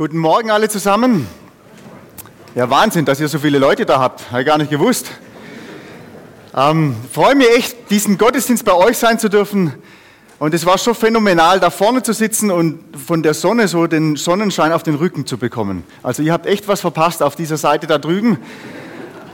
Guten 0.00 0.16
Morgen 0.16 0.50
alle 0.50 0.70
zusammen. 0.70 1.26
Ja, 2.54 2.70
Wahnsinn, 2.70 3.04
dass 3.04 3.20
ihr 3.20 3.28
so 3.28 3.38
viele 3.38 3.58
Leute 3.58 3.84
da 3.84 4.00
habt. 4.00 4.30
Habe 4.30 4.40
ich 4.40 4.46
gar 4.46 4.56
nicht 4.56 4.70
gewusst. 4.70 5.10
Ähm, 6.56 6.96
freue 7.12 7.34
mich 7.34 7.54
echt, 7.54 7.90
diesen 7.90 8.16
Gottesdienst 8.16 8.64
bei 8.64 8.72
euch 8.72 8.96
sein 8.96 9.18
zu 9.18 9.28
dürfen. 9.28 9.74
Und 10.38 10.54
es 10.54 10.64
war 10.64 10.78
schon 10.78 10.94
phänomenal, 10.94 11.60
da 11.60 11.68
vorne 11.68 12.02
zu 12.02 12.14
sitzen 12.14 12.50
und 12.50 12.82
von 12.96 13.22
der 13.22 13.34
Sonne 13.34 13.68
so 13.68 13.86
den 13.86 14.16
Sonnenschein 14.16 14.72
auf 14.72 14.82
den 14.82 14.94
Rücken 14.94 15.26
zu 15.26 15.36
bekommen. 15.36 15.84
Also 16.02 16.22
ihr 16.22 16.32
habt 16.32 16.46
echt 16.46 16.66
was 16.66 16.80
verpasst 16.80 17.22
auf 17.22 17.36
dieser 17.36 17.58
Seite 17.58 17.86
da 17.86 17.98
drüben. 17.98 18.38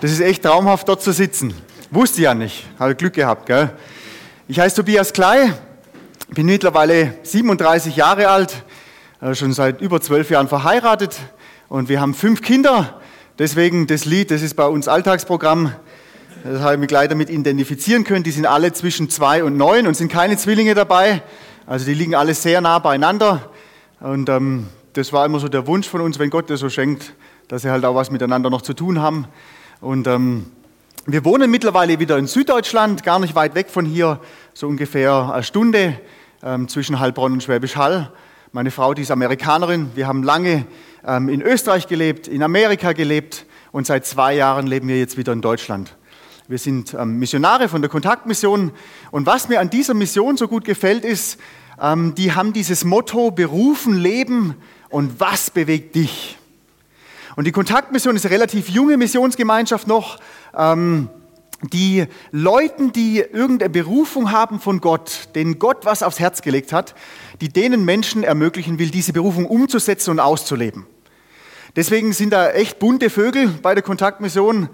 Das 0.00 0.10
ist 0.10 0.18
echt 0.18 0.42
traumhaft, 0.42 0.88
dort 0.88 1.00
zu 1.00 1.12
sitzen. 1.12 1.54
Wusste 1.92 2.22
ja 2.22 2.34
nicht. 2.34 2.66
Habe 2.80 2.96
Glück 2.96 3.12
gehabt, 3.12 3.46
gell? 3.46 3.70
Ich 4.48 4.58
heiße 4.58 4.74
Tobias 4.74 5.12
Klei, 5.12 5.52
bin 6.30 6.46
mittlerweile 6.46 7.14
37 7.22 7.94
Jahre 7.94 8.26
alt, 8.30 8.64
schon 9.32 9.52
seit 9.52 9.80
über 9.80 10.00
zwölf 10.00 10.30
Jahren 10.30 10.48
verheiratet 10.48 11.18
und 11.68 11.88
wir 11.88 12.00
haben 12.00 12.14
fünf 12.14 12.42
Kinder. 12.42 13.00
Deswegen 13.38 13.86
das 13.86 14.04
Lied, 14.04 14.30
das 14.30 14.42
ist 14.42 14.54
bei 14.54 14.66
uns 14.66 14.88
Alltagsprogramm. 14.88 15.72
Das 16.44 16.60
habe 16.60 16.74
ich 16.74 16.80
mich 16.80 16.88
gleich 16.88 17.08
damit 17.08 17.30
identifizieren 17.30 18.04
können. 18.04 18.24
Die 18.24 18.30
sind 18.30 18.46
alle 18.46 18.72
zwischen 18.72 19.10
zwei 19.10 19.42
und 19.42 19.56
neun 19.56 19.86
und 19.86 19.94
sind 19.94 20.12
keine 20.12 20.36
Zwillinge 20.36 20.74
dabei. 20.74 21.22
Also 21.66 21.86
die 21.86 21.94
liegen 21.94 22.14
alle 22.14 22.34
sehr 22.34 22.60
nah 22.60 22.78
beieinander. 22.78 23.50
Und 24.00 24.28
ähm, 24.28 24.66
das 24.92 25.12
war 25.12 25.24
immer 25.26 25.40
so 25.40 25.48
der 25.48 25.66
Wunsch 25.66 25.88
von 25.88 26.02
uns, 26.02 26.18
wenn 26.18 26.30
Gott 26.30 26.50
das 26.50 26.60
so 26.60 26.68
schenkt, 26.68 27.14
dass 27.48 27.62
sie 27.62 27.70
halt 27.70 27.84
auch 27.84 27.94
was 27.94 28.10
miteinander 28.10 28.50
noch 28.50 28.62
zu 28.62 28.74
tun 28.74 29.00
haben. 29.00 29.26
Und 29.80 30.06
ähm, 30.06 30.46
wir 31.06 31.24
wohnen 31.24 31.50
mittlerweile 31.50 31.98
wieder 31.98 32.18
in 32.18 32.26
Süddeutschland, 32.26 33.02
gar 33.02 33.18
nicht 33.18 33.34
weit 33.34 33.54
weg 33.54 33.70
von 33.70 33.86
hier, 33.86 34.20
so 34.54 34.68
ungefähr 34.68 35.30
eine 35.32 35.42
Stunde 35.42 35.98
ähm, 36.42 36.68
zwischen 36.68 37.00
Heilbronn 37.00 37.32
und 37.32 37.42
Schwäbisch 37.42 37.76
Hall. 37.76 38.12
Meine 38.56 38.70
Frau, 38.70 38.94
die 38.94 39.02
ist 39.02 39.10
Amerikanerin. 39.10 39.90
Wir 39.96 40.06
haben 40.06 40.22
lange 40.22 40.64
ähm, 41.06 41.28
in 41.28 41.42
Österreich 41.42 41.88
gelebt, 41.88 42.26
in 42.26 42.42
Amerika 42.42 42.94
gelebt 42.94 43.44
und 43.70 43.86
seit 43.86 44.06
zwei 44.06 44.34
Jahren 44.34 44.66
leben 44.66 44.88
wir 44.88 44.98
jetzt 44.98 45.18
wieder 45.18 45.34
in 45.34 45.42
Deutschland. 45.42 45.94
Wir 46.48 46.56
sind 46.56 46.94
ähm, 46.94 47.18
Missionare 47.18 47.68
von 47.68 47.82
der 47.82 47.90
Kontaktmission. 47.90 48.72
Und 49.10 49.26
was 49.26 49.50
mir 49.50 49.60
an 49.60 49.68
dieser 49.68 49.92
Mission 49.92 50.38
so 50.38 50.48
gut 50.48 50.64
gefällt, 50.64 51.04
ist, 51.04 51.38
ähm, 51.78 52.14
die 52.14 52.32
haben 52.32 52.54
dieses 52.54 52.86
Motto 52.86 53.30
berufen, 53.30 53.94
leben 53.94 54.54
und 54.88 55.20
was 55.20 55.50
bewegt 55.50 55.94
dich? 55.94 56.38
Und 57.36 57.46
die 57.46 57.52
Kontaktmission 57.52 58.16
ist 58.16 58.24
eine 58.24 58.34
relativ 58.34 58.70
junge 58.70 58.96
Missionsgemeinschaft 58.96 59.86
noch. 59.86 60.18
Ähm, 60.56 61.10
die 61.62 62.06
Leuten, 62.32 62.92
die 62.92 63.18
irgendeine 63.18 63.70
Berufung 63.70 64.30
haben 64.30 64.60
von 64.60 64.80
Gott, 64.80 65.28
denen 65.34 65.58
Gott 65.58 65.84
was 65.84 66.02
aufs 66.02 66.20
Herz 66.20 66.42
gelegt 66.42 66.72
hat, 66.72 66.94
die 67.40 67.48
denen 67.48 67.84
Menschen 67.84 68.22
ermöglichen 68.22 68.78
will, 68.78 68.90
diese 68.90 69.12
Berufung 69.12 69.46
umzusetzen 69.46 70.10
und 70.10 70.20
auszuleben. 70.20 70.86
Deswegen 71.74 72.12
sind 72.12 72.32
da 72.32 72.50
echt 72.50 72.78
bunte 72.78 73.10
Vögel 73.10 73.48
bei 73.62 73.74
der 73.74 73.82
Kontaktmission. 73.82 74.68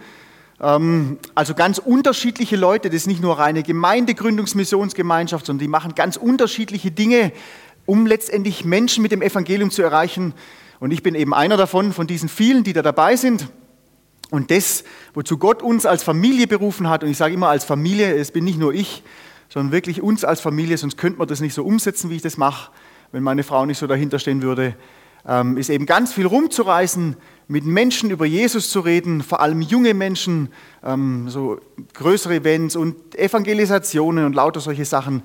Ähm, 0.60 1.18
also 1.34 1.54
ganz 1.54 1.78
unterschiedliche 1.78 2.56
Leute, 2.56 2.88
das 2.88 2.98
ist 2.98 3.06
nicht 3.08 3.20
nur 3.20 3.38
reine 3.38 3.62
Gemeindegründungsmissionsgemeinschaft, 3.64 5.46
sondern 5.46 5.64
die 5.64 5.68
machen 5.68 5.94
ganz 5.96 6.16
unterschiedliche 6.16 6.92
Dinge, 6.92 7.32
um 7.86 8.06
letztendlich 8.06 8.64
Menschen 8.64 9.02
mit 9.02 9.10
dem 9.10 9.22
Evangelium 9.22 9.70
zu 9.70 9.82
erreichen. 9.82 10.34
Und 10.78 10.92
ich 10.92 11.02
bin 11.02 11.16
eben 11.16 11.34
einer 11.34 11.56
davon, 11.56 11.92
von 11.92 12.06
diesen 12.06 12.28
vielen, 12.28 12.62
die 12.62 12.72
da 12.72 12.82
dabei 12.82 13.16
sind. 13.16 13.48
Und 14.30 14.50
das, 14.50 14.84
wozu 15.12 15.36
Gott 15.36 15.62
uns 15.62 15.84
als 15.84 16.04
Familie 16.04 16.46
berufen 16.46 16.88
hat, 16.88 17.02
und 17.02 17.10
ich 17.10 17.18
sage 17.18 17.34
immer 17.34 17.48
als 17.48 17.64
Familie, 17.64 18.14
es 18.14 18.30
bin 18.30 18.44
nicht 18.44 18.58
nur 18.58 18.72
ich, 18.72 19.02
sondern 19.52 19.70
wirklich 19.70 20.00
uns 20.00 20.24
als 20.24 20.40
Familie, 20.40 20.78
sonst 20.78 20.96
könnte 20.96 21.18
man 21.18 21.28
das 21.28 21.42
nicht 21.42 21.52
so 21.52 21.62
umsetzen, 21.62 22.08
wie 22.08 22.16
ich 22.16 22.22
das 22.22 22.38
mache, 22.38 22.70
wenn 23.12 23.22
meine 23.22 23.42
Frau 23.42 23.66
nicht 23.66 23.76
so 23.76 23.86
dahinter 23.86 24.18
stehen 24.18 24.40
würde, 24.40 24.74
ähm, 25.28 25.58
ist 25.58 25.68
eben 25.68 25.84
ganz 25.84 26.14
viel 26.14 26.24
rumzureisen, 26.24 27.16
mit 27.48 27.66
Menschen 27.66 28.10
über 28.10 28.24
Jesus 28.24 28.70
zu 28.70 28.80
reden, 28.80 29.22
vor 29.22 29.40
allem 29.42 29.60
junge 29.60 29.92
Menschen, 29.92 30.48
ähm, 30.82 31.28
so 31.28 31.60
größere 31.92 32.36
Events 32.36 32.76
und 32.76 33.14
Evangelisationen 33.14 34.24
und 34.24 34.34
lauter 34.34 34.60
solche 34.60 34.86
Sachen. 34.86 35.22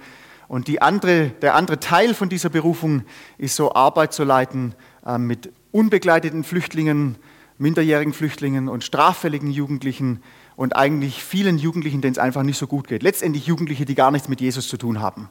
Und 0.50 0.70
andere, 0.82 1.30
der 1.42 1.56
andere 1.56 1.80
Teil 1.80 2.14
von 2.14 2.28
dieser 2.28 2.50
Berufung 2.50 3.04
ist 3.38 3.56
so 3.56 3.74
Arbeit 3.76 4.12
zu 4.12 4.26
leiten 4.26 4.76
ähm, 5.06 5.26
mit 5.28 5.54
unbegleiteten 5.72 6.44
Flüchtlingen, 6.44 7.16
minderjährigen 7.58 8.12
Flüchtlingen 8.12 8.68
und 8.68 8.84
straffälligen 8.84 9.52
Jugendlichen 9.52 10.22
und 10.58 10.76
eigentlich 10.76 11.24
vielen 11.24 11.60
Jugendlichen, 11.60 12.02
denen 12.02 12.14
es 12.14 12.18
einfach 12.18 12.44
nicht 12.44 12.58
so 12.58 12.68
gut 12.68 12.88
geht. 12.88 13.04
Letztendlich 13.04 13.46
Jugendliche, 13.46 13.86
die 13.86 13.96
gar 13.96 14.12
nichts 14.12 14.28
mit 14.28 14.42
Jesus 14.42 14.68
zu 14.68 14.76
tun 14.76 15.00
haben. 15.00 15.30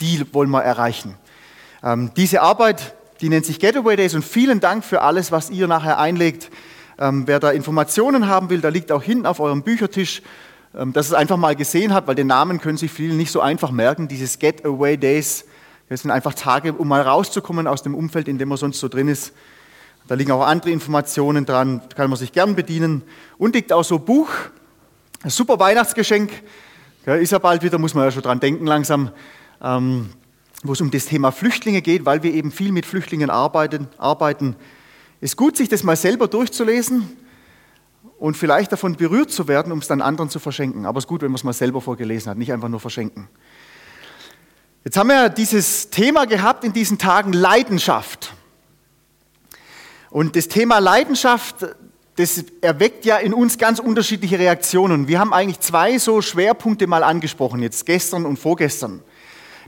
Die 0.00 0.24
wollen 0.32 0.48
wir 0.48 0.62
erreichen. 0.62 1.16
Ähm, 1.82 2.12
diese 2.16 2.40
Arbeit, 2.40 2.94
die 3.20 3.28
nennt 3.28 3.44
sich 3.44 3.58
Getaway 3.58 3.96
Days 3.96 4.14
und 4.14 4.24
vielen 4.24 4.60
Dank 4.60 4.84
für 4.84 5.02
alles, 5.02 5.32
was 5.32 5.50
ihr 5.50 5.66
nachher 5.66 5.98
einlegt. 5.98 6.50
Ähm, 6.98 7.24
wer 7.26 7.40
da 7.40 7.50
Informationen 7.50 8.28
haben 8.28 8.48
will, 8.48 8.60
da 8.60 8.68
liegt 8.68 8.92
auch 8.92 9.02
hinten 9.02 9.26
auf 9.26 9.40
eurem 9.40 9.62
Büchertisch, 9.62 10.22
ähm, 10.78 10.92
dass 10.92 11.08
es 11.08 11.14
einfach 11.14 11.36
mal 11.36 11.56
gesehen 11.56 11.92
hat, 11.92 12.06
weil 12.06 12.14
den 12.14 12.28
Namen 12.28 12.60
können 12.60 12.78
sich 12.78 12.92
viele 12.92 13.14
nicht 13.14 13.32
so 13.32 13.40
einfach 13.40 13.72
merken. 13.72 14.06
Dieses 14.06 14.38
Getaway 14.38 14.96
Days, 14.96 15.46
das 15.88 16.02
sind 16.02 16.12
einfach 16.12 16.34
Tage, 16.34 16.74
um 16.74 16.86
mal 16.86 17.02
rauszukommen 17.02 17.66
aus 17.66 17.82
dem 17.82 17.96
Umfeld, 17.96 18.28
in 18.28 18.38
dem 18.38 18.48
man 18.48 18.58
sonst 18.58 18.78
so 18.78 18.86
drin 18.86 19.08
ist. 19.08 19.32
Da 20.06 20.14
liegen 20.14 20.30
auch 20.30 20.46
andere 20.46 20.70
Informationen 20.70 21.44
dran, 21.44 21.82
kann 21.96 22.08
man 22.08 22.18
sich 22.18 22.30
gern 22.30 22.54
bedienen. 22.54 23.02
Und 23.36 23.56
liegt 23.56 23.72
auch 23.72 23.84
so 23.84 23.98
Buch, 23.98 24.28
ein 25.22 25.30
super 25.30 25.58
Weihnachtsgeschenk. 25.58 26.30
Ja, 27.04 27.14
ist 27.14 27.32
ja 27.32 27.38
bald 27.38 27.62
wieder, 27.62 27.78
muss 27.78 27.94
man 27.94 28.04
ja 28.04 28.10
schon 28.10 28.22
dran 28.22 28.40
denken 28.40 28.66
langsam, 28.66 29.10
ähm, 29.62 30.10
wo 30.62 30.72
es 30.72 30.80
um 30.80 30.90
das 30.90 31.06
Thema 31.06 31.30
Flüchtlinge 31.30 31.82
geht, 31.82 32.06
weil 32.06 32.22
wir 32.22 32.32
eben 32.32 32.50
viel 32.50 32.72
mit 32.72 32.86
Flüchtlingen 32.86 33.30
arbeiten. 33.30 33.88
arbeiten. 33.98 34.56
Ist 35.20 35.36
gut, 35.36 35.56
sich 35.56 35.68
das 35.68 35.82
mal 35.82 35.96
selber 35.96 36.28
durchzulesen 36.28 37.16
und 38.18 38.36
vielleicht 38.36 38.72
davon 38.72 38.96
berührt 38.96 39.30
zu 39.30 39.48
werden, 39.48 39.72
um 39.72 39.80
es 39.80 39.88
dann 39.88 40.00
anderen 40.00 40.30
zu 40.30 40.38
verschenken. 40.38 40.86
Aber 40.86 40.98
es 40.98 41.04
ist 41.04 41.08
gut, 41.08 41.22
wenn 41.22 41.30
man 41.30 41.36
es 41.36 41.44
mal 41.44 41.52
selber 41.52 41.80
vorgelesen 41.80 42.30
hat, 42.30 42.38
nicht 42.38 42.52
einfach 42.52 42.68
nur 42.68 42.80
verschenken. 42.80 43.28
Jetzt 44.84 44.96
haben 44.96 45.08
wir 45.08 45.28
dieses 45.28 45.90
Thema 45.90 46.24
gehabt 46.24 46.64
in 46.64 46.72
diesen 46.72 46.96
Tagen 46.96 47.34
Leidenschaft. 47.34 48.32
Und 50.08 50.36
das 50.36 50.48
Thema 50.48 50.78
Leidenschaft, 50.78 51.66
das 52.20 52.44
erweckt 52.60 53.04
ja 53.04 53.16
in 53.16 53.32
uns 53.32 53.56
ganz 53.56 53.78
unterschiedliche 53.78 54.38
Reaktionen. 54.38 55.08
Wir 55.08 55.18
haben 55.18 55.32
eigentlich 55.32 55.60
zwei 55.60 55.98
so 55.98 56.20
Schwerpunkte 56.20 56.86
mal 56.86 57.02
angesprochen, 57.02 57.62
jetzt 57.62 57.86
gestern 57.86 58.26
und 58.26 58.38
vorgestern. 58.38 59.02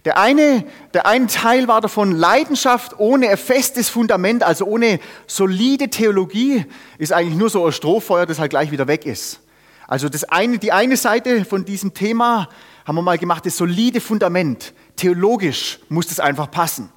Der 0.04 0.18
eine, 0.18 0.64
der 0.94 1.06
eine 1.06 1.28
Teil 1.28 1.68
war 1.68 1.80
davon, 1.80 2.12
Leidenschaft 2.12 2.98
ohne 2.98 3.28
ein 3.28 3.38
festes 3.38 3.88
Fundament, 3.88 4.42
also 4.42 4.66
ohne 4.66 4.98
solide 5.26 5.88
Theologie, 5.88 6.66
ist 6.98 7.12
eigentlich 7.12 7.38
nur 7.38 7.50
so 7.50 7.64
ein 7.64 7.72
Strohfeuer, 7.72 8.26
das 8.26 8.38
halt 8.38 8.50
gleich 8.50 8.70
wieder 8.70 8.88
weg 8.88 9.06
ist. 9.06 9.40
Also 9.86 10.08
das 10.08 10.24
eine, 10.24 10.58
die 10.58 10.72
eine 10.72 10.96
Seite 10.96 11.44
von 11.44 11.64
diesem 11.64 11.94
Thema 11.94 12.48
haben 12.84 12.96
wir 12.96 13.02
mal 13.02 13.18
gemacht, 13.18 13.46
das 13.46 13.56
solide 13.56 14.00
Fundament. 14.00 14.74
Theologisch 14.96 15.78
muss 15.88 16.08
das 16.08 16.18
einfach 16.20 16.50
passen. 16.50 16.90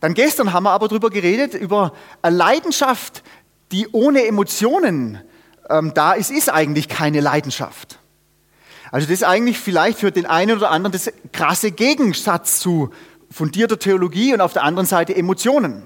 Dann 0.00 0.12
gestern 0.14 0.52
haben 0.52 0.64
wir 0.64 0.72
aber 0.72 0.88
darüber 0.88 1.10
geredet, 1.10 1.54
über 1.54 1.92
eine 2.20 2.36
Leidenschaft, 2.36 3.22
die 3.72 3.88
ohne 3.92 4.26
Emotionen 4.26 5.20
ähm, 5.68 5.92
da 5.94 6.12
ist, 6.12 6.30
ist 6.30 6.50
eigentlich 6.50 6.88
keine 6.88 7.20
Leidenschaft. 7.20 7.98
Also 8.90 9.06
das 9.06 9.14
ist 9.14 9.24
eigentlich 9.24 9.58
vielleicht 9.58 9.98
für 9.98 10.12
den 10.12 10.26
einen 10.26 10.56
oder 10.56 10.70
anderen 10.70 10.92
das 10.92 11.12
krasse 11.32 11.72
Gegensatz 11.72 12.60
zu 12.60 12.90
fundierter 13.30 13.78
Theologie 13.78 14.32
und 14.32 14.40
auf 14.40 14.52
der 14.52 14.62
anderen 14.62 14.86
Seite 14.86 15.14
Emotionen. 15.14 15.82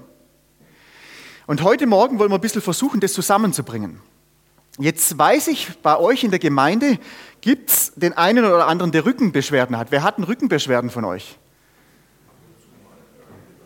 Und 1.47 1.63
heute 1.63 1.87
Morgen 1.87 2.19
wollen 2.19 2.31
wir 2.31 2.37
ein 2.37 2.41
bisschen 2.43 2.63
versuchen, 2.63 3.01
das 3.01 3.13
zusammenzubringen. 3.13 4.01
Jetzt 4.79 5.19
weiß 5.19 5.49
ich, 5.49 5.79
bei 5.83 5.99
euch 5.99 6.23
in 6.23 6.31
der 6.31 6.39
Gemeinde 6.39 6.99
gibt 7.41 7.71
es 7.71 7.93
den 7.97 8.12
einen 8.12 8.45
oder 8.45 8.67
anderen, 8.67 8.93
der 8.93 9.05
Rückenbeschwerden 9.05 9.77
hat. 9.77 9.89
Wer 9.91 10.03
hat 10.03 10.19
denn 10.19 10.25
Rückenbeschwerden 10.25 10.91
von 10.91 11.05
euch? 11.05 11.39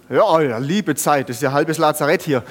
Ja, 0.08 0.40
ja, 0.40 0.58
liebe 0.58 0.94
Zeit, 0.94 1.28
das 1.28 1.36
ist 1.36 1.42
ja 1.42 1.52
halbes 1.52 1.78
Lazarett 1.78 2.22
hier. 2.22 2.42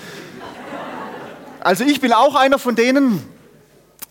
Also 1.63 1.86
ich 1.86 2.01
bin 2.01 2.12
auch 2.12 2.36
einer 2.36 2.60
von 2.60 2.75
denen. 2.75 3.24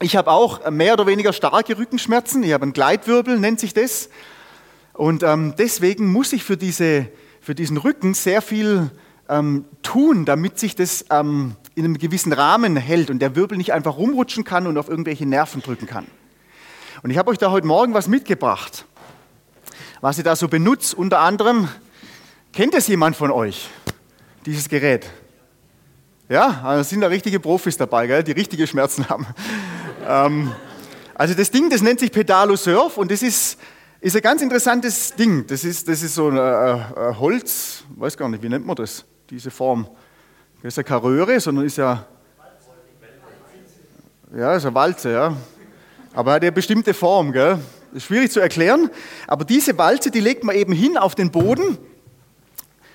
Ich 0.00 0.16
habe 0.16 0.31
auch 0.31 0.70
mehr 0.70 0.94
oder 0.94 1.06
weniger 1.06 1.34
starke 1.34 1.76
Rückenschmerzen. 1.76 2.43
Ich 2.43 2.52
habe 2.52 2.62
einen 2.62 2.72
Gleitwirbel, 2.72 3.38
nennt 3.38 3.60
sich 3.60 3.75
das. 3.75 4.08
Und 4.94 5.22
ähm, 5.22 5.54
deswegen 5.58 6.10
muss 6.10 6.32
ich 6.32 6.44
für, 6.44 6.56
diese, 6.56 7.08
für 7.40 7.54
diesen 7.54 7.76
Rücken 7.76 8.14
sehr 8.14 8.40
viel 8.40 8.90
ähm, 9.28 9.66
tun, 9.82 10.25
damit 10.25 10.58
sich 10.58 10.75
das 10.76 11.04
ähm, 11.10 11.54
in 11.75 11.84
einem 11.84 11.99
gewissen 11.99 12.32
Rahmen 12.32 12.76
hält 12.76 13.10
und 13.10 13.19
der 13.19 13.37
Wirbel 13.37 13.58
nicht 13.58 13.72
einfach 13.72 13.98
rumrutschen 13.98 14.44
kann 14.44 14.66
und 14.66 14.78
auf 14.78 14.88
irgendwelche 14.88 15.26
Nerven 15.26 15.60
drücken 15.60 15.87
kann. 15.87 16.06
Und 17.02 17.10
ich 17.10 17.19
habe 17.19 17.31
euch 17.31 17.38
da 17.38 17.50
heute 17.50 17.66
Morgen 17.66 17.93
was 17.93 18.08
mitgebracht, 18.08 18.87
was 20.00 20.16
ich 20.16 20.25
da 20.25 20.37
so 20.37 20.48
benutze. 20.48 20.96
Unter 20.96 21.20
anderem 21.20 21.69
Kennt 22.52 22.75
es 22.75 22.87
jemand 22.87 23.16
von 23.16 23.31
euch, 23.31 23.70
dieses 24.44 24.69
Gerät? 24.69 25.08
Ja, 26.32 26.62
also 26.64 26.88
sind 26.88 27.02
da 27.02 27.08
richtige 27.08 27.38
Profis 27.38 27.76
dabei, 27.76 28.06
gell, 28.06 28.23
die 28.25 28.32
richtige 28.32 28.67
Schmerzen 28.67 29.06
haben. 29.11 29.26
ähm, 30.08 30.50
also 31.14 31.34
das 31.34 31.50
Ding, 31.50 31.69
das 31.69 31.82
nennt 31.82 32.00
sich 32.00 32.11
Pedalo 32.11 32.56
Surf 32.56 32.96
und 32.96 33.11
das 33.11 33.20
ist, 33.20 33.58
ist 34.00 34.17
ein 34.17 34.23
ganz 34.23 34.40
interessantes 34.40 35.14
Ding. 35.14 35.46
Das 35.46 35.62
ist, 35.62 35.87
das 35.87 36.02
ist 36.02 36.14
so 36.14 36.31
ein 36.31 36.38
äh, 36.38 36.40
äh, 36.40 37.14
Holz, 37.19 37.84
weiß 37.96 38.17
gar 38.17 38.31
nicht, 38.31 38.43
wie 38.43 38.49
nennt 38.49 38.64
man 38.64 38.76
das, 38.76 39.05
diese 39.29 39.50
Form. 39.50 39.87
Das 40.62 40.73
ist 40.73 40.76
ja 40.79 40.82
keine 40.82 41.02
Röhre, 41.02 41.38
sondern 41.38 41.67
ist 41.67 41.76
ja. 41.76 42.06
Ja, 44.34 44.56
ist 44.56 44.64
eine 44.64 44.75
Walze, 44.75 45.12
ja. 45.12 45.37
Aber 46.14 46.32
hat 46.32 46.44
ja 46.44 46.50
bestimmte 46.50 46.94
Form, 46.94 47.32
gell? 47.32 47.58
Ist 47.93 48.05
schwierig 48.05 48.32
zu 48.32 48.40
erklären. 48.40 48.88
Aber 49.26 49.44
diese 49.44 49.76
Walze, 49.76 50.11
die 50.11 50.20
legt 50.20 50.44
man 50.44 50.56
eben 50.56 50.73
hin 50.73 50.96
auf 50.96 51.14
den 51.14 51.31
Boden. 51.31 51.76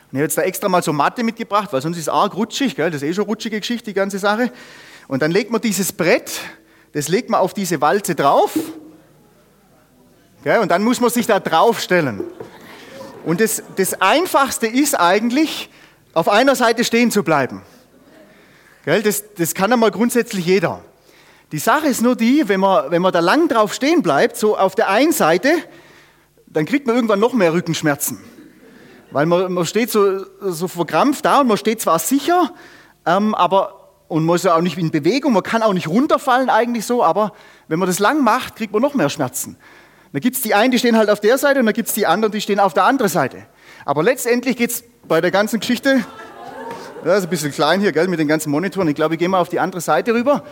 Und 0.10 0.14
ich 0.14 0.20
habe 0.20 0.24
jetzt 0.24 0.38
da 0.38 0.44
extra 0.44 0.70
mal 0.70 0.82
so 0.82 0.94
Matte 0.94 1.22
mitgebracht, 1.24 1.74
weil 1.74 1.82
sonst 1.82 1.98
ist 1.98 2.04
es 2.04 2.10
arg 2.10 2.34
rutschig, 2.34 2.76
gell? 2.76 2.90
Das 2.90 3.02
ist 3.02 3.10
eh 3.10 3.14
schon 3.14 3.26
rutschige 3.26 3.60
Geschichte, 3.60 3.86
die 3.86 3.94
ganze 3.94 4.20
Sache. 4.20 4.52
Und 5.10 5.22
dann 5.22 5.32
legt 5.32 5.52
man 5.52 5.60
dieses 5.60 5.92
Brett, 5.92 6.32
das 6.94 7.10
legt 7.10 7.30
man 7.30 7.42
auf 7.42 7.54
diese 7.54 7.82
Walze 7.82 8.16
drauf. 8.16 8.58
Gell? 10.44 10.60
Und 10.60 10.72
dann 10.72 10.84
muss 10.84 11.02
man 11.02 11.10
sich 11.10 11.28
da 11.28 11.42
draufstellen. 11.42 12.24
Und 13.26 13.42
das, 13.42 13.62
das 13.76 14.00
Einfachste 14.02 14.68
ist 14.68 14.98
eigentlich, 14.98 15.70
auf 16.14 16.30
einer 16.30 16.56
Seite 16.56 16.86
stehen 16.86 17.12
zu 17.12 17.24
bleiben. 17.24 17.64
Gell? 18.86 19.04
Das, 19.04 19.26
das 19.36 19.54
kann 19.54 19.74
einmal 19.74 19.92
grundsätzlich 19.92 20.46
jeder. 20.46 20.82
Die 21.52 21.60
Sache 21.60 21.88
ist 21.88 22.02
nur 22.02 22.16
die, 22.16 22.48
wenn 22.48 22.62
man, 22.62 22.92
wenn 22.92 23.02
man 23.02 23.12
da 23.12 23.20
lang 23.20 23.50
drauf 23.50 23.74
stehen 23.74 24.02
bleibt, 24.02 24.38
so 24.38 24.58
auf 24.58 24.76
der 24.76 24.90
einen 24.90 25.12
Seite, 25.12 25.52
dann 26.46 26.66
kriegt 26.66 26.88
man 26.88 26.96
irgendwann 26.96 27.20
noch 27.20 27.34
mehr 27.34 27.52
Rückenschmerzen. 27.52 28.22
Weil 29.18 29.26
man, 29.26 29.52
man 29.52 29.66
steht 29.66 29.90
so, 29.90 30.26
so 30.42 30.68
verkrampft 30.68 31.26
da 31.26 31.40
und 31.40 31.48
man 31.48 31.58
steht 31.58 31.82
zwar 31.82 31.98
sicher, 31.98 32.54
ähm, 33.04 33.34
aber 33.34 33.90
und 34.10 34.24
man 34.26 34.36
ist 34.36 34.46
ja 34.46 34.56
auch 34.56 34.62
nicht 34.62 34.78
in 34.78 34.92
Bewegung, 34.92 35.34
man 35.34 35.42
kann 35.42 35.64
auch 35.64 35.74
nicht 35.74 35.88
runterfallen 35.88 36.52
eigentlich 36.52 36.86
so, 36.86 37.04
aber 37.04 37.34
wenn 37.68 37.80
man 37.80 37.88
das 37.88 37.98
lang 37.98 38.24
macht, 38.24 38.58
kriegt 38.58 38.74
man 38.74 38.84
noch 38.84 38.94
mehr 38.94 39.10
Schmerzen. 39.10 39.58
Da 40.14 40.20
gibt 40.20 40.36
es 40.36 40.44
die 40.44 40.54
einen, 40.54 40.70
die 40.70 40.78
stehen 40.78 40.96
halt 40.96 41.10
auf 41.10 41.20
der 41.20 41.40
Seite 41.40 41.62
und 41.62 41.66
dann 41.66 41.74
gibt 41.74 41.88
es 41.88 41.96
die 41.96 42.06
anderen, 42.06 42.32
die 42.32 42.42
stehen 42.42 42.60
auf 42.60 42.76
der 42.76 42.84
anderen 42.84 43.10
Seite. 43.10 43.48
Aber 43.86 44.04
letztendlich 44.04 44.56
geht 44.56 44.70
es 44.70 44.84
bei 45.08 45.20
der 45.20 45.32
ganzen 45.32 45.62
Geschichte, 45.62 46.06
das 47.04 47.18
ist 47.18 47.24
ein 47.24 47.30
bisschen 47.32 47.52
klein 47.52 47.82
hier, 47.82 47.94
gell, 47.94 48.08
mit 48.08 48.20
den 48.20 48.28
ganzen 48.28 48.52
Monitoren. 48.52 48.88
Ich 48.88 48.94
glaube, 48.94 49.16
ich 49.16 49.20
gehe 49.20 49.30
mal 49.30 49.40
auf 49.40 49.50
die 49.50 49.60
andere 49.60 49.82
Seite 49.82 50.14
rüber. 50.14 50.44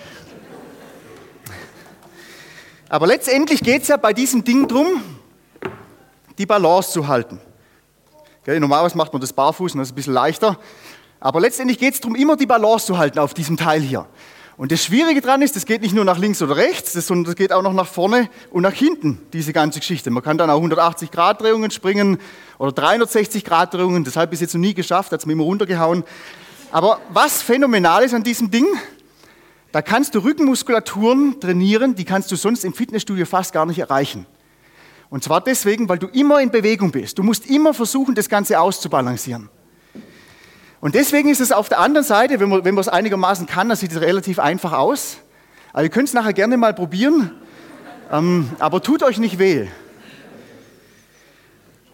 Aber 2.89 3.05
letztendlich 3.05 3.61
geht 3.61 3.83
es 3.83 3.89
ja 3.89 3.97
bei 3.97 4.11
diesem 4.11 4.43
Ding 4.43 4.67
darum, 4.67 5.03
die 6.39 6.47
Balance 6.47 6.93
zu 6.93 7.07
halten. 7.07 7.39
Gell, 8.45 8.59
normalerweise 8.59 8.95
macht 8.95 9.11
man 9.11 9.21
das 9.21 9.33
barfuß 9.33 9.73
und 9.73 9.79
das 9.79 9.87
ist 9.87 9.93
ein 9.93 9.95
bisschen 9.95 10.13
leichter. 10.13 10.59
Aber 11.19 11.39
letztendlich 11.39 11.79
geht 11.79 11.95
es 11.95 11.99
darum, 11.99 12.15
immer 12.15 12.37
die 12.37 12.45
Balance 12.45 12.85
zu 12.85 12.99
halten 12.99 13.17
auf 13.17 13.33
diesem 13.33 13.57
Teil 13.57 13.81
hier. 13.81 14.05
Und 14.55 14.71
das 14.71 14.83
Schwierige 14.83 15.19
daran 15.19 15.41
ist, 15.41 15.55
das 15.55 15.65
geht 15.65 15.81
nicht 15.81 15.95
nur 15.95 16.05
nach 16.05 16.19
links 16.19 16.43
oder 16.43 16.55
rechts, 16.55 16.93
sondern 16.93 17.25
das 17.25 17.35
geht 17.35 17.51
auch 17.51 17.63
noch 17.63 17.73
nach 17.73 17.87
vorne 17.87 18.29
und 18.51 18.61
nach 18.61 18.71
hinten, 18.71 19.19
diese 19.33 19.51
ganze 19.51 19.79
Geschichte. 19.79 20.11
Man 20.11 20.21
kann 20.21 20.37
dann 20.37 20.51
auch 20.51 20.57
180 20.57 21.09
Grad 21.09 21.41
Drehungen 21.41 21.71
springen 21.71 22.19
oder 22.59 22.71
360 22.71 23.43
Grad 23.43 23.73
Drehungen. 23.73 24.03
Das 24.03 24.15
habe 24.15 24.35
ich 24.35 24.39
jetzt 24.39 24.53
noch 24.53 24.61
nie 24.61 24.75
geschafft, 24.75 25.11
hat 25.11 25.19
es 25.21 25.25
mir 25.25 25.33
immer 25.33 25.43
runtergehauen. 25.43 26.03
Aber 26.71 26.99
was 27.09 27.41
phänomenal 27.41 28.03
ist 28.03 28.13
an 28.13 28.23
diesem 28.23 28.51
Ding, 28.51 28.67
da 29.71 29.81
kannst 29.81 30.13
du 30.13 30.19
Rückenmuskulaturen 30.19 31.39
trainieren, 31.39 31.95
die 31.95 32.05
kannst 32.05 32.31
du 32.31 32.35
sonst 32.35 32.63
im 32.63 32.75
Fitnessstudio 32.75 33.25
fast 33.25 33.53
gar 33.53 33.65
nicht 33.65 33.79
erreichen. 33.79 34.27
Und 35.15 35.23
zwar 35.23 35.39
deswegen, 35.39 35.87
weil 35.87 35.97
du 35.97 36.07
immer 36.07 36.41
in 36.41 36.51
Bewegung 36.51 36.91
bist. 36.91 37.17
Du 37.17 37.23
musst 37.23 37.45
immer 37.45 37.73
versuchen, 37.73 38.15
das 38.15 38.27
Ganze 38.27 38.59
auszubalancieren. 38.59 39.47
Und 40.81 40.93
deswegen 40.93 41.29
ist 41.29 41.39
es 41.39 41.53
auf 41.53 41.69
der 41.69 41.79
anderen 41.79 42.05
Seite, 42.05 42.41
wenn 42.41 42.49
man, 42.49 42.65
wenn 42.65 42.75
man 42.75 42.81
es 42.81 42.89
einigermaßen 42.89 43.47
kann, 43.47 43.69
dann 43.69 43.77
sieht 43.77 43.93
es 43.93 44.01
relativ 44.01 44.39
einfach 44.39 44.73
aus. 44.73 45.19
Aber 45.71 45.83
ihr 45.83 45.89
könnt 45.89 46.09
es 46.09 46.13
nachher 46.13 46.33
gerne 46.33 46.57
mal 46.57 46.73
probieren, 46.73 47.31
ähm, 48.11 48.49
aber 48.59 48.83
tut 48.83 49.03
euch 49.03 49.17
nicht 49.17 49.39
weh. 49.39 49.67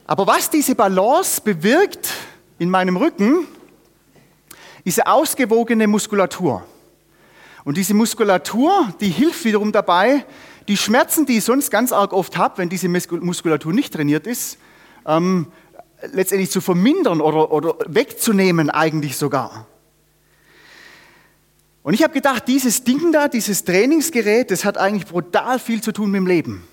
Aber 0.07 0.25
was 0.25 0.49
diese 0.49 0.73
Balance 0.73 1.41
bewirkt 1.41 2.09
in 2.57 2.71
meinem 2.71 2.97
Rücken, 2.97 3.45
ist 4.83 4.99
eine 4.99 5.13
ausgewogene 5.13 5.85
Muskulatur. 5.85 6.65
Und 7.65 7.77
diese 7.77 7.93
Muskulatur, 7.93 8.91
die 8.99 9.09
hilft 9.09 9.45
wiederum 9.45 9.71
dabei, 9.71 10.25
die 10.71 10.77
Schmerzen, 10.77 11.25
die 11.25 11.39
ich 11.39 11.43
sonst 11.43 11.69
ganz 11.69 11.91
arg 11.91 12.13
oft 12.13 12.37
habe, 12.37 12.59
wenn 12.59 12.69
diese 12.69 12.87
Muskulatur 12.87 13.73
nicht 13.73 13.91
trainiert 13.93 14.25
ist, 14.25 14.57
ähm, 15.05 15.47
letztendlich 16.13 16.49
zu 16.49 16.61
vermindern 16.61 17.19
oder, 17.19 17.51
oder 17.51 17.75
wegzunehmen 17.87 18.69
eigentlich 18.69 19.17
sogar. 19.17 19.67
Und 21.83 21.93
ich 21.93 22.03
habe 22.03 22.13
gedacht, 22.13 22.47
dieses 22.47 22.85
Ding 22.85 23.11
da, 23.11 23.27
dieses 23.27 23.65
Trainingsgerät, 23.65 24.49
das 24.49 24.63
hat 24.63 24.77
eigentlich 24.77 25.11
brutal 25.11 25.59
viel 25.59 25.81
zu 25.81 25.91
tun 25.91 26.09
mit 26.09 26.19
dem 26.19 26.27
Leben. 26.27 26.63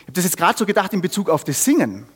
Ich 0.00 0.06
habe 0.06 0.12
das 0.14 0.24
jetzt 0.24 0.36
gerade 0.36 0.58
so 0.58 0.66
gedacht 0.66 0.92
in 0.92 1.00
Bezug 1.00 1.30
auf 1.30 1.44
das 1.44 1.64
Singen. 1.64 2.06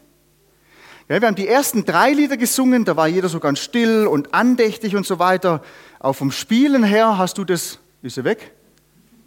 Ja, 1.08 1.20
wir 1.20 1.28
haben 1.28 1.36
die 1.36 1.46
ersten 1.46 1.84
drei 1.84 2.10
Lieder 2.10 2.36
gesungen, 2.36 2.84
da 2.84 2.96
war 2.96 3.06
jeder 3.06 3.28
so 3.28 3.38
ganz 3.38 3.60
still 3.60 4.08
und 4.08 4.34
andächtig 4.34 4.96
und 4.96 5.06
so 5.06 5.20
weiter. 5.20 5.62
Auch 6.00 6.14
vom 6.14 6.32
Spielen 6.32 6.82
her 6.82 7.16
hast 7.16 7.38
du 7.38 7.44
das, 7.44 7.78
ist 8.02 8.18
er 8.18 8.24
weg? 8.24 8.50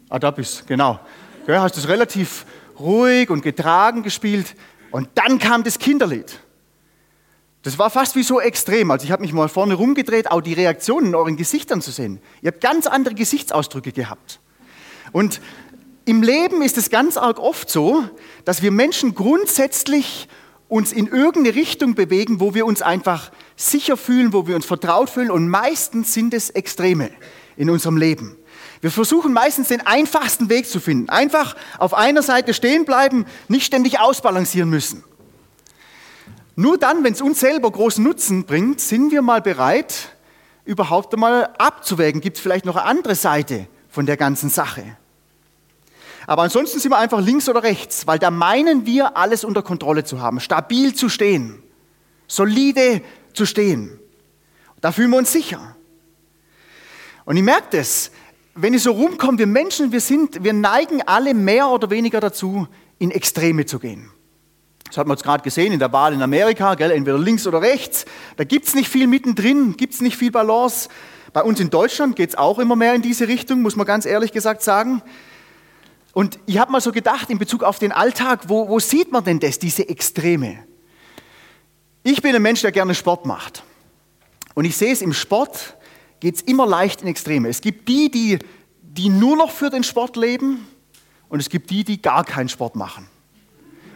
Ah, 0.09 0.19
da 0.19 0.31
bist 0.31 0.67
genau. 0.67 0.99
Ja, 1.47 1.61
hast 1.61 1.77
es 1.77 1.87
relativ 1.87 2.45
ruhig 2.79 3.29
und 3.29 3.41
getragen 3.41 4.01
gespielt. 4.01 4.55
Und 4.91 5.09
dann 5.15 5.37
kam 5.37 5.63
das 5.63 5.77
Kinderlied. 5.77 6.39
Das 7.61 7.77
war 7.77 7.89
fast 7.89 8.15
wie 8.15 8.23
so 8.23 8.39
extrem. 8.39 8.91
Also 8.91 9.05
ich 9.05 9.11
habe 9.11 9.21
mich 9.21 9.33
mal 9.33 9.49
vorne 9.49 9.75
rumgedreht, 9.75 10.31
auch 10.31 10.41
die 10.41 10.53
Reaktionen 10.53 11.07
in 11.07 11.15
euren 11.15 11.35
Gesichtern 11.35 11.81
zu 11.81 11.91
sehen. 11.91 12.19
Ihr 12.41 12.51
habt 12.51 12.61
ganz 12.61 12.87
andere 12.87 13.15
Gesichtsausdrücke 13.15 13.91
gehabt. 13.91 14.39
Und 15.11 15.41
im 16.05 16.23
Leben 16.23 16.61
ist 16.61 16.77
es 16.77 16.89
ganz 16.89 17.17
arg 17.17 17.39
oft 17.39 17.69
so, 17.69 18.03
dass 18.43 18.61
wir 18.61 18.71
Menschen 18.71 19.15
grundsätzlich 19.15 20.27
uns 20.67 20.91
in 20.91 21.07
irgendeine 21.07 21.55
Richtung 21.55 21.95
bewegen, 21.95 22.39
wo 22.39 22.53
wir 22.53 22.65
uns 22.65 22.81
einfach 22.81 23.31
sicher 23.55 23.97
fühlen, 23.97 24.33
wo 24.33 24.47
wir 24.47 24.55
uns 24.55 24.65
vertraut 24.65 25.09
fühlen. 25.09 25.31
Und 25.31 25.47
meistens 25.47 26.13
sind 26.13 26.33
es 26.33 26.49
Extreme 26.51 27.11
in 27.57 27.69
unserem 27.69 27.97
Leben. 27.97 28.35
Wir 28.81 28.91
versuchen 28.91 29.33
meistens 29.33 29.69
den 29.69 29.85
einfachsten 29.85 30.49
Weg 30.49 30.67
zu 30.67 30.79
finden. 30.79 31.09
Einfach 31.09 31.55
auf 31.77 31.93
einer 31.93 32.21
Seite 32.21 32.53
stehen 32.53 32.85
bleiben, 32.85 33.25
nicht 33.47 33.65
ständig 33.65 33.99
ausbalancieren 33.99 34.69
müssen. 34.69 35.03
Nur 36.55 36.77
dann, 36.77 37.03
wenn 37.03 37.13
es 37.13 37.21
uns 37.21 37.39
selber 37.39 37.71
großen 37.71 38.03
Nutzen 38.03 38.45
bringt, 38.45 38.79
sind 38.79 39.11
wir 39.11 39.21
mal 39.21 39.41
bereit, 39.41 40.15
überhaupt 40.63 41.13
einmal 41.13 41.53
abzuwägen, 41.57 42.21
gibt 42.21 42.37
es 42.37 42.43
vielleicht 42.43 42.65
noch 42.65 42.75
eine 42.75 42.85
andere 42.85 43.15
Seite 43.15 43.67
von 43.89 44.05
der 44.05 44.17
ganzen 44.17 44.49
Sache. 44.49 44.97
Aber 46.27 46.41
ansonsten 46.41 46.79
sind 46.79 46.91
wir 46.91 46.97
einfach 46.97 47.21
links 47.21 47.47
oder 47.49 47.61
rechts, 47.61 48.07
weil 48.07 48.19
da 48.19 48.31
meinen 48.31 48.85
wir, 48.85 49.15
alles 49.15 49.43
unter 49.43 49.61
Kontrolle 49.61 50.03
zu 50.03 50.21
haben, 50.21 50.39
stabil 50.39 50.95
zu 50.95 51.09
stehen, 51.09 51.61
solide 52.27 53.01
zu 53.33 53.45
stehen. 53.45 53.99
Da 54.81 54.91
fühlen 54.91 55.11
wir 55.11 55.17
uns 55.17 55.31
sicher. 55.31 55.75
Und 57.25 57.37
ich 57.37 57.43
merke 57.43 57.77
das, 57.77 58.11
wenn 58.55 58.73
ich 58.73 58.83
so 58.83 58.93
rumkomme, 58.93 59.37
wir 59.37 59.47
Menschen, 59.47 59.91
wir, 59.91 59.99
sind, 59.99 60.43
wir 60.43 60.53
neigen 60.53 61.01
alle 61.05 61.33
mehr 61.33 61.69
oder 61.69 61.89
weniger 61.89 62.21
dazu, 62.21 62.67
in 62.97 63.11
Extreme 63.11 63.65
zu 63.65 63.79
gehen. 63.79 64.09
Das 64.87 64.97
hat 64.97 65.07
man 65.07 65.17
jetzt 65.17 65.23
gerade 65.23 65.43
gesehen 65.43 65.73
in 65.73 65.79
der 65.79 65.91
Wahl 65.91 66.13
in 66.13 66.21
Amerika, 66.21 66.75
gell, 66.75 66.91
entweder 66.91 67.17
links 67.17 67.45
oder 67.45 67.61
rechts. 67.61 68.05
Da 68.37 68.45
gibt 68.45 68.67
es 68.67 68.75
nicht 68.75 68.87
viel 68.87 69.07
mittendrin, 69.07 69.75
gibt 69.75 69.93
es 69.93 70.01
nicht 70.01 70.15
viel 70.15 70.31
Balance. 70.31 70.87
Bei 71.33 71.43
uns 71.43 71.59
in 71.59 71.69
Deutschland 71.69 72.15
geht 72.15 72.29
es 72.29 72.35
auch 72.37 72.59
immer 72.59 72.77
mehr 72.77 72.95
in 72.95 73.01
diese 73.01 73.27
Richtung, 73.27 73.61
muss 73.61 73.75
man 73.75 73.85
ganz 73.85 74.05
ehrlich 74.05 74.31
gesagt 74.31 74.61
sagen. 74.61 75.01
Und 76.13 76.39
ich 76.45 76.57
habe 76.57 76.71
mal 76.71 76.79
so 76.79 76.93
gedacht, 76.93 77.29
in 77.29 77.39
Bezug 77.39 77.61
auf 77.61 77.77
den 77.77 77.91
Alltag, 77.91 78.47
wo, 78.47 78.69
wo 78.69 78.79
sieht 78.79 79.11
man 79.11 79.25
denn 79.25 79.41
das, 79.41 79.59
diese 79.59 79.89
Extreme? 79.89 80.59
Ich 82.03 82.21
bin 82.21 82.33
ein 82.33 82.41
Mensch, 82.41 82.61
der 82.61 82.71
gerne 82.71 82.95
Sport 82.95 83.25
macht. 83.25 83.63
Und 84.53 84.63
ich 84.63 84.77
sehe 84.77 84.93
es 84.93 85.01
im 85.01 85.11
Sport, 85.11 85.75
geht 86.25 86.37
es 86.37 86.41
immer 86.41 86.65
leicht 86.65 87.03
in 87.03 87.07
Extreme. 87.07 87.49
Es 87.49 87.61
gibt 87.61 87.87
die, 87.87 88.09
die, 88.09 88.39
die 88.81 89.09
nur 89.09 89.37
noch 89.37 89.51
für 89.51 89.69
den 89.69 89.83
Sport 89.83 90.15
leben 90.15 90.65
und 91.29 91.39
es 91.39 91.49
gibt 91.49 91.69
die, 91.69 91.83
die 91.83 92.01
gar 92.01 92.23
keinen 92.23 92.49
Sport 92.49 92.75
machen. 92.75 93.07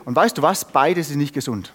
Und 0.06 0.16
weißt 0.16 0.38
du 0.38 0.44
was? 0.44 0.64
Beides 0.72 1.10
ist 1.10 1.16
nicht 1.16 1.34
gesund. 1.34 1.74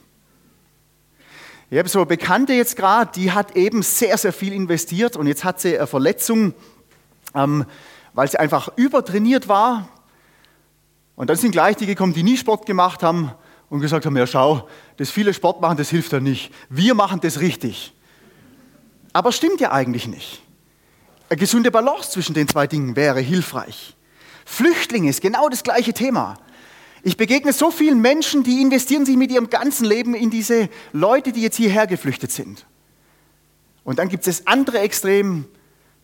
Ich 1.70 1.78
habe 1.80 1.88
so 1.88 1.98
eine 1.98 2.06
Bekannte 2.06 2.52
jetzt 2.52 2.76
gerade, 2.76 3.10
die 3.16 3.32
hat 3.32 3.56
eben 3.56 3.82
sehr, 3.82 4.16
sehr 4.16 4.32
viel 4.32 4.52
investiert 4.52 5.16
und 5.16 5.26
jetzt 5.26 5.42
hat 5.42 5.60
sie 5.60 5.76
eine 5.76 5.88
Verletzung, 5.88 6.54
ähm, 7.34 7.64
weil 8.12 8.28
sie 8.28 8.38
einfach 8.38 8.68
übertrainiert 8.76 9.48
war. 9.48 9.88
Und 11.16 11.30
dann 11.30 11.36
sind 11.36 11.50
gleich 11.50 11.74
die 11.78 11.86
gekommen, 11.86 12.14
die 12.14 12.22
nie 12.22 12.36
Sport 12.36 12.64
gemacht 12.64 13.02
haben 13.02 13.32
und 13.70 13.80
gesagt 13.80 14.06
haben, 14.06 14.16
ja 14.16 14.28
schau, 14.28 14.68
das 14.98 15.10
viele 15.10 15.34
Sport 15.34 15.60
machen, 15.60 15.78
das 15.78 15.90
hilft 15.90 16.12
ja 16.12 16.20
nicht. 16.20 16.52
Wir 16.68 16.94
machen 16.94 17.18
das 17.20 17.40
richtig. 17.40 17.92
Aber 19.12 19.32
stimmt 19.32 19.60
ja 19.60 19.72
eigentlich 19.72 20.06
nicht. 20.06 20.43
Eine 21.28 21.38
gesunde 21.38 21.70
Balance 21.70 22.10
zwischen 22.10 22.34
den 22.34 22.48
zwei 22.48 22.66
Dingen 22.66 22.96
wäre 22.96 23.20
hilfreich. 23.20 23.96
Flüchtlinge 24.44 25.08
ist 25.08 25.20
genau 25.20 25.48
das 25.48 25.62
gleiche 25.62 25.94
Thema. 25.94 26.38
Ich 27.02 27.16
begegne 27.16 27.52
so 27.52 27.70
vielen 27.70 28.00
Menschen, 28.00 28.44
die 28.44 28.60
investieren 28.60 29.04
sich 29.04 29.16
mit 29.16 29.30
ihrem 29.30 29.50
ganzen 29.50 29.84
Leben 29.84 30.14
in 30.14 30.30
diese 30.30 30.68
Leute, 30.92 31.32
die 31.32 31.42
jetzt 31.42 31.56
hierher 31.56 31.86
geflüchtet 31.86 32.32
sind. 32.32 32.66
Und 33.84 33.98
dann 33.98 34.08
gibt 34.08 34.26
es 34.26 34.38
das 34.38 34.46
andere 34.46 34.78
Extrem, 34.78 35.44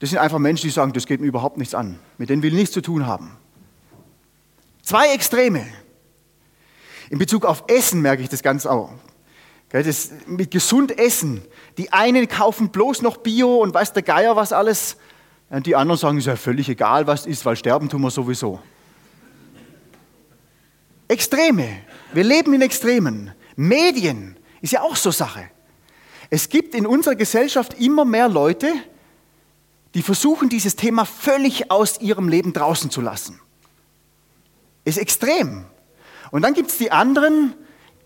das 0.00 0.10
sind 0.10 0.18
einfach 0.18 0.38
Menschen, 0.38 0.66
die 0.66 0.72
sagen, 0.72 0.92
das 0.92 1.06
geht 1.06 1.20
mir 1.20 1.26
überhaupt 1.26 1.58
nichts 1.58 1.74
an. 1.74 1.98
Mit 2.18 2.30
denen 2.30 2.42
will 2.42 2.52
ich 2.52 2.58
nichts 2.58 2.74
zu 2.74 2.80
tun 2.80 3.06
haben. 3.06 3.36
Zwei 4.82 5.12
Extreme. 5.12 5.66
In 7.10 7.18
Bezug 7.18 7.44
auf 7.44 7.64
Essen 7.68 8.00
merke 8.00 8.22
ich 8.22 8.28
das 8.28 8.42
ganz 8.42 8.66
auch. 8.66 8.90
Das 9.70 10.10
mit 10.26 10.50
gesund 10.50 10.98
essen. 10.98 11.42
Die 11.78 11.92
einen 11.92 12.28
kaufen 12.28 12.70
bloß 12.70 13.02
noch 13.02 13.18
Bio 13.18 13.58
und 13.58 13.72
weiß 13.72 13.92
der 13.92 14.02
Geier 14.02 14.36
was 14.36 14.52
alles. 14.52 14.96
Und 15.50 15.66
die 15.66 15.74
anderen 15.74 15.98
sagen, 15.98 16.16
es 16.16 16.24
ist 16.24 16.28
ja 16.28 16.36
völlig 16.36 16.68
egal, 16.68 17.06
was 17.06 17.26
ist, 17.26 17.44
weil 17.44 17.56
sterben 17.56 17.88
tun 17.88 18.00
wir 18.02 18.10
sowieso. 18.10 18.60
Extreme. 21.08 21.68
Wir 22.12 22.22
leben 22.22 22.54
in 22.54 22.62
Extremen. 22.62 23.32
Medien 23.56 24.36
ist 24.60 24.72
ja 24.72 24.82
auch 24.82 24.94
so 24.94 25.10
Sache. 25.10 25.50
Es 26.30 26.48
gibt 26.48 26.76
in 26.76 26.86
unserer 26.86 27.16
Gesellschaft 27.16 27.74
immer 27.80 28.04
mehr 28.04 28.28
Leute, 28.28 28.72
die 29.94 30.02
versuchen, 30.02 30.48
dieses 30.48 30.76
Thema 30.76 31.04
völlig 31.04 31.68
aus 31.72 32.00
ihrem 32.00 32.28
Leben 32.28 32.52
draußen 32.52 32.90
zu 32.90 33.00
lassen. 33.00 33.40
Ist 34.84 34.98
extrem. 34.98 35.66
Und 36.30 36.42
dann 36.42 36.54
gibt 36.54 36.70
es 36.70 36.78
die 36.78 36.92
anderen, 36.92 37.54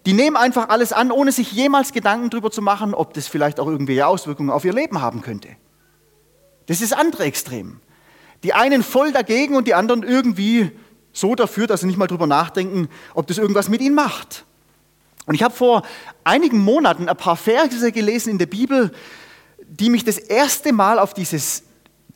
die 0.07 0.15
nehmen 0.15 0.39
einfach 0.39 0.71
alles 0.71 0.95
an, 0.95 1.11
ohne 1.11 1.31
sich 1.31 1.53
jemals 1.53 1.93
Gedanken 1.93 2.31
darüber 2.31 2.51
zu 2.51 2.63
machen, 2.63 2.95
ob 2.95 3.13
das 3.13 3.29
vielleicht 3.29 3.61
auch 3.61 3.67
irgendwelche 3.67 4.07
Auswirkungen 4.07 4.49
auf 4.49 4.65
ihr 4.65 4.73
Leben 4.73 5.03
haben 5.03 5.21
könnte. 5.21 5.49
Das 6.67 6.81
ist 6.81 6.93
das 6.93 6.99
andere 6.99 7.25
Extrem. 7.25 7.81
Die 8.43 8.53
einen 8.53 8.83
voll 8.83 9.13
dagegen 9.13 9.57
und 9.57 9.67
die 9.67 9.75
anderen 9.75 10.03
irgendwie 10.03 10.71
so 11.13 11.35
dafür, 11.35 11.67
dass 11.67 11.81
sie 11.81 11.87
nicht 11.87 11.97
mal 11.97 12.07
darüber 12.07 12.27
nachdenken, 12.27 12.89
ob 13.15 13.27
das 13.27 13.39
irgendwas 13.39 13.69
mit 13.69 13.81
ihnen 13.81 13.95
macht. 13.95 14.45
Und 15.27 15.35
ich 15.35 15.43
habe 15.43 15.55
vor 15.55 15.83
einigen 16.25 16.59
Monaten 16.59 17.09
ein 17.09 17.17
paar 17.17 17.37
Verse 17.37 17.93
gelesen 17.93 18.31
in 18.31 18.39
der 18.39 18.47
Bibel, 18.47 18.93
die 19.67 19.89
mich 19.89 20.05
das 20.05 20.19
erste 20.19 20.73
Mal 20.73 20.99
auf 20.99 21.15
dieses 21.15 21.63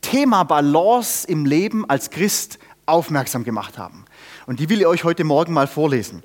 Thema 0.01 0.43
Balance 0.43 1.27
im 1.27 1.45
Leben 1.45 1.89
als 1.89 2.09
Christ 2.09 2.59
aufmerksam 2.85 3.43
gemacht 3.43 3.77
haben. 3.77 4.05
Und 4.45 4.59
die 4.59 4.69
will 4.69 4.79
ich 4.79 4.85
euch 4.85 5.03
heute 5.03 5.23
Morgen 5.23 5.53
mal 5.53 5.67
vorlesen. 5.67 6.23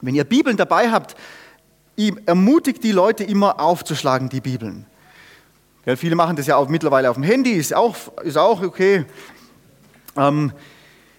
Wenn 0.00 0.14
ihr 0.14 0.24
Bibeln 0.24 0.56
dabei 0.56 0.90
habt, 0.90 1.16
ermutigt 2.26 2.82
die 2.82 2.92
Leute 2.92 3.24
immer 3.24 3.60
aufzuschlagen, 3.60 4.28
die 4.28 4.40
Bibeln. 4.40 4.86
Ja, 5.86 5.96
viele 5.96 6.14
machen 6.14 6.36
das 6.36 6.46
ja 6.46 6.56
auch 6.56 6.68
mittlerweile 6.68 7.10
auf 7.10 7.16
dem 7.16 7.24
Handy, 7.24 7.52
ist 7.52 7.74
auch, 7.74 7.96
ist 8.22 8.38
auch 8.38 8.62
okay. 8.62 9.04
Ähm, 10.16 10.52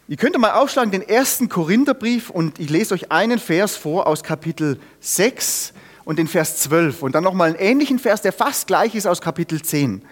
Ihr 0.08 0.18
könnt 0.18 0.38
mal 0.38 0.52
aufschlagen 0.52 0.92
den 0.92 1.02
ersten 1.02 1.50
Korintherbrief 1.50 2.30
und 2.30 2.60
ich 2.60 2.70
lese 2.70 2.94
euch 2.94 3.12
einen 3.12 3.40
Vers 3.40 3.76
vor 3.76 4.06
aus 4.06 4.22
Kapitel 4.22 4.80
6 5.00 5.74
und 6.04 6.20
den 6.20 6.28
Vers 6.28 6.60
12 6.60 7.02
und 7.02 7.16
dann 7.16 7.24
nochmal 7.24 7.50
einen 7.50 7.58
ähnlichen 7.58 7.98
Vers, 7.98 8.22
der 8.22 8.32
fast 8.32 8.68
gleich 8.68 8.94
ist 8.94 9.08
aus 9.08 9.20
Kapitel 9.20 9.64
10. 9.64 10.04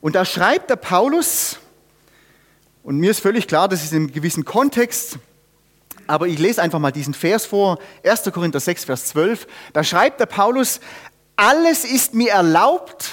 Und 0.00 0.14
da 0.14 0.24
schreibt 0.24 0.70
der 0.70 0.76
Paulus, 0.76 1.58
und 2.82 2.96
mir 2.96 3.10
ist 3.10 3.20
völlig 3.20 3.46
klar, 3.46 3.68
das 3.68 3.84
ist 3.84 3.92
in 3.92 4.04
einem 4.04 4.12
gewissen 4.12 4.46
Kontext, 4.46 5.18
aber 6.06 6.26
ich 6.26 6.38
lese 6.38 6.62
einfach 6.62 6.78
mal 6.78 6.92
diesen 6.92 7.12
Vers 7.12 7.44
vor, 7.44 7.78
1. 8.06 8.22
Korinther 8.32 8.60
6, 8.60 8.86
Vers 8.86 9.08
12, 9.08 9.46
da 9.74 9.84
schreibt 9.84 10.18
der 10.18 10.26
Paulus, 10.26 10.80
alles 11.36 11.84
ist 11.84 12.14
mir 12.14 12.32
erlaubt, 12.32 13.10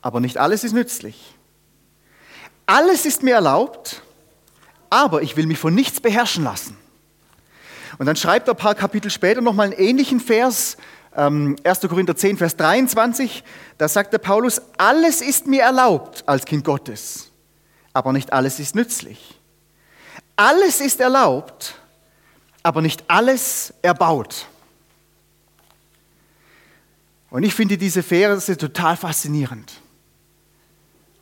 aber 0.00 0.20
nicht 0.20 0.38
alles 0.38 0.64
ist 0.64 0.72
nützlich. 0.72 1.34
Alles 2.66 3.06
ist 3.06 3.22
mir 3.22 3.34
erlaubt, 3.34 4.02
aber 4.90 5.22
ich 5.22 5.36
will 5.36 5.46
mich 5.46 5.58
von 5.58 5.74
nichts 5.74 6.00
beherrschen 6.00 6.44
lassen. 6.44 6.76
Und 7.98 8.06
dann 8.06 8.16
schreibt 8.16 8.48
er 8.48 8.54
ein 8.54 8.58
paar 8.58 8.74
Kapitel 8.74 9.10
später 9.10 9.40
nochmal 9.40 9.66
einen 9.66 9.78
ähnlichen 9.78 10.20
Vers, 10.20 10.76
1. 11.14 11.56
Ähm, 11.84 11.88
Korinther 11.88 12.16
10, 12.16 12.38
Vers 12.38 12.56
23. 12.56 13.44
Da 13.78 13.88
sagt 13.88 14.12
der 14.12 14.18
Paulus, 14.18 14.62
alles 14.78 15.20
ist 15.20 15.46
mir 15.46 15.62
erlaubt 15.62 16.24
als 16.26 16.44
Kind 16.44 16.64
Gottes, 16.64 17.30
aber 17.92 18.12
nicht 18.12 18.32
alles 18.32 18.58
ist 18.58 18.74
nützlich. 18.74 19.38
Alles 20.36 20.80
ist 20.80 21.00
erlaubt, 21.00 21.74
aber 22.62 22.80
nicht 22.80 23.04
alles 23.08 23.74
erbaut. 23.82 24.46
Und 27.32 27.44
ich 27.44 27.54
finde 27.54 27.78
diese 27.78 28.02
Verse 28.02 28.58
total 28.58 28.94
faszinierend. 28.94 29.72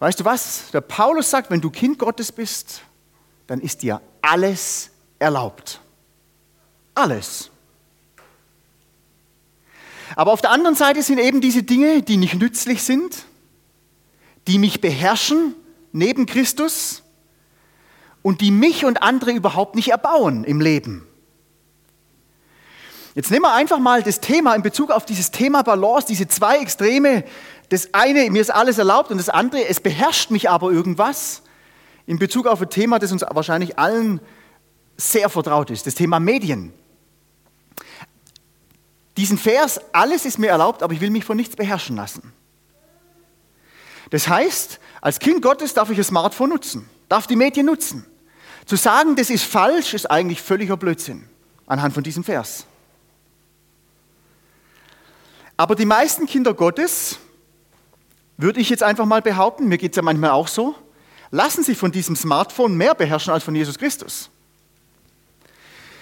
Weißt 0.01 0.19
du 0.19 0.25
was? 0.25 0.69
Der 0.73 0.81
Paulus 0.81 1.31
sagt, 1.31 1.53
wenn 1.53 1.61
du 1.61 1.71
Kind 1.71 2.01
Gottes 2.01 2.33
bist, 2.33 2.83
dann 3.47 3.61
ist 3.61 3.83
dir 3.83 4.03
alles 4.21 4.91
erlaubt. 5.21 5.81
Alles. 6.97 7.49
Aber 10.17 10.33
auf 10.33 10.41
der 10.41 10.51
anderen 10.51 10.75
Seite 10.75 11.01
sind 11.01 11.19
eben 11.19 11.41
diese 11.41 11.63
Dinge, 11.63 12.03
die 12.03 12.17
nicht 12.17 12.35
nützlich 12.35 12.83
sind, 12.83 13.25
die 14.49 14.59
mich 14.59 14.81
beherrschen 14.81 15.55
neben 15.93 16.27
Christus 16.27 17.05
und 18.23 18.41
die 18.41 18.51
mich 18.51 18.85
und 18.85 19.01
andere 19.01 19.31
überhaupt 19.31 19.77
nicht 19.77 19.91
erbauen 19.93 20.43
im 20.43 20.61
Leben. 20.61 21.07
Jetzt 23.15 23.31
nehmen 23.31 23.43
wir 23.43 23.53
einfach 23.53 23.79
mal 23.79 24.03
das 24.03 24.21
Thema 24.21 24.55
in 24.55 24.63
Bezug 24.63 24.91
auf 24.91 25.05
dieses 25.05 25.31
Thema 25.31 25.63
Balance, 25.63 26.07
diese 26.07 26.29
zwei 26.29 26.59
Extreme, 26.59 27.25
das 27.71 27.93
eine, 27.93 28.31
mir 28.31 28.41
ist 28.41 28.51
alles 28.51 28.79
erlaubt 28.79 29.11
und 29.11 29.19
das 29.19 29.29
andere, 29.29 29.67
es 29.67 29.81
beherrscht 29.81 30.31
mich 30.31 30.49
aber 30.49 30.71
irgendwas 30.71 31.43
in 32.07 32.19
Bezug 32.19 32.47
auf 32.47 32.61
ein 32.61 32.71
Thema, 32.71 32.99
das 32.99 33.13
uns 33.13 33.23
wahrscheinlich 33.29 33.79
allen 33.79 34.21
sehr 34.97 35.29
vertraut 35.29 35.71
ist, 35.71 35.87
das 35.87 35.95
Thema 35.95 36.21
Medien. 36.21 36.73
Diesen 39.17 39.39
Vers, 39.39 39.81
alles 39.93 40.25
ist 40.25 40.39
mir 40.39 40.49
erlaubt, 40.49 40.83
aber 40.83 40.93
ich 40.93 41.01
will 41.01 41.11
mich 41.11 41.25
von 41.25 41.37
nichts 41.37 41.57
beherrschen 41.57 41.97
lassen. 41.97 42.33
Das 44.11 44.29
heißt, 44.29 44.81
als 45.01 45.19
Kind 45.19 45.43
Gottes 45.43 45.75
darf 45.75 45.91
ich 45.91 45.99
ein 45.99 46.05
Smartphone 46.05 46.51
nutzen, 46.51 46.89
darf 47.09 47.27
die 47.27 47.37
Medien 47.37 47.67
nutzen. 47.67 48.07
Zu 48.67 48.77
sagen, 48.77 49.17
das 49.17 49.31
ist 49.31 49.45
falsch, 49.45 49.95
ist 49.95 50.11
eigentlich 50.11 50.43
völliger 50.43 50.77
Blödsinn 50.77 51.29
anhand 51.67 51.95
von 51.95 52.03
diesem 52.03 52.25
Vers. 52.25 52.67
Aber 55.61 55.75
die 55.75 55.85
meisten 55.85 56.25
Kinder 56.25 56.55
Gottes 56.55 57.19
würde 58.39 58.61
ich 58.61 58.71
jetzt 58.71 58.83
einfach 58.83 59.05
mal 59.05 59.21
behaupten, 59.21 59.69
mir 59.69 59.77
geht 59.77 59.93
es 59.93 59.97
ja 59.97 60.03
manchmal 60.03 60.31
auch 60.31 60.49
so, 60.49 60.75
lassen 61.31 61.63
sich 61.63 61.77
von 61.77 61.93
diesem 61.93 62.17
Smartphone 62.17 62.79
mehr 62.79 62.95
beherrschen 62.95 63.35
als 63.35 63.45
von 63.45 63.55
Jesus 63.55 63.77
Christus. 63.77 64.31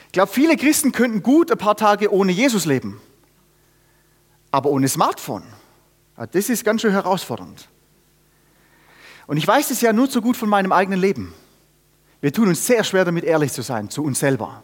Ich 0.07 0.13
glaube, 0.13 0.31
viele 0.33 0.57
Christen 0.57 0.93
könnten 0.93 1.25
gut 1.25 1.51
ein 1.51 1.59
paar 1.59 1.77
Tage 1.77 2.13
ohne 2.13 2.31
Jesus 2.31 2.67
leben, 2.67 3.01
aber 4.53 4.71
ohne 4.71 4.87
Smartphone. 4.87 5.43
Das 6.31 6.49
ist 6.49 6.65
ganz 6.65 6.83
schön 6.83 6.93
herausfordernd. 6.93 7.69
Und 9.27 9.39
ich 9.39 9.49
weiß 9.49 9.73
es 9.73 9.81
ja 9.81 9.93
nur 9.93 10.07
so 10.07 10.23
gut 10.23 10.37
von 10.37 10.49
meinem 10.49 10.71
eigenen 10.71 11.01
Leben. 11.01 11.35
Wir 12.21 12.33
tun 12.33 12.47
uns 12.47 12.65
sehr 12.65 12.85
schwer 12.85 13.05
damit, 13.05 13.25
ehrlich 13.25 13.53
zu 13.53 13.63
sein, 13.63 13.91
zu 13.91 14.05
uns 14.05 14.21
selber. 14.21 14.63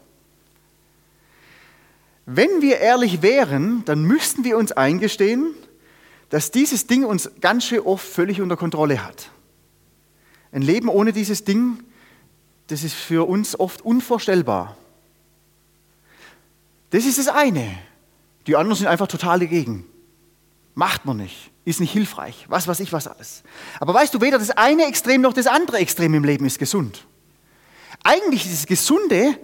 Wenn 2.26 2.62
wir 2.62 2.78
ehrlich 2.78 3.22
wären, 3.22 3.84
dann 3.84 4.04
müssten 4.04 4.44
wir 4.44 4.56
uns 4.56 4.72
eingestehen, 4.72 5.54
dass 6.30 6.50
dieses 6.50 6.86
Ding 6.86 7.04
uns 7.04 7.30
ganz 7.40 7.64
schön 7.64 7.80
oft 7.80 8.06
völlig 8.06 8.40
unter 8.40 8.56
Kontrolle 8.56 9.04
hat. 9.04 9.30
Ein 10.52 10.62
Leben 10.62 10.88
ohne 10.88 11.12
dieses 11.12 11.44
Ding, 11.44 11.82
das 12.68 12.82
ist 12.82 12.94
für 12.94 13.28
uns 13.28 13.58
oft 13.58 13.82
unvorstellbar. 13.82 14.76
Das 16.90 17.04
ist 17.04 17.18
das 17.18 17.28
eine. 17.28 17.76
Die 18.46 18.56
anderen 18.56 18.76
sind 18.76 18.86
einfach 18.86 19.08
total 19.08 19.40
dagegen. 19.40 19.86
Macht 20.74 21.04
man 21.04 21.18
nicht, 21.18 21.50
ist 21.64 21.80
nicht 21.80 21.92
hilfreich, 21.92 22.46
was 22.48 22.66
weiß 22.66 22.80
ich 22.80 22.92
was 22.92 23.06
alles. 23.06 23.42
Aber 23.80 23.94
weißt 23.94 24.14
du, 24.14 24.20
weder 24.20 24.38
das 24.38 24.50
eine 24.50 24.86
Extrem 24.86 25.20
noch 25.20 25.32
das 25.32 25.46
andere 25.46 25.78
Extrem 25.78 26.14
im 26.14 26.24
Leben 26.24 26.46
ist 26.46 26.58
gesund. 26.58 27.06
Eigentlich 28.02 28.44
ist 28.46 28.54
das 28.54 28.66
Gesunde, 28.66 29.38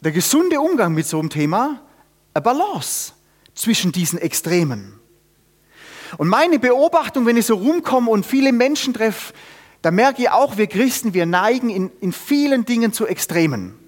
der 0.00 0.12
gesunde 0.12 0.60
Umgang 0.60 0.94
mit 0.94 1.06
so 1.06 1.18
einem 1.18 1.30
Thema, 1.30 1.82
eine 2.36 2.42
Balance 2.42 3.12
zwischen 3.54 3.92
diesen 3.92 4.18
Extremen. 4.18 5.00
Und 6.18 6.28
meine 6.28 6.58
Beobachtung, 6.58 7.26
wenn 7.26 7.36
ich 7.36 7.46
so 7.46 7.56
rumkomme 7.56 8.10
und 8.10 8.26
viele 8.26 8.52
Menschen 8.52 8.94
treffe, 8.94 9.32
da 9.82 9.90
merke 9.90 10.22
ich 10.22 10.30
auch, 10.30 10.56
wir 10.56 10.66
Christen, 10.66 11.14
wir 11.14 11.26
neigen 11.26 11.70
in, 11.70 11.90
in 12.00 12.12
vielen 12.12 12.64
Dingen 12.64 12.92
zu 12.92 13.06
Extremen. 13.06 13.78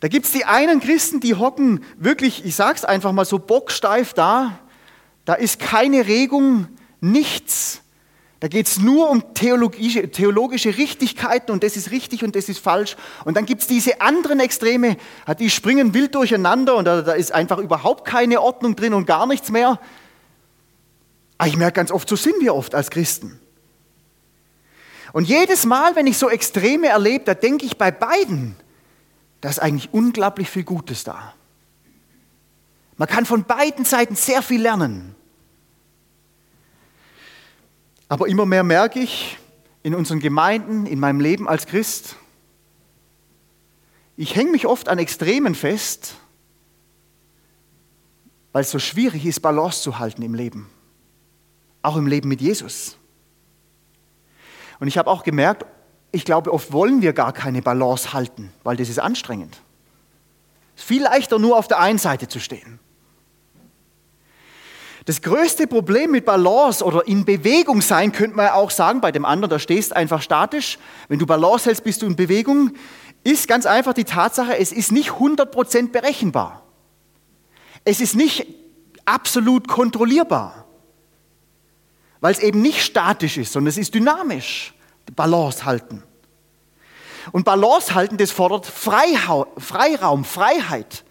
Da 0.00 0.08
gibt 0.08 0.26
es 0.26 0.32
die 0.32 0.44
einen 0.44 0.80
Christen, 0.80 1.20
die 1.20 1.34
hocken 1.34 1.84
wirklich, 1.96 2.44
ich 2.44 2.56
sage 2.56 2.76
es 2.76 2.84
einfach 2.84 3.12
mal 3.12 3.24
so, 3.24 3.38
bocksteif 3.38 4.14
da. 4.14 4.58
Da 5.24 5.34
ist 5.34 5.60
keine 5.60 6.06
Regung, 6.06 6.66
nichts. 7.00 7.81
Da 8.42 8.48
geht 8.48 8.66
es 8.66 8.80
nur 8.80 9.08
um 9.08 9.34
theologische, 9.34 10.10
theologische 10.10 10.76
Richtigkeiten 10.76 11.52
und 11.52 11.62
das 11.62 11.76
ist 11.76 11.92
richtig 11.92 12.24
und 12.24 12.34
das 12.34 12.48
ist 12.48 12.58
falsch. 12.58 12.96
Und 13.24 13.36
dann 13.36 13.46
gibt 13.46 13.60
es 13.60 13.68
diese 13.68 14.00
anderen 14.00 14.40
Extreme, 14.40 14.96
die 15.38 15.48
springen 15.48 15.94
wild 15.94 16.16
durcheinander 16.16 16.74
und 16.74 16.86
da, 16.86 17.02
da 17.02 17.12
ist 17.12 17.30
einfach 17.30 17.58
überhaupt 17.58 18.04
keine 18.04 18.40
Ordnung 18.40 18.74
drin 18.74 18.94
und 18.94 19.06
gar 19.06 19.28
nichts 19.28 19.52
mehr. 19.52 19.78
Aber 21.38 21.48
ich 21.48 21.56
merke 21.56 21.76
ganz 21.76 21.92
oft, 21.92 22.08
so 22.08 22.16
sind 22.16 22.34
wir 22.40 22.56
oft 22.56 22.74
als 22.74 22.90
Christen. 22.90 23.38
Und 25.12 25.28
jedes 25.28 25.64
Mal, 25.64 25.94
wenn 25.94 26.08
ich 26.08 26.18
so 26.18 26.28
Extreme 26.28 26.88
erlebe, 26.88 27.24
da 27.24 27.34
denke 27.34 27.64
ich 27.64 27.78
bei 27.78 27.92
beiden, 27.92 28.56
da 29.40 29.50
ist 29.50 29.60
eigentlich 29.60 29.90
unglaublich 29.92 30.50
viel 30.50 30.64
Gutes 30.64 31.04
da. 31.04 31.32
Man 32.96 33.06
kann 33.06 33.24
von 33.24 33.44
beiden 33.44 33.84
Seiten 33.84 34.16
sehr 34.16 34.42
viel 34.42 34.62
lernen. 34.62 35.14
Aber 38.12 38.28
immer 38.28 38.44
mehr 38.44 38.62
merke 38.62 38.98
ich 39.00 39.38
in 39.82 39.94
unseren 39.94 40.20
Gemeinden, 40.20 40.84
in 40.84 41.00
meinem 41.00 41.18
Leben 41.18 41.48
als 41.48 41.64
Christ, 41.64 42.16
ich 44.18 44.36
hänge 44.36 44.50
mich 44.50 44.66
oft 44.66 44.90
an 44.90 44.98
Extremen 44.98 45.54
fest, 45.54 46.16
weil 48.52 48.64
es 48.64 48.70
so 48.70 48.78
schwierig 48.78 49.24
ist, 49.24 49.40
Balance 49.40 49.80
zu 49.80 49.98
halten 49.98 50.20
im 50.20 50.34
Leben. 50.34 50.68
Auch 51.80 51.96
im 51.96 52.06
Leben 52.06 52.28
mit 52.28 52.42
Jesus. 52.42 52.98
Und 54.78 54.88
ich 54.88 54.98
habe 54.98 55.08
auch 55.08 55.24
gemerkt, 55.24 55.64
ich 56.10 56.26
glaube, 56.26 56.52
oft 56.52 56.70
wollen 56.70 57.00
wir 57.00 57.14
gar 57.14 57.32
keine 57.32 57.62
Balance 57.62 58.12
halten, 58.12 58.52
weil 58.62 58.76
das 58.76 58.90
ist 58.90 58.98
anstrengend. 58.98 59.62
Es 60.76 60.82
ist 60.82 60.86
viel 60.86 61.02
leichter, 61.02 61.38
nur 61.38 61.56
auf 61.56 61.66
der 61.66 61.80
einen 61.80 61.98
Seite 61.98 62.28
zu 62.28 62.40
stehen. 62.40 62.78
Das 65.04 65.20
größte 65.20 65.66
Problem 65.66 66.12
mit 66.12 66.24
Balance 66.24 66.84
oder 66.84 67.06
in 67.06 67.24
Bewegung 67.24 67.80
sein, 67.82 68.12
könnte 68.12 68.36
man 68.36 68.50
auch 68.50 68.70
sagen, 68.70 69.00
bei 69.00 69.10
dem 69.10 69.24
anderen, 69.24 69.50
da 69.50 69.58
stehst 69.58 69.94
einfach 69.94 70.22
statisch. 70.22 70.78
Wenn 71.08 71.18
du 71.18 71.26
Balance 71.26 71.66
hältst, 71.66 71.82
bist 71.82 72.02
du 72.02 72.06
in 72.06 72.14
Bewegung. 72.14 72.72
Ist 73.24 73.48
ganz 73.48 73.66
einfach 73.66 73.94
die 73.94 74.04
Tatsache, 74.04 74.56
es 74.58 74.72
ist 74.72 74.92
nicht 74.92 75.10
100% 75.10 75.90
berechenbar. 75.90 76.62
Es 77.84 78.00
ist 78.00 78.14
nicht 78.14 78.46
absolut 79.04 79.66
kontrollierbar, 79.66 80.66
weil 82.20 82.32
es 82.32 82.38
eben 82.38 82.62
nicht 82.62 82.82
statisch 82.82 83.38
ist, 83.38 83.52
sondern 83.52 83.70
es 83.70 83.78
ist 83.78 83.94
dynamisch. 83.94 84.74
Balance 85.16 85.64
halten. 85.64 86.04
Und 87.32 87.44
Balance 87.44 87.94
halten, 87.94 88.16
das 88.16 88.30
fordert 88.30 88.66
Freiraum, 88.66 90.24
Freiheit. 90.24 91.04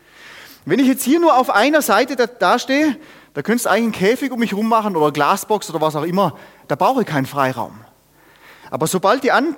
Wenn 0.65 0.79
ich 0.79 0.87
jetzt 0.87 1.03
hier 1.03 1.19
nur 1.19 1.37
auf 1.37 1.49
einer 1.49 1.81
Seite 1.81 2.15
da, 2.15 2.27
da 2.27 2.57
stehe, 2.57 2.97
da 3.33 3.41
könntest 3.41 3.65
du 3.65 3.69
eigentlich 3.69 3.83
einen 3.83 3.91
Käfig 3.93 4.31
um 4.31 4.39
mich 4.39 4.51
herum 4.51 4.67
machen 4.67 4.95
oder 4.95 5.11
Glasbox 5.11 5.69
oder 5.69 5.81
was 5.81 5.95
auch 5.95 6.03
immer, 6.03 6.37
da 6.67 6.75
brauche 6.75 7.01
ich 7.01 7.07
keinen 7.07 7.25
Freiraum. 7.25 7.79
Aber 8.69 8.87
sobald 8.87 9.23
ich 9.23 9.31
an, 9.31 9.55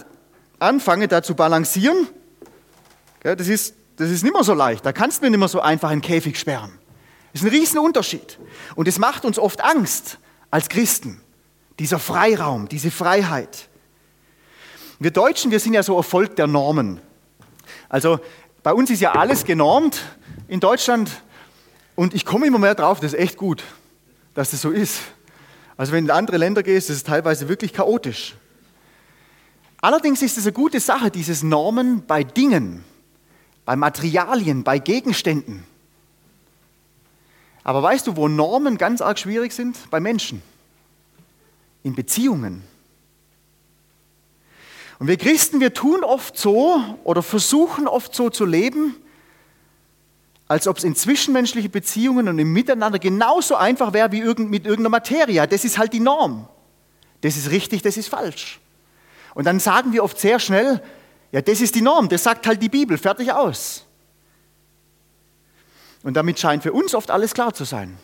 anfange, 0.60 1.08
da 1.08 1.24
zu 1.24 1.36
balancieren, 1.36 2.08
ja, 3.24 3.36
das, 3.36 3.48
ist, 3.48 3.76
das 3.96 4.10
ist 4.10 4.24
nicht 4.24 4.34
mehr 4.34 4.44
so 4.44 4.54
leicht. 4.54 4.86
Da 4.86 4.92
kannst 4.92 5.20
du 5.20 5.26
mir 5.26 5.32
nicht 5.32 5.40
mehr 5.40 5.48
so 5.48 5.62
einfach 5.62 5.90
einen 5.90 6.02
Käfig 6.02 6.38
sperren. 6.38 6.72
Das 7.32 7.42
ist 7.42 7.48
ein 7.48 7.54
Riesenunterschied. 7.54 8.38
Und 8.76 8.88
es 8.88 9.00
macht 9.00 9.26
uns 9.26 9.40
oft 9.40 9.64
Angst 9.64 10.20
als 10.52 10.70
Christen, 10.70 11.22
dieser 11.80 12.00
Freiraum, 12.00 12.68
diese 12.68 12.92
Freiheit. 12.92 13.70
Wir 15.00 15.12
Deutschen, 15.12 15.50
wir 15.52 15.60
sind 15.60 15.74
ja 15.74 15.82
so 15.82 15.98
Erfolg 15.98 16.36
der 16.36 16.48
Normen. 16.48 17.02
Also 17.90 18.20
bei 18.62 18.74
uns 18.74 18.90
ist 18.90 19.02
ja 19.02 19.14
alles 19.14 19.46
genormt 19.46 20.02
in 20.48 20.60
Deutschland 20.60 21.10
und 21.96 22.14
ich 22.14 22.26
komme 22.26 22.48
immer 22.48 22.60
mehr 22.60 22.76
drauf, 22.76 23.00
das 23.00 23.14
ist 23.14 23.20
echt 23.20 23.38
gut, 23.38 23.64
dass 24.34 24.52
das 24.52 24.62
so 24.62 24.72
ist. 24.72 25.02
Also 25.78 25.92
wenn 25.92 26.06
du 26.06 26.12
in 26.12 26.18
andere 26.18 26.38
Länder 26.38 26.64
gehst, 26.64 26.90
ist 26.90 27.08
teilweise 27.08 27.50
wirklich 27.50 27.74
chaotisch. 27.74 28.36
Allerdings 29.82 30.22
ist 30.22 30.38
es 30.38 30.46
eine 30.46 30.54
gute 30.54 30.80
Sache, 30.80 31.12
dieses 31.12 31.44
Normen 31.44 32.06
bei 32.06 32.24
Dingen, 32.24 32.84
bei 33.66 33.76
Materialien, 33.76 34.64
bei 34.64 34.80
Gegenständen. 34.80 35.66
Aber 37.64 37.84
weißt 37.84 38.08
du, 38.08 38.16
wo 38.16 38.28
Normen 38.28 38.78
ganz 38.78 39.02
arg 39.02 39.20
schwierig 39.20 39.54
sind? 39.54 39.78
Bei 39.90 40.00
Menschen, 40.00 40.42
in 41.84 41.96
Beziehungen. 41.96 42.64
Und 45.00 45.08
wir 45.08 45.18
Christen, 45.18 45.60
wir 45.60 45.74
tun 45.74 46.04
oft 46.04 46.38
so 46.38 46.82
oder 47.04 47.22
versuchen 47.22 47.88
oft 47.88 48.16
so 48.16 48.30
zu 48.30 48.46
leben, 48.46 48.96
als 50.48 50.68
ob 50.68 50.78
es 50.78 50.84
in 50.84 50.96
zwischenmenschlichen 50.96 51.72
Beziehungen 51.72 52.28
und 52.28 52.38
im 52.38 52.52
Miteinander 52.52 53.00
genauso 53.00 53.56
einfach 53.56 53.94
wäre 53.94 54.12
wie 54.12 54.22
mit 54.22 54.66
irgendeiner 54.66 54.90
Materie. 54.90 55.48
Das 55.48 55.64
ist 55.66 55.78
halt 55.78 55.94
die 55.94 56.00
Norm. 56.00 56.48
Das 57.22 57.38
ist 57.38 57.50
richtig, 57.52 57.82
das 57.82 57.98
ist 57.98 58.10
falsch. 58.10 58.60
Und 59.34 59.46
dann 59.46 59.60
sagen 59.60 59.94
wir 59.94 60.04
oft 60.04 60.20
sehr 60.20 60.40
schnell, 60.40 60.84
ja, 61.32 61.42
das 61.42 61.62
ist 61.62 61.76
die 61.76 61.82
Norm, 61.82 62.10
das 62.10 62.24
sagt 62.24 62.46
halt 62.46 62.62
die 62.62 62.70
Bibel, 62.70 62.98
fertig 62.98 63.32
aus. 63.32 63.86
Und 66.04 66.16
damit 66.16 66.40
scheint 66.40 66.64
für 66.64 66.74
uns 66.74 66.94
oft 66.94 67.10
alles 67.10 67.34
klar 67.34 67.54
zu 67.54 67.64
sein 67.64 67.98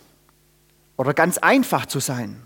oder 0.98 1.14
ganz 1.14 1.38
einfach 1.38 1.86
zu 1.86 2.00
sein. 2.00 2.42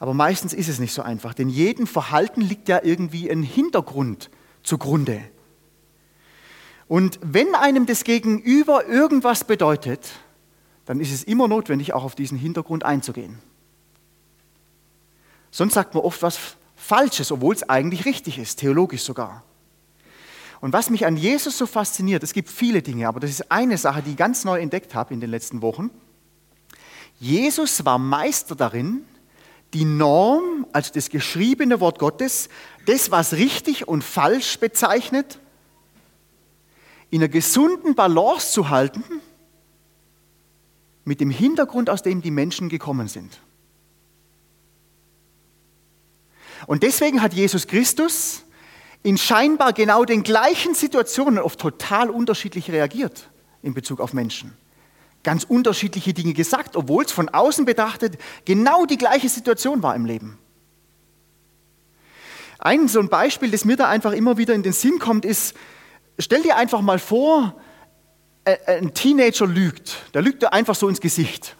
Aber 0.00 0.14
meistens 0.14 0.52
ist 0.52 0.68
es 0.68 0.78
nicht 0.78 0.94
so 0.94 1.02
einfach, 1.02 1.34
denn 1.34 1.48
jedem 1.48 1.86
Verhalten 1.86 2.40
liegt 2.40 2.68
ja 2.68 2.80
irgendwie 2.82 3.30
ein 3.30 3.42
Hintergrund 3.42 4.30
zugrunde. 4.62 5.22
Und 6.88 7.20
wenn 7.22 7.54
einem 7.54 7.86
das 7.86 8.02
Gegenüber 8.02 8.86
irgendwas 8.86 9.44
bedeutet, 9.44 10.08
dann 10.86 11.00
ist 11.00 11.12
es 11.12 11.22
immer 11.22 11.46
notwendig, 11.46 11.92
auch 11.92 12.02
auf 12.02 12.14
diesen 12.14 12.38
Hintergrund 12.38 12.82
einzugehen. 12.82 13.38
Sonst 15.50 15.74
sagt 15.74 15.94
man 15.94 16.02
oft 16.02 16.22
was 16.22 16.38
Falsches, 16.76 17.30
obwohl 17.30 17.54
es 17.54 17.68
eigentlich 17.68 18.06
richtig 18.06 18.38
ist, 18.38 18.60
theologisch 18.60 19.02
sogar. 19.02 19.42
Und 20.60 20.72
was 20.72 20.90
mich 20.90 21.04
an 21.06 21.16
Jesus 21.16 21.58
so 21.58 21.66
fasziniert, 21.66 22.22
es 22.22 22.32
gibt 22.32 22.48
viele 22.48 22.82
Dinge, 22.82 23.06
aber 23.06 23.20
das 23.20 23.30
ist 23.30 23.50
eine 23.52 23.76
Sache, 23.76 24.02
die 24.02 24.12
ich 24.12 24.16
ganz 24.16 24.44
neu 24.44 24.58
entdeckt 24.58 24.94
habe 24.94 25.12
in 25.12 25.20
den 25.20 25.30
letzten 25.30 25.60
Wochen. 25.60 25.90
Jesus 27.20 27.84
war 27.84 27.98
Meister 27.98 28.56
darin, 28.56 29.02
die 29.74 29.84
Norm, 29.84 30.66
also 30.72 30.92
das 30.94 31.10
geschriebene 31.10 31.80
Wort 31.80 31.98
Gottes, 31.98 32.48
das, 32.86 33.10
was 33.10 33.34
richtig 33.34 33.86
und 33.86 34.02
falsch 34.02 34.58
bezeichnet, 34.58 35.38
in 37.10 37.20
einer 37.20 37.28
gesunden 37.28 37.94
Balance 37.94 38.52
zu 38.52 38.68
halten 38.68 39.02
mit 41.04 41.20
dem 41.20 41.30
Hintergrund, 41.30 41.88
aus 41.88 42.02
dem 42.02 42.20
die 42.20 42.30
Menschen 42.30 42.68
gekommen 42.68 43.08
sind. 43.08 43.40
Und 46.66 46.82
deswegen 46.82 47.22
hat 47.22 47.32
Jesus 47.32 47.66
Christus 47.66 48.42
in 49.02 49.16
scheinbar 49.16 49.72
genau 49.72 50.04
den 50.04 50.22
gleichen 50.22 50.74
Situationen 50.74 51.38
oft 51.38 51.58
total 51.58 52.10
unterschiedlich 52.10 52.70
reagiert 52.70 53.30
in 53.62 53.74
Bezug 53.74 54.00
auf 54.00 54.12
Menschen. 54.12 54.56
Ganz 55.22 55.44
unterschiedliche 55.44 56.12
Dinge 56.12 56.32
gesagt, 56.32 56.76
obwohl 56.76 57.04
es 57.04 57.12
von 57.12 57.28
außen 57.28 57.64
betrachtet 57.64 58.18
genau 58.44 58.86
die 58.86 58.98
gleiche 58.98 59.28
Situation 59.28 59.82
war 59.82 59.94
im 59.94 60.04
Leben. 60.04 60.38
Ein 62.58 62.88
so 62.88 62.98
ein 62.98 63.08
Beispiel, 63.08 63.50
das 63.50 63.64
mir 63.64 63.76
da 63.76 63.88
einfach 63.88 64.12
immer 64.12 64.36
wieder 64.36 64.54
in 64.54 64.62
den 64.62 64.72
Sinn 64.72 64.98
kommt, 64.98 65.24
ist, 65.24 65.54
stell 66.18 66.42
dir 66.42 66.56
einfach 66.56 66.80
mal 66.80 66.98
vor, 66.98 67.54
ein 68.66 68.94
Teenager 68.94 69.46
lügt. 69.46 69.96
Der 70.14 70.22
lügt 70.22 70.42
dir 70.42 70.52
einfach 70.52 70.74
so 70.74 70.88
ins 70.88 71.00
Gesicht. 71.00 71.56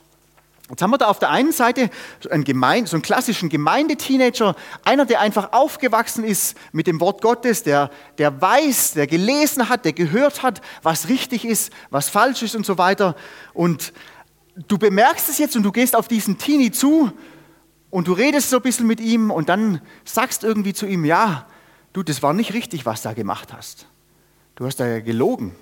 Jetzt 0.70 0.82
haben 0.82 0.90
wir 0.90 0.98
da 0.98 1.06
auf 1.06 1.18
der 1.18 1.30
einen 1.30 1.52
Seite 1.52 1.88
einen 2.30 2.44
Gemeinde, 2.44 2.90
so 2.90 2.96
einen 2.96 3.02
klassischen 3.02 3.48
Gemeindeteenager, 3.48 4.54
einer, 4.84 5.06
der 5.06 5.20
einfach 5.20 5.52
aufgewachsen 5.52 6.24
ist 6.24 6.58
mit 6.72 6.86
dem 6.86 7.00
Wort 7.00 7.22
Gottes, 7.22 7.62
der, 7.62 7.90
der 8.18 8.40
weiß, 8.40 8.92
der 8.92 9.06
gelesen 9.06 9.70
hat, 9.70 9.86
der 9.86 9.94
gehört 9.94 10.42
hat, 10.42 10.60
was 10.82 11.08
richtig 11.08 11.46
ist, 11.46 11.72
was 11.88 12.10
falsch 12.10 12.42
ist 12.42 12.54
und 12.54 12.66
so 12.66 12.76
weiter. 12.76 13.16
Und 13.54 13.94
du 14.66 14.76
bemerkst 14.76 15.30
es 15.30 15.38
jetzt 15.38 15.56
und 15.56 15.62
du 15.62 15.72
gehst 15.72 15.96
auf 15.96 16.06
diesen 16.06 16.36
Teenie 16.36 16.70
zu 16.70 17.12
und 17.88 18.06
du 18.06 18.12
redest 18.12 18.50
so 18.50 18.56
ein 18.56 18.62
bisschen 18.62 18.86
mit 18.86 19.00
ihm 19.00 19.30
und 19.30 19.48
dann 19.48 19.80
sagst 20.04 20.44
irgendwie 20.44 20.74
zu 20.74 20.84
ihm, 20.84 21.06
ja, 21.06 21.46
du, 21.94 22.02
das 22.02 22.22
war 22.22 22.34
nicht 22.34 22.52
richtig, 22.52 22.84
was 22.84 23.00
du 23.00 23.08
da 23.08 23.14
gemacht 23.14 23.54
hast. 23.54 23.87
Du 24.58 24.66
hast 24.66 24.80
da 24.80 24.88
ja 24.88 24.98
gelogen. 24.98 25.54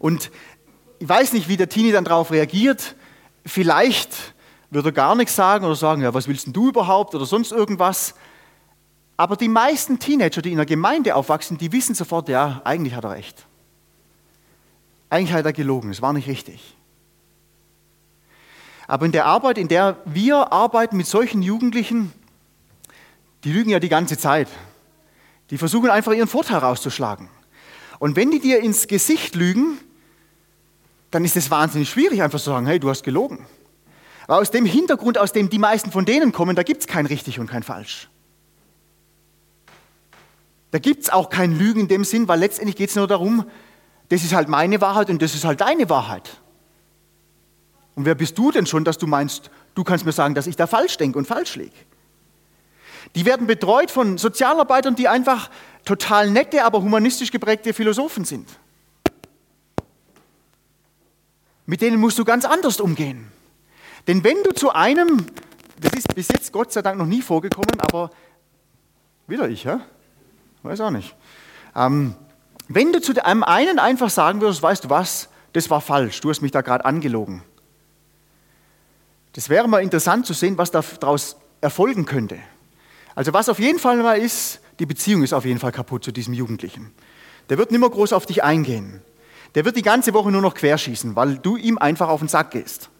Und 0.00 0.32
ich 0.98 1.08
weiß 1.08 1.32
nicht, 1.32 1.46
wie 1.46 1.56
der 1.56 1.68
Teenie 1.68 1.92
dann 1.92 2.02
darauf 2.02 2.32
reagiert. 2.32 2.96
Vielleicht 3.44 4.34
wird 4.70 4.84
er 4.84 4.90
gar 4.90 5.14
nichts 5.14 5.36
sagen 5.36 5.64
oder 5.64 5.76
sagen, 5.76 6.02
ja, 6.02 6.12
was 6.12 6.26
willst 6.26 6.46
denn 6.46 6.52
du 6.52 6.70
überhaupt 6.70 7.14
oder 7.14 7.24
sonst 7.24 7.52
irgendwas. 7.52 8.16
Aber 9.16 9.36
die 9.36 9.46
meisten 9.46 10.00
Teenager, 10.00 10.42
die 10.42 10.50
in 10.50 10.56
der 10.56 10.66
Gemeinde 10.66 11.14
aufwachsen, 11.14 11.56
die 11.56 11.70
wissen 11.70 11.94
sofort, 11.94 12.28
ja, 12.28 12.62
eigentlich 12.64 12.96
hat 12.96 13.04
er 13.04 13.12
recht. 13.12 13.46
Eigentlich 15.08 15.32
hat 15.32 15.46
er 15.46 15.52
gelogen, 15.52 15.90
es 15.90 16.02
war 16.02 16.12
nicht 16.12 16.26
richtig. 16.26 16.74
Aber 18.88 19.06
in 19.06 19.12
der 19.12 19.24
Arbeit, 19.24 19.56
in 19.56 19.68
der 19.68 19.98
wir 20.04 20.52
arbeiten 20.52 20.96
mit 20.96 21.06
solchen 21.06 21.42
Jugendlichen, 21.42 22.12
die 23.44 23.52
lügen 23.52 23.70
ja 23.70 23.78
die 23.78 23.88
ganze 23.88 24.18
Zeit. 24.18 24.48
Die 25.50 25.58
versuchen 25.58 25.90
einfach 25.90 26.12
ihren 26.12 26.26
Vorteil 26.26 26.58
rauszuschlagen. 26.58 27.28
Und 27.98 28.16
wenn 28.16 28.30
die 28.30 28.40
dir 28.40 28.60
ins 28.60 28.86
Gesicht 28.86 29.34
lügen, 29.34 29.78
dann 31.10 31.24
ist 31.24 31.36
es 31.36 31.50
wahnsinnig 31.50 31.88
schwierig, 31.88 32.22
einfach 32.22 32.38
zu 32.38 32.50
sagen, 32.50 32.66
hey, 32.66 32.78
du 32.78 32.90
hast 32.90 33.02
gelogen. 33.02 33.46
Aber 34.26 34.38
aus 34.38 34.50
dem 34.50 34.66
Hintergrund, 34.66 35.18
aus 35.18 35.32
dem 35.32 35.48
die 35.48 35.58
meisten 35.58 35.92
von 35.92 36.04
denen 36.04 36.32
kommen, 36.32 36.56
da 36.56 36.62
gibt 36.62 36.80
es 36.80 36.86
kein 36.86 37.06
richtig 37.06 37.38
und 37.38 37.46
kein 37.46 37.62
falsch. 37.62 38.08
Da 40.72 40.78
gibt 40.78 41.04
es 41.04 41.10
auch 41.10 41.30
kein 41.30 41.56
Lügen 41.56 41.80
in 41.80 41.88
dem 41.88 42.04
Sinn, 42.04 42.28
weil 42.28 42.40
letztendlich 42.40 42.76
geht 42.76 42.90
es 42.90 42.96
nur 42.96 43.06
darum, 43.06 43.46
das 44.08 44.24
ist 44.24 44.34
halt 44.34 44.48
meine 44.48 44.80
Wahrheit 44.80 45.10
und 45.10 45.22
das 45.22 45.34
ist 45.34 45.44
halt 45.44 45.60
deine 45.60 45.88
Wahrheit. 45.88 46.40
Und 47.94 48.04
wer 48.04 48.14
bist 48.14 48.36
du 48.36 48.50
denn 48.50 48.66
schon, 48.66 48.84
dass 48.84 48.98
du 48.98 49.06
meinst, 49.06 49.50
du 49.74 49.84
kannst 49.84 50.04
mir 50.04 50.12
sagen, 50.12 50.34
dass 50.34 50.46
ich 50.46 50.56
da 50.56 50.66
falsch 50.66 50.96
denke 50.98 51.18
und 51.18 51.26
falsch 51.26 51.56
liege? 51.56 51.74
Die 53.14 53.24
werden 53.24 53.46
betreut 53.46 53.90
von 53.90 54.18
Sozialarbeitern, 54.18 54.96
die 54.96 55.08
einfach 55.08 55.50
total 55.84 56.30
nette, 56.30 56.64
aber 56.64 56.82
humanistisch 56.82 57.30
geprägte 57.30 57.72
Philosophen 57.72 58.24
sind. 58.24 58.48
Mit 61.66 61.80
denen 61.80 62.00
musst 62.00 62.18
du 62.18 62.24
ganz 62.24 62.44
anders 62.44 62.80
umgehen. 62.80 63.30
Denn 64.06 64.22
wenn 64.22 64.42
du 64.44 64.52
zu 64.52 64.72
einem, 64.72 65.26
das 65.80 65.92
ist 65.94 66.14
bis 66.14 66.28
jetzt 66.28 66.52
Gott 66.52 66.72
sei 66.72 66.82
Dank 66.82 66.98
noch 66.98 67.06
nie 67.06 67.22
vorgekommen, 67.22 67.80
aber 67.80 68.10
wieder 69.26 69.48
ich, 69.48 69.64
ja? 69.64 69.80
Weiß 70.62 70.80
auch 70.80 70.90
nicht. 70.90 71.14
Ähm, 71.74 72.14
wenn 72.68 72.92
du 72.92 73.00
zu 73.00 73.12
einem 73.24 73.42
einen 73.42 73.78
einfach 73.78 74.10
sagen 74.10 74.40
würdest, 74.40 74.62
weißt 74.62 74.84
du 74.84 74.90
was, 74.90 75.28
das 75.52 75.70
war 75.70 75.80
falsch, 75.80 76.20
du 76.20 76.30
hast 76.30 76.42
mich 76.42 76.52
da 76.52 76.60
gerade 76.60 76.84
angelogen. 76.84 77.42
Das 79.32 79.48
wäre 79.48 79.68
mal 79.68 79.82
interessant 79.82 80.26
zu 80.26 80.32
sehen, 80.32 80.58
was 80.58 80.70
daraus 80.70 81.36
erfolgen 81.60 82.06
könnte. 82.06 82.38
Also 83.16 83.32
was 83.32 83.48
auf 83.48 83.58
jeden 83.58 83.80
Fall 83.80 83.96
mal 83.96 84.18
ist, 84.18 84.60
die 84.78 84.86
Beziehung 84.86 85.22
ist 85.22 85.32
auf 85.32 85.44
jeden 85.44 85.58
Fall 85.58 85.72
kaputt 85.72 86.04
zu 86.04 86.12
diesem 86.12 86.34
Jugendlichen. 86.34 86.92
Der 87.48 87.58
wird 87.58 87.70
nicht 87.70 87.80
mehr 87.80 87.90
groß 87.90 88.12
auf 88.12 88.26
dich 88.26 88.44
eingehen. 88.44 89.02
Der 89.54 89.64
wird 89.64 89.76
die 89.76 89.82
ganze 89.82 90.12
Woche 90.12 90.30
nur 90.30 90.42
noch 90.42 90.54
querschießen, 90.54 91.16
weil 91.16 91.38
du 91.38 91.56
ihm 91.56 91.78
einfach 91.78 92.08
auf 92.08 92.20
den 92.20 92.28
Sack 92.28 92.50
gehst. 92.50 92.90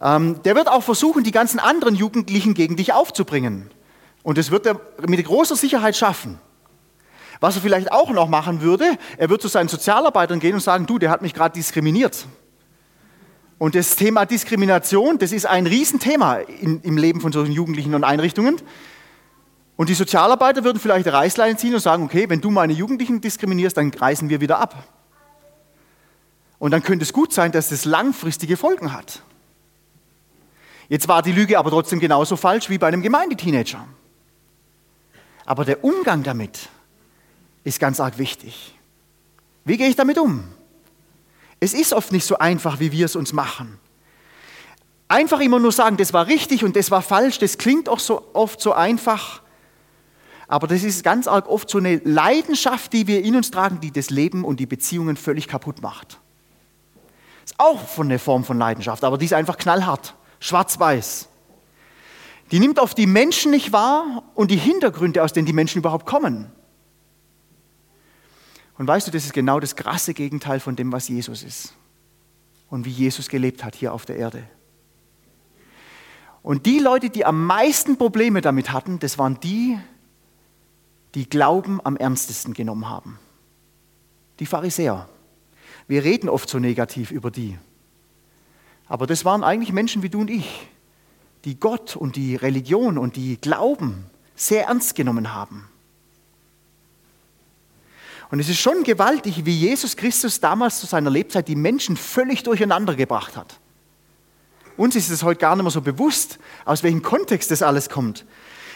Ähm, 0.00 0.40
der 0.44 0.54
wird 0.54 0.68
auch 0.68 0.82
versuchen, 0.82 1.24
die 1.24 1.32
ganzen 1.32 1.58
anderen 1.58 1.96
Jugendlichen 1.96 2.54
gegen 2.54 2.76
dich 2.76 2.92
aufzubringen. 2.92 3.70
Und 4.22 4.38
das 4.38 4.52
wird 4.52 4.66
er 4.66 4.80
mit 5.06 5.24
großer 5.24 5.56
Sicherheit 5.56 5.96
schaffen. 5.96 6.38
Was 7.40 7.56
er 7.56 7.62
vielleicht 7.62 7.90
auch 7.90 8.10
noch 8.10 8.28
machen 8.28 8.60
würde, 8.60 8.96
er 9.16 9.28
wird 9.28 9.42
zu 9.42 9.48
seinen 9.48 9.68
Sozialarbeitern 9.68 10.38
gehen 10.38 10.54
und 10.54 10.60
sagen, 10.60 10.86
du, 10.86 10.98
der 10.98 11.10
hat 11.10 11.22
mich 11.22 11.34
gerade 11.34 11.54
diskriminiert. 11.54 12.26
Und 13.58 13.74
das 13.74 13.96
Thema 13.96 14.24
Diskrimination, 14.24 15.18
das 15.18 15.32
ist 15.32 15.46
ein 15.46 15.66
Riesenthema 15.66 16.36
in, 16.36 16.80
im 16.82 16.96
Leben 16.96 17.20
von 17.20 17.32
solchen 17.32 17.52
Jugendlichen 17.52 17.94
und 17.94 18.04
Einrichtungen. 18.04 18.56
Und 19.80 19.88
die 19.88 19.94
Sozialarbeiter 19.94 20.62
würden 20.62 20.78
vielleicht 20.78 21.06
eine 21.06 21.16
Reißleine 21.16 21.56
ziehen 21.56 21.72
und 21.72 21.80
sagen, 21.80 22.04
okay, 22.04 22.28
wenn 22.28 22.42
du 22.42 22.50
meine 22.50 22.74
Jugendlichen 22.74 23.22
diskriminierst, 23.22 23.78
dann 23.78 23.90
reißen 23.90 24.28
wir 24.28 24.42
wieder 24.42 24.58
ab. 24.58 24.84
Und 26.58 26.72
dann 26.72 26.82
könnte 26.82 27.02
es 27.02 27.14
gut 27.14 27.32
sein, 27.32 27.50
dass 27.50 27.70
das 27.70 27.86
langfristige 27.86 28.58
Folgen 28.58 28.92
hat. 28.92 29.22
Jetzt 30.90 31.08
war 31.08 31.22
die 31.22 31.32
Lüge 31.32 31.58
aber 31.58 31.70
trotzdem 31.70 31.98
genauso 31.98 32.36
falsch 32.36 32.68
wie 32.68 32.76
bei 32.76 32.88
einem 32.88 33.00
Gemeindeteenager. 33.00 33.86
Aber 35.46 35.64
der 35.64 35.82
Umgang 35.82 36.24
damit 36.24 36.68
ist 37.64 37.80
ganz 37.80 38.00
arg 38.00 38.18
wichtig. 38.18 38.74
Wie 39.64 39.78
gehe 39.78 39.88
ich 39.88 39.96
damit 39.96 40.18
um? 40.18 40.44
Es 41.58 41.72
ist 41.72 41.94
oft 41.94 42.12
nicht 42.12 42.26
so 42.26 42.36
einfach, 42.36 42.80
wie 42.80 42.92
wir 42.92 43.06
es 43.06 43.16
uns 43.16 43.32
machen. 43.32 43.78
Einfach 45.08 45.40
immer 45.40 45.58
nur 45.58 45.72
sagen, 45.72 45.96
das 45.96 46.12
war 46.12 46.26
richtig 46.26 46.64
und 46.64 46.76
das 46.76 46.90
war 46.90 47.00
falsch, 47.00 47.38
das 47.38 47.56
klingt 47.56 47.88
auch 47.88 47.98
so 47.98 48.28
oft 48.34 48.60
so 48.60 48.74
einfach. 48.74 49.40
Aber 50.50 50.66
das 50.66 50.82
ist 50.82 51.04
ganz 51.04 51.28
arg 51.28 51.48
oft 51.48 51.70
so 51.70 51.78
eine 51.78 51.98
Leidenschaft, 51.98 52.92
die 52.92 53.06
wir 53.06 53.22
in 53.22 53.36
uns 53.36 53.52
tragen, 53.52 53.78
die 53.80 53.92
das 53.92 54.10
Leben 54.10 54.44
und 54.44 54.58
die 54.58 54.66
Beziehungen 54.66 55.16
völlig 55.16 55.46
kaputt 55.46 55.80
macht. 55.80 56.18
Ist 57.44 57.54
auch 57.58 57.86
von 57.86 58.08
einer 58.08 58.18
Form 58.18 58.42
von 58.42 58.58
Leidenschaft, 58.58 59.04
aber 59.04 59.16
die 59.16 59.26
ist 59.26 59.32
einfach 59.32 59.56
knallhart, 59.56 60.16
schwarz-weiß. 60.40 61.28
Die 62.50 62.58
nimmt 62.58 62.80
auf 62.80 62.96
die 62.96 63.06
Menschen 63.06 63.52
nicht 63.52 63.72
wahr 63.72 64.24
und 64.34 64.50
die 64.50 64.56
Hintergründe, 64.56 65.22
aus 65.22 65.32
denen 65.32 65.46
die 65.46 65.52
Menschen 65.52 65.78
überhaupt 65.78 66.04
kommen. 66.04 66.50
Und 68.76 68.88
weißt 68.88 69.06
du, 69.06 69.12
das 69.12 69.24
ist 69.24 69.32
genau 69.32 69.60
das 69.60 69.76
krasse 69.76 70.14
Gegenteil 70.14 70.58
von 70.58 70.74
dem, 70.74 70.90
was 70.90 71.06
Jesus 71.06 71.44
ist 71.44 71.74
und 72.70 72.86
wie 72.86 72.90
Jesus 72.90 73.28
gelebt 73.28 73.62
hat 73.62 73.76
hier 73.76 73.94
auf 73.94 74.04
der 74.04 74.16
Erde. 74.16 74.42
Und 76.42 76.66
die 76.66 76.80
Leute, 76.80 77.08
die 77.08 77.24
am 77.24 77.46
meisten 77.46 77.98
Probleme 77.98 78.40
damit 78.40 78.72
hatten, 78.72 78.98
das 78.98 79.16
waren 79.16 79.38
die, 79.38 79.78
die 81.14 81.28
Glauben 81.28 81.80
am 81.84 81.96
ernstesten 81.96 82.54
genommen 82.54 82.88
haben. 82.88 83.18
Die 84.38 84.46
Pharisäer. 84.46 85.08
Wir 85.88 86.04
reden 86.04 86.28
oft 86.28 86.48
so 86.48 86.58
negativ 86.58 87.10
über 87.10 87.30
die. 87.30 87.58
Aber 88.88 89.06
das 89.06 89.24
waren 89.24 89.44
eigentlich 89.44 89.72
Menschen 89.72 90.02
wie 90.02 90.08
du 90.08 90.20
und 90.20 90.30
ich, 90.30 90.68
die 91.44 91.58
Gott 91.58 91.96
und 91.96 92.16
die 92.16 92.36
Religion 92.36 92.98
und 92.98 93.16
die 93.16 93.38
Glauben 93.40 94.06
sehr 94.34 94.66
ernst 94.66 94.94
genommen 94.94 95.32
haben. 95.32 95.68
Und 98.30 98.38
es 98.38 98.48
ist 98.48 98.60
schon 98.60 98.84
gewaltig, 98.84 99.44
wie 99.44 99.56
Jesus 99.56 99.96
Christus 99.96 100.38
damals 100.38 100.78
zu 100.78 100.86
seiner 100.86 101.10
Lebzeit 101.10 101.48
die 101.48 101.56
Menschen 101.56 101.96
völlig 101.96 102.44
durcheinander 102.44 102.94
gebracht 102.94 103.36
hat. 103.36 103.58
Uns 104.76 104.96
ist 104.96 105.10
es 105.10 105.22
heute 105.22 105.40
gar 105.40 105.56
nicht 105.56 105.64
mehr 105.64 105.70
so 105.70 105.80
bewusst, 105.80 106.38
aus 106.64 106.82
welchem 106.82 107.02
Kontext 107.02 107.50
das 107.50 107.62
alles 107.62 107.90
kommt. 107.90 108.24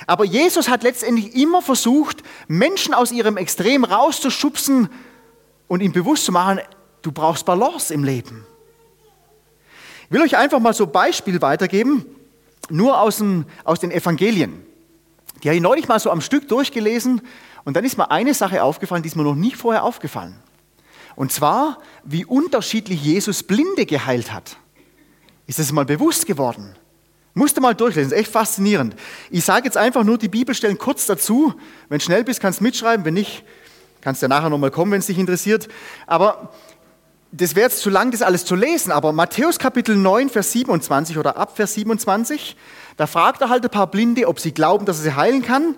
Aber 0.07 0.25
Jesus 0.25 0.69
hat 0.69 0.83
letztendlich 0.83 1.35
immer 1.35 1.63
versucht, 1.63 2.23
Menschen 2.49 2.95
aus 2.95 3.13
ihrem 3.13 3.37
Extrem 3.37 3.85
rauszuschubsen 3.85 4.89
und 5.69 5.81
ihm 5.81 5.93
bewusst 5.93 6.25
zu 6.25 6.33
machen, 6.33 6.61
du 7.03 7.13
brauchst 7.13 7.45
Balance 7.47 7.93
im 7.93 8.05
Leben. 8.05 8.47
Ich 10.07 10.11
will 10.11 10.23
euch 10.23 10.37
einfach 10.37 10.61
mal 10.61 10.75
so 10.75 10.85
ein 10.85 10.93
Beispiel 10.93 11.41
weitergeben, 11.41 12.05
nur 12.71 13.01
aus, 13.01 13.19
dem, 13.19 13.47
aus 13.65 13.81
den 13.81 13.91
Evangelien. 13.91 14.65
Die 15.43 15.49
habe 15.49 15.57
ich 15.57 15.63
neulich 15.63 15.89
mal 15.89 15.99
so 15.99 16.11
am 16.11 16.21
Stück 16.21 16.49
durchgelesen 16.49 17.23
und 17.65 17.77
dann 17.77 17.85
ist 17.85 17.99
mir 17.99 18.11
eine 18.11 18.35
Sache 18.35 18.63
aufgefallen, 18.63 19.03
die 19.03 19.09
ist 19.09 19.17
mir 19.17 19.25
noch 19.25 19.35
nie 19.35 19.53
vorher 19.53 19.85
aufgefallen. 19.85 20.37
Und 21.17 21.33
zwar, 21.33 21.79
wie 22.05 22.25
unterschiedlich 22.25 23.03
Jesus 23.03 23.43
Blinde 23.43 23.87
geheilt 23.87 24.33
hat. 24.33 24.57
Ist 25.47 25.59
das 25.59 25.73
mal 25.73 25.85
bewusst 25.85 26.27
geworden? 26.27 26.77
Musst 27.35 27.57
du 27.57 27.61
mal 27.61 27.75
durchlesen, 27.75 28.13
ist 28.13 28.19
echt 28.19 28.31
faszinierend. 28.31 28.95
Ich 29.29 29.45
sage 29.45 29.65
jetzt 29.65 29.77
einfach 29.77 30.05
nur 30.05 30.19
die 30.19 30.29
Bibelstellen 30.29 30.79
kurz 30.79 31.07
dazu. 31.07 31.53
Wenn 31.89 31.99
du 31.99 32.05
schnell 32.05 32.23
bist, 32.23 32.41
kannst 32.41 32.61
du 32.61 32.65
mitschreiben. 32.65 33.05
Wenn 33.05 33.15
nicht, 33.15 33.45
kannst 34.01 34.23
du 34.23 34.27
ja 34.27 34.29
nachher 34.29 34.51
nochmal 34.51 34.71
kommen, 34.71 34.93
wenn 34.93 35.01
es 35.01 35.07
dich 35.07 35.19
interessiert. 35.19 35.67
Aber 36.07 36.53
das 37.33 37.57
wäre 37.57 37.67
jetzt 37.67 37.81
zu 37.81 37.91
lang, 37.91 38.13
das 38.13 38.23
alles 38.23 38.45
zu 38.45 38.55
lesen. 38.55 38.93
Aber 38.93 39.13
Matthäus 39.13 39.59
Kapitel 39.59 39.97
9, 39.97 40.31
Vers 40.31 40.53
27 40.53 41.19
oder 41.19 41.37
ab 41.37 41.57
Vers 41.57 41.75
27, 41.75 42.57
da 42.97 43.09
fragt 43.09 43.41
er 43.41 43.49
halt 43.49 43.65
ein 43.65 43.71
paar 43.71 43.89
Blinde, 43.89 44.29
ob 44.29 44.39
sie 44.39 44.53
glauben, 44.53 44.87
dass 44.87 44.99
er 44.99 45.03
sie 45.03 45.17
heilen 45.17 45.43
kann. 45.43 45.75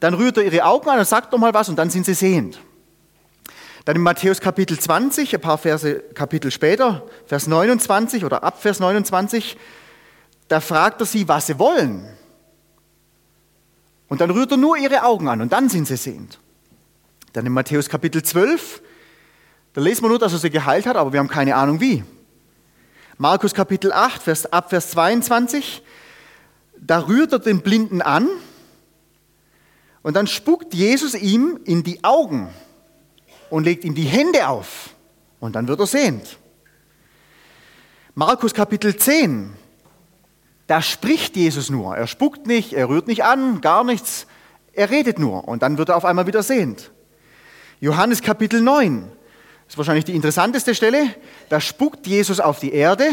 Dann 0.00 0.14
rührt 0.14 0.38
er 0.38 0.42
ihre 0.42 0.64
Augen 0.64 0.88
an 0.88 0.98
und 0.98 1.06
sagt 1.06 1.30
nochmal 1.30 1.54
was 1.54 1.68
und 1.68 1.78
dann 1.78 1.90
sind 1.90 2.04
sie 2.04 2.14
sehend. 2.14 2.58
Dann 3.84 3.94
in 3.94 4.02
Matthäus 4.02 4.40
Kapitel 4.40 4.78
20, 4.78 5.34
ein 5.34 5.40
paar 5.40 5.58
Verse 5.58 6.00
Kapitel 6.14 6.50
später, 6.50 7.06
Vers 7.26 7.46
29 7.46 8.24
oder 8.24 8.42
ab 8.42 8.60
Vers 8.60 8.80
29, 8.80 9.56
da 10.50 10.58
fragt 10.58 11.00
er 11.00 11.06
sie, 11.06 11.28
was 11.28 11.46
sie 11.46 11.60
wollen. 11.60 12.04
Und 14.08 14.20
dann 14.20 14.32
rührt 14.32 14.50
er 14.50 14.56
nur 14.56 14.76
ihre 14.76 15.04
Augen 15.04 15.28
an 15.28 15.40
und 15.40 15.52
dann 15.52 15.68
sind 15.68 15.86
sie 15.86 15.96
sehend. 15.96 16.40
Dann 17.32 17.46
in 17.46 17.52
Matthäus 17.52 17.88
Kapitel 17.88 18.20
12, 18.20 18.82
da 19.74 19.80
lesen 19.80 20.02
wir 20.02 20.08
nur, 20.08 20.18
dass 20.18 20.32
er 20.32 20.40
sie 20.40 20.50
geheilt 20.50 20.86
hat, 20.86 20.96
aber 20.96 21.12
wir 21.12 21.20
haben 21.20 21.28
keine 21.28 21.54
Ahnung 21.54 21.80
wie. 21.80 22.02
Markus 23.16 23.54
Kapitel 23.54 23.92
8, 23.92 24.22
Vers, 24.22 24.52
ab 24.52 24.70
Vers 24.70 24.90
22, 24.90 25.84
da 26.80 27.06
rührt 27.06 27.32
er 27.32 27.38
den 27.38 27.60
Blinden 27.62 28.02
an 28.02 28.28
und 30.02 30.16
dann 30.16 30.26
spuckt 30.26 30.74
Jesus 30.74 31.14
ihm 31.14 31.60
in 31.64 31.84
die 31.84 32.02
Augen 32.02 32.52
und 33.50 33.62
legt 33.62 33.84
ihm 33.84 33.94
die 33.94 34.02
Hände 34.02 34.48
auf 34.48 34.96
und 35.38 35.54
dann 35.54 35.68
wird 35.68 35.78
er 35.78 35.86
sehend. 35.86 36.38
Markus 38.16 38.52
Kapitel 38.52 38.96
10, 38.96 39.59
da 40.70 40.80
spricht 40.82 41.34
Jesus 41.34 41.68
nur. 41.68 41.96
Er 41.96 42.06
spuckt 42.06 42.46
nicht, 42.46 42.74
er 42.74 42.88
rührt 42.88 43.08
nicht 43.08 43.24
an, 43.24 43.60
gar 43.60 43.82
nichts. 43.82 44.28
Er 44.72 44.88
redet 44.88 45.18
nur 45.18 45.48
und 45.48 45.64
dann 45.64 45.78
wird 45.78 45.88
er 45.88 45.96
auf 45.96 46.04
einmal 46.04 46.28
wieder 46.28 46.44
sehend. 46.44 46.92
Johannes 47.80 48.22
Kapitel 48.22 48.60
9, 48.60 49.02
das 49.64 49.74
ist 49.74 49.78
wahrscheinlich 49.78 50.04
die 50.04 50.14
interessanteste 50.14 50.76
Stelle. 50.76 51.12
Da 51.48 51.60
spuckt 51.60 52.06
Jesus 52.06 52.38
auf 52.38 52.60
die 52.60 52.72
Erde, 52.72 53.04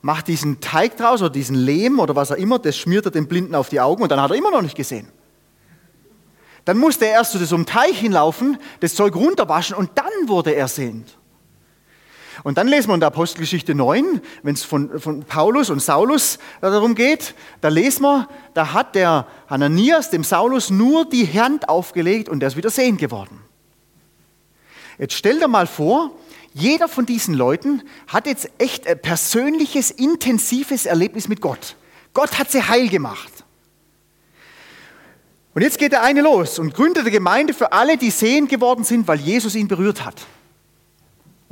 macht 0.00 0.28
diesen 0.28 0.60
Teig 0.60 0.96
draus 0.96 1.20
oder 1.20 1.28
diesen 1.28 1.56
Lehm 1.56 1.98
oder 1.98 2.16
was 2.16 2.32
auch 2.32 2.36
immer, 2.36 2.58
das 2.58 2.78
schmiert 2.78 3.04
er 3.04 3.10
dem 3.10 3.28
Blinden 3.28 3.54
auf 3.54 3.68
die 3.68 3.80
Augen 3.80 4.02
und 4.02 4.10
dann 4.10 4.22
hat 4.22 4.30
er 4.30 4.36
immer 4.38 4.50
noch 4.50 4.62
nicht 4.62 4.74
gesehen. 4.74 5.08
Dann 6.64 6.78
musste 6.78 7.04
er 7.04 7.12
erst 7.12 7.32
zu 7.32 7.54
einem 7.54 7.66
Teich 7.66 7.98
hinlaufen, 7.98 8.56
das 8.80 8.94
Zeug 8.94 9.14
runterwaschen 9.14 9.76
und 9.76 9.90
dann 9.96 10.26
wurde 10.26 10.54
er 10.54 10.68
sehend. 10.68 11.18
Und 12.42 12.58
dann 12.58 12.66
lesen 12.66 12.88
wir 12.88 12.94
in 12.94 13.00
der 13.00 13.08
Apostelgeschichte 13.08 13.74
9, 13.74 14.20
wenn 14.42 14.54
es 14.54 14.64
von, 14.64 14.98
von 14.98 15.22
Paulus 15.22 15.70
und 15.70 15.80
Saulus 15.80 16.38
darum 16.60 16.94
geht, 16.94 17.34
da 17.60 17.68
lesen 17.68 18.02
wir, 18.02 18.28
da 18.54 18.72
hat 18.72 18.96
der 18.96 19.26
Hananias 19.48 20.10
dem 20.10 20.24
Saulus 20.24 20.70
nur 20.70 21.04
die 21.04 21.26
Hand 21.26 21.68
aufgelegt 21.68 22.28
und 22.28 22.42
er 22.42 22.48
ist 22.48 22.56
wieder 22.56 22.70
sehend 22.70 22.98
geworden. 22.98 23.40
Jetzt 24.98 25.14
stell 25.14 25.38
dir 25.38 25.48
mal 25.48 25.66
vor, 25.66 26.10
jeder 26.52 26.88
von 26.88 27.06
diesen 27.06 27.34
Leuten 27.34 27.82
hat 28.08 28.26
jetzt 28.26 28.50
echt 28.58 28.86
ein 28.86 29.00
persönliches, 29.00 29.90
intensives 29.90 30.84
Erlebnis 30.84 31.28
mit 31.28 31.40
Gott. 31.40 31.76
Gott 32.12 32.38
hat 32.38 32.50
sie 32.50 32.62
heil 32.62 32.88
gemacht. 32.88 33.32
Und 35.54 35.62
jetzt 35.62 35.78
geht 35.78 35.92
der 35.92 36.02
eine 36.02 36.22
los 36.22 36.58
und 36.58 36.74
gründet 36.74 37.02
eine 37.02 37.10
Gemeinde 37.10 37.54
für 37.54 37.72
alle, 37.72 37.96
die 37.96 38.10
sehend 38.10 38.48
geworden 38.48 38.84
sind, 38.84 39.06
weil 39.06 39.20
Jesus 39.20 39.54
ihn 39.54 39.68
berührt 39.68 40.04
hat 40.04 40.26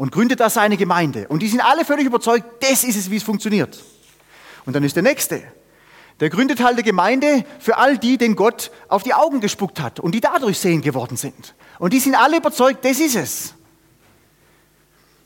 und 0.01 0.13
gründet 0.13 0.41
da 0.41 0.49
seine 0.49 0.79
Gemeinde. 0.79 1.29
Und 1.29 1.43
die 1.43 1.49
sind 1.49 1.61
alle 1.61 1.85
völlig 1.85 2.07
überzeugt, 2.07 2.47
das 2.63 2.85
ist 2.85 2.97
es, 2.97 3.11
wie 3.11 3.17
es 3.17 3.23
funktioniert. 3.23 3.85
Und 4.65 4.75
dann 4.75 4.83
ist 4.83 4.97
der 4.97 5.03
Nächste. 5.03 5.43
Der 6.21 6.31
gründet 6.31 6.61
halt 6.61 6.73
eine 6.73 6.83
Gemeinde 6.83 7.45
für 7.59 7.77
all 7.77 7.99
die, 7.99 8.17
den 8.17 8.35
Gott 8.35 8.71
auf 8.89 9.03
die 9.03 9.13
Augen 9.13 9.43
gespuckt 9.43 9.79
hat 9.79 10.01
und 10.01 10.15
die 10.15 10.23
dadurch 10.23 10.59
sehend 10.59 10.85
geworden 10.85 11.19
sind. 11.19 11.55
Und 11.79 11.93
die 11.93 12.01
sind 12.01 12.15
alle 12.15 12.39
überzeugt, 12.39 12.83
das 12.83 12.99
ist 12.99 13.15
es. 13.15 13.55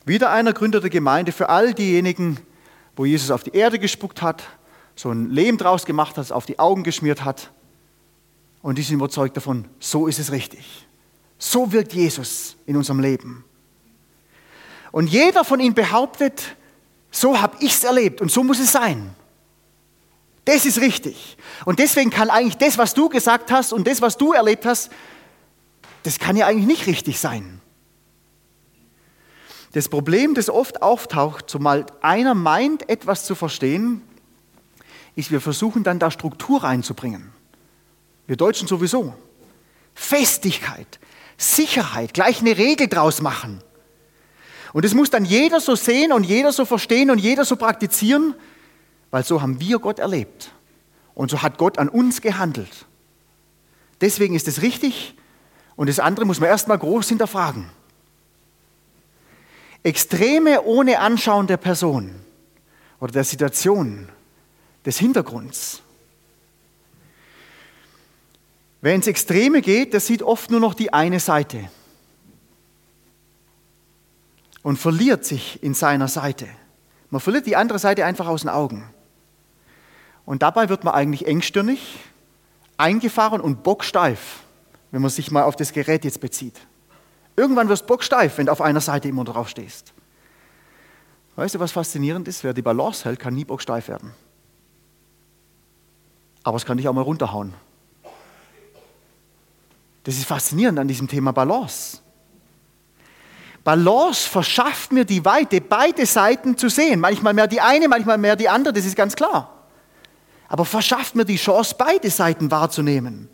Wieder 0.03 0.29
einer 0.31 0.51
gründet 0.51 0.83
eine 0.83 0.89
Gemeinde 0.89 1.31
für 1.31 1.47
all 1.47 1.73
diejenigen, 1.73 2.37
wo 2.97 3.05
Jesus 3.05 3.31
auf 3.31 3.43
die 3.43 3.55
Erde 3.55 3.79
gespuckt 3.79 4.21
hat, 4.21 4.43
so 4.93 5.09
ein 5.09 5.29
Lehm 5.29 5.57
draus 5.57 5.85
gemacht 5.85 6.17
hat, 6.17 6.33
auf 6.33 6.45
die 6.45 6.59
Augen 6.59 6.83
geschmiert 6.83 7.23
hat. 7.23 7.49
Und 8.61 8.77
die 8.77 8.83
sind 8.83 8.95
überzeugt 8.95 9.37
davon, 9.37 9.69
so 9.79 10.07
ist 10.07 10.19
es 10.19 10.33
richtig. 10.33 10.85
So 11.37 11.71
wirkt 11.71 11.93
Jesus 11.93 12.57
in 12.65 12.75
unserem 12.75 12.99
Leben. 12.99 13.45
Und 14.95 15.07
jeder 15.07 15.43
von 15.43 15.59
ihnen 15.59 15.75
behauptet, 15.75 16.55
so 17.11 17.41
habe 17.41 17.57
ich 17.59 17.73
es 17.73 17.83
erlebt 17.83 18.21
und 18.21 18.31
so 18.31 18.45
muss 18.45 18.61
es 18.61 18.71
sein. 18.71 19.13
Das 20.45 20.65
ist 20.65 20.79
richtig. 20.79 21.35
Und 21.65 21.79
deswegen 21.79 22.11
kann 22.11 22.29
eigentlich 22.29 22.55
das, 22.55 22.77
was 22.77 22.93
du 22.93 23.09
gesagt 23.09 23.51
hast 23.51 23.73
und 23.73 23.87
das, 23.87 24.01
was 24.01 24.15
du 24.15 24.31
erlebt 24.31 24.65
hast, 24.65 24.89
das 26.03 26.17
kann 26.17 26.37
ja 26.37 26.47
eigentlich 26.47 26.67
nicht 26.67 26.87
richtig 26.87 27.19
sein. 27.19 27.59
Das 29.73 29.89
Problem, 29.89 30.33
das 30.33 30.49
oft 30.49 30.81
auftaucht, 30.81 31.49
zumal 31.49 31.87
einer 31.99 32.33
meint, 32.33 32.87
etwas 32.87 33.25
zu 33.25 33.35
verstehen, 33.35 34.01
ist, 35.17 35.29
wir 35.29 35.41
versuchen 35.41 35.83
dann 35.83 35.99
da 35.99 36.09
Struktur 36.09 36.63
reinzubringen. 36.63 37.33
Wir 38.27 38.37
Deutschen 38.37 38.69
sowieso. 38.69 39.13
Festigkeit, 39.93 41.01
Sicherheit, 41.35 42.13
gleich 42.13 42.39
eine 42.39 42.57
Regel 42.57 42.87
draus 42.87 43.21
machen. 43.21 43.61
Und 44.75 44.83
das 44.83 44.93
muss 44.93 45.09
dann 45.09 45.23
jeder 45.23 45.61
so 45.61 45.77
sehen 45.77 46.11
und 46.11 46.25
jeder 46.25 46.51
so 46.51 46.65
verstehen 46.65 47.09
und 47.09 47.17
jeder 47.17 47.45
so 47.45 47.55
praktizieren, 47.55 48.35
weil 49.09 49.23
so 49.23 49.41
haben 49.41 49.61
wir 49.61 49.79
Gott 49.79 49.99
erlebt. 49.99 50.51
Und 51.13 51.31
so 51.31 51.41
hat 51.41 51.57
Gott 51.57 51.77
an 51.77 51.87
uns 51.87 52.19
gehandelt. 52.19 52.85
Deswegen 54.01 54.35
ist 54.35 54.49
es 54.49 54.61
richtig 54.61 55.15
und 55.77 55.87
das 55.87 56.01
andere 56.01 56.25
muss 56.25 56.41
man 56.41 56.49
erstmal 56.49 56.77
groß 56.77 57.07
hinterfragen. 57.07 57.69
Extreme 59.83 60.61
ohne 60.63 60.99
Anschauen 60.99 61.47
der 61.47 61.55
Person 61.55 62.13
oder 62.99 63.13
der 63.13 63.23
Situation, 63.23 64.09
des 64.85 64.97
Hintergrunds. 64.97 65.83
Wer 68.81 68.93
ins 68.93 69.07
Extreme 69.07 69.61
geht, 69.61 69.93
der 69.93 70.01
sieht 70.01 70.21
oft 70.21 70.51
nur 70.51 70.59
noch 70.59 70.73
die 70.73 70.91
eine 70.91 71.21
Seite 71.21 71.69
und 74.65 74.77
verliert 74.77 75.23
sich 75.23 75.61
in 75.61 75.75
seiner 75.75 76.07
Seite. 76.07 76.47
Man 77.11 77.21
verliert 77.21 77.45
die 77.45 77.55
andere 77.55 77.77
Seite 77.77 78.03
einfach 78.03 78.25
aus 78.25 78.41
den 78.41 78.49
Augen. 78.49 78.83
Und 80.25 80.41
dabei 80.41 80.69
wird 80.69 80.83
man 80.83 80.95
eigentlich 80.95 81.27
engstirnig, 81.27 81.99
eingefahren 82.75 83.41
und 83.41 83.61
bocksteif, 83.61 84.39
wenn 84.89 85.03
man 85.03 85.11
sich 85.11 85.29
mal 85.29 85.43
auf 85.43 85.55
das 85.55 85.71
Gerät 85.71 86.03
jetzt 86.03 86.19
bezieht. 86.19 86.59
Irgendwann 87.35 87.69
wirst 87.69 87.83
du 87.83 87.87
bocksteif, 87.89 88.39
wenn 88.39 88.47
du 88.47 88.51
auf 88.51 88.59
einer 88.59 88.81
Seite 88.81 89.07
immer 89.07 89.23
drauf 89.23 89.49
stehst. 89.49 89.93
Weißt 91.35 91.53
du, 91.53 91.59
was 91.59 91.71
faszinierend 91.71 92.27
ist? 92.27 92.43
Wer 92.43 92.55
die 92.55 92.63
Balance 92.63 93.05
hält, 93.05 93.19
kann 93.19 93.35
nie 93.35 93.45
bocksteif 93.45 93.87
werden. 93.87 94.13
Aber 96.41 96.57
es 96.57 96.65
kann 96.65 96.77
dich 96.77 96.87
auch 96.87 96.93
mal 96.93 97.01
runterhauen. 97.01 97.53
Das 100.05 100.15
ist 100.15 100.25
faszinierend 100.25 100.79
an 100.79 100.87
diesem 100.87 101.07
Thema 101.07 101.33
Balance. 101.33 101.99
Balance 103.65 104.29
verschafft 104.29 104.93
mir 104.93 105.03
die 105.03 105.25
Weite, 105.25 105.59
beide 105.59 106.05
Seiten 106.05 106.57
zu 106.57 106.69
sehen. 106.69 107.01
Manchmal 107.01 107.33
mehr 107.33 107.47
die 107.47 107.59
eine, 107.59 107.89
manchmal 107.89 108.17
mehr 108.17 108.37
die 108.37 108.47
andere, 108.47 108.73
das 108.73 108.85
ist 108.85 108.95
ganz 108.95 109.17
klar 109.17 109.51
aber 110.47 110.65
verschafft 110.65 111.15
mir 111.15 111.25
die 111.25 111.37
Chance, 111.37 111.75
beide 111.77 112.09
Seiten 112.09 112.51
wahrzunehmen. 112.51 113.29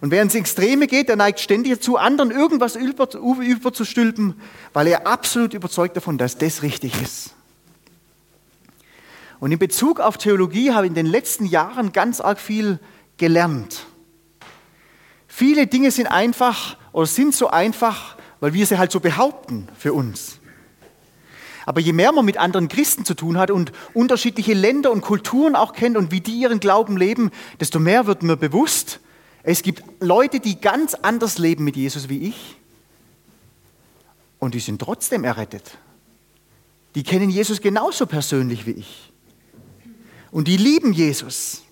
Und 0.00 0.10
wer 0.10 0.22
ins 0.22 0.34
Extreme 0.34 0.86
geht, 0.86 1.08
der 1.08 1.16
neigt 1.16 1.40
ständig 1.40 1.74
dazu, 1.74 1.96
anderen 1.96 2.30
irgendwas 2.30 2.76
über, 2.76 3.08
überzustülpen, 3.14 4.40
weil 4.72 4.88
er 4.88 5.06
absolut 5.06 5.54
überzeugt 5.54 5.96
davon, 5.96 6.18
dass 6.18 6.36
das 6.38 6.62
richtig 6.62 7.00
ist. 7.00 7.34
Und 9.38 9.52
in 9.52 9.58
Bezug 9.58 10.00
auf 10.00 10.18
Theologie 10.18 10.72
habe 10.72 10.86
ich 10.86 10.90
in 10.90 10.94
den 10.94 11.06
letzten 11.06 11.46
Jahren 11.46 11.92
ganz 11.92 12.20
arg 12.20 12.38
viel 12.38 12.78
gelernt. 13.16 13.86
Viele 15.26 15.66
Dinge 15.66 15.90
sind 15.90 16.06
einfach 16.06 16.76
oder 16.92 17.06
sind 17.06 17.34
so 17.34 17.48
einfach, 17.48 18.16
weil 18.42 18.54
wir 18.54 18.66
sie 18.66 18.76
halt 18.76 18.90
so 18.90 18.98
behaupten 18.98 19.68
für 19.78 19.92
uns. 19.92 20.38
Aber 21.64 21.78
je 21.78 21.92
mehr 21.92 22.10
man 22.10 22.24
mit 22.24 22.38
anderen 22.38 22.66
Christen 22.66 23.04
zu 23.04 23.14
tun 23.14 23.38
hat 23.38 23.52
und 23.52 23.70
unterschiedliche 23.94 24.52
Länder 24.52 24.90
und 24.90 25.00
Kulturen 25.00 25.54
auch 25.54 25.74
kennt 25.74 25.96
und 25.96 26.10
wie 26.10 26.20
die 26.20 26.40
ihren 26.40 26.58
Glauben 26.58 26.96
leben, 26.96 27.30
desto 27.60 27.78
mehr 27.78 28.08
wird 28.08 28.24
mir 28.24 28.36
bewusst, 28.36 28.98
es 29.44 29.62
gibt 29.62 29.84
Leute, 30.00 30.40
die 30.40 30.60
ganz 30.60 30.94
anders 30.94 31.38
leben 31.38 31.62
mit 31.62 31.76
Jesus 31.76 32.08
wie 32.08 32.26
ich 32.26 32.56
und 34.40 34.54
die 34.54 34.60
sind 34.60 34.82
trotzdem 34.82 35.22
errettet. 35.22 35.78
Die 36.96 37.04
kennen 37.04 37.30
Jesus 37.30 37.60
genauso 37.60 38.06
persönlich 38.06 38.66
wie 38.66 38.72
ich. 38.72 39.12
Und 40.32 40.48
die 40.48 40.56
lieben 40.56 40.92
Jesus. 40.92 41.62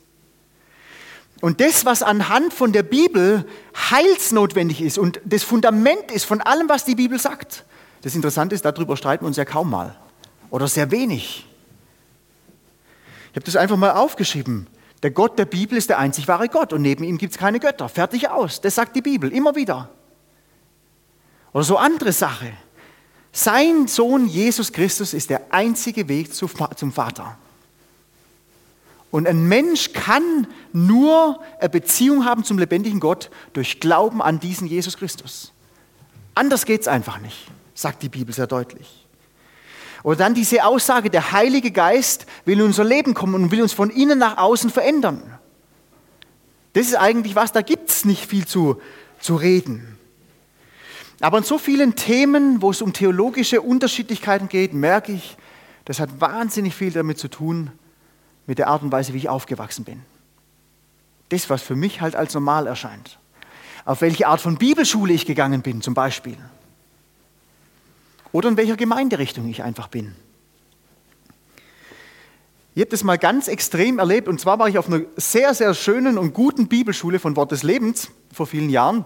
Und 1.41 1.61
das, 1.61 1.87
was 1.87 2.03
anhand 2.03 2.53
von 2.53 2.73
der 2.73 2.83
Bibel 2.83 3.47
heilsnotwendig 3.91 4.83
ist 4.83 4.99
und 4.99 5.21
das 5.25 5.43
Fundament 5.43 6.11
ist 6.13 6.25
von 6.25 6.41
allem, 6.41 6.69
was 6.69 6.85
die 6.85 6.95
Bibel 6.95 7.19
sagt, 7.19 7.65
das 8.03 8.15
Interessante 8.15 8.55
ist, 8.55 8.65
darüber 8.65 8.97
streiten 8.97 9.25
wir 9.25 9.29
uns 9.29 9.37
ja 9.37 9.45
kaum 9.45 9.71
mal 9.71 9.97
oder 10.51 10.69
sehr 10.69 10.91
wenig. 10.91 11.47
Ich 13.31 13.37
habe 13.37 13.45
das 13.45 13.57
einfach 13.57 13.77
mal 13.77 13.93
aufgeschrieben. 13.93 14.67
Der 15.03 15.11
Gott 15.11 15.39
der 15.39 15.47
Bibel 15.47 15.79
ist 15.79 15.89
der 15.89 15.99
einzig 15.99 16.29
wahre 16.29 16.49
Gott 16.49 16.73
und 16.73 16.83
neben 16.83 17.05
ihm 17.05 17.17
gibt 17.17 17.33
es 17.33 17.39
keine 17.39 17.59
Götter. 17.59 17.89
Fertig 17.89 18.29
aus. 18.29 18.61
Das 18.61 18.75
sagt 18.75 18.95
die 18.97 19.03
Bibel 19.03 19.33
immer 19.33 19.55
wieder. 19.55 19.89
Oder 21.53 21.65
so 21.65 21.77
andere 21.79 22.13
Sache. 22.13 22.53
Sein 23.33 23.87
Sohn 23.87 24.27
Jesus 24.27 24.73
Christus 24.73 25.15
ist 25.15 25.31
der 25.31 25.43
einzige 25.51 26.09
Weg 26.09 26.35
zum 26.35 26.93
Vater. 26.93 27.39
Und 29.11 29.27
ein 29.27 29.49
Mensch 29.49 29.93
kann 29.93 30.47
nur 30.73 31.41
eine 31.59 31.69
Beziehung 31.69 32.25
haben 32.25 32.45
zum 32.45 32.59
lebendigen 32.59 33.01
Gott 33.01 33.31
durch 33.53 33.81
Glauben 33.81 34.23
an 34.23 34.39
diesen 34.39 34.67
Jesus 34.69 34.97
Christus. 34.97 35.53
Anders 36.35 36.65
geht 36.65 36.83
es 36.83 36.89
einfach 36.89 37.19
nicht 37.19 37.51
sagt 37.81 38.03
die 38.03 38.09
Bibel 38.09 38.35
sehr 38.35 38.47
deutlich. 38.47 39.07
Oder 40.03 40.17
dann 40.17 40.35
diese 40.35 40.65
Aussage, 40.65 41.11
der 41.11 41.33
Heilige 41.33 41.71
Geist 41.71 42.27
will 42.45 42.59
in 42.59 42.67
unser 42.67 42.85
Leben 42.85 43.15
kommen 43.15 43.35
und 43.35 43.51
will 43.51 43.63
uns 43.63 43.73
von 43.73 43.91
innen 43.91 44.19
nach 44.19 44.39
außen 44.39 44.71
verändern. 44.71 45.23
Das 46.73 46.87
ist 46.87 46.95
eigentlich 46.95 47.35
was, 47.35 47.53
da 47.53 47.63
gibt 47.63 47.91
es 47.91 48.05
nicht 48.05 48.27
viel 48.27 48.47
zu, 48.47 48.81
zu 49.19 49.37
reden. 49.37 49.99
Aber 51.21 51.39
in 51.39 51.45
so 51.45 51.59
vielen 51.59 51.97
Themen, 51.97 52.63
wo 52.63 52.71
es 52.71 52.81
um 52.81 52.93
theologische 52.93 53.61
Unterschiedlichkeiten 53.61 54.49
geht, 54.49 54.73
merke 54.73 55.13
ich, 55.13 55.37
das 55.85 56.01
hat 56.01 56.21
wahnsinnig 56.21 56.75
viel 56.75 56.93
damit 56.93 57.19
zu 57.19 57.29
tun, 57.29 57.73
mit 58.47 58.59
der 58.59 58.69
Art 58.69 58.83
und 58.83 58.93
Weise, 58.93 59.13
wie 59.15 59.19
ich 59.19 59.29
aufgewachsen 59.29 59.85
bin. 59.85 60.03
Das, 61.29 61.49
was 61.51 61.63
für 61.63 61.77
mich 61.77 62.01
halt 62.01 62.17
als 62.17 62.35
normal 62.35 62.67
erscheint. 62.67 63.19
Auf 63.85 64.01
welche 64.01 64.27
Art 64.27 64.41
von 64.41 64.57
Bibelschule 64.57 65.13
ich 65.13 65.27
gegangen 65.27 65.63
bin, 65.63 65.81
zum 65.83 65.95
Beispiel 65.95 66.37
oder 68.33 68.49
in 68.49 68.57
welcher 68.57 68.77
Gemeinderichtung 68.77 69.49
ich 69.49 69.63
einfach 69.63 69.89
bin. 69.89 70.15
Ich 72.75 72.83
habe 72.83 72.91
das 72.91 73.03
mal 73.03 73.19
ganz 73.19 73.49
extrem 73.49 73.99
erlebt 73.99 74.29
und 74.29 74.41
zwar 74.41 74.59
war 74.59 74.69
ich 74.69 74.79
auf 74.79 74.87
einer 74.87 75.01
sehr, 75.17 75.55
sehr 75.55 75.75
schönen 75.75 76.19
und 76.19 76.33
guten 76.33 76.69
Bibelschule 76.69 77.19
von 77.19 77.35
Wort 77.37 77.51
des 77.51 77.63
Lebens 77.63 78.11
vor 78.33 78.47
vielen 78.47 78.71
Jahren 78.71 79.05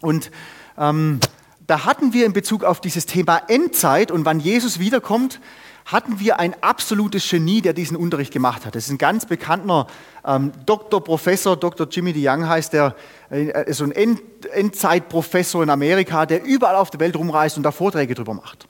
und 0.00 0.30
ähm, 0.78 1.20
da 1.66 1.84
hatten 1.84 2.12
wir 2.12 2.26
in 2.26 2.32
Bezug 2.32 2.64
auf 2.64 2.80
dieses 2.80 3.06
Thema 3.06 3.42
Endzeit 3.48 4.10
und 4.10 4.24
wann 4.24 4.40
Jesus 4.40 4.78
wiederkommt, 4.78 5.40
hatten 5.84 6.18
wir 6.18 6.40
ein 6.40 6.54
absolutes 6.62 7.28
Genie, 7.28 7.60
der 7.60 7.74
diesen 7.74 7.96
Unterricht 7.96 8.32
gemacht 8.32 8.64
hat. 8.64 8.74
Das 8.74 8.86
ist 8.86 8.90
ein 8.90 8.98
ganz 8.98 9.26
bekannter 9.26 9.86
ähm, 10.26 10.52
Doktor, 10.64 11.04
Professor, 11.04 11.56
Dr. 11.56 11.86
Jimmy 11.90 12.12
DeYoung 12.12 12.48
heißt 12.48 12.72
der, 12.72 12.96
äh, 13.28 13.72
so 13.72 13.84
ein 13.84 13.92
End, 13.92 14.20
Endzeitprofessor 14.50 15.62
in 15.62 15.70
Amerika, 15.70 16.24
der 16.24 16.42
überall 16.42 16.76
auf 16.76 16.90
der 16.90 17.00
Welt 17.00 17.16
rumreist 17.16 17.58
und 17.58 17.62
da 17.62 17.70
Vorträge 17.70 18.14
drüber 18.14 18.34
macht. 18.34 18.66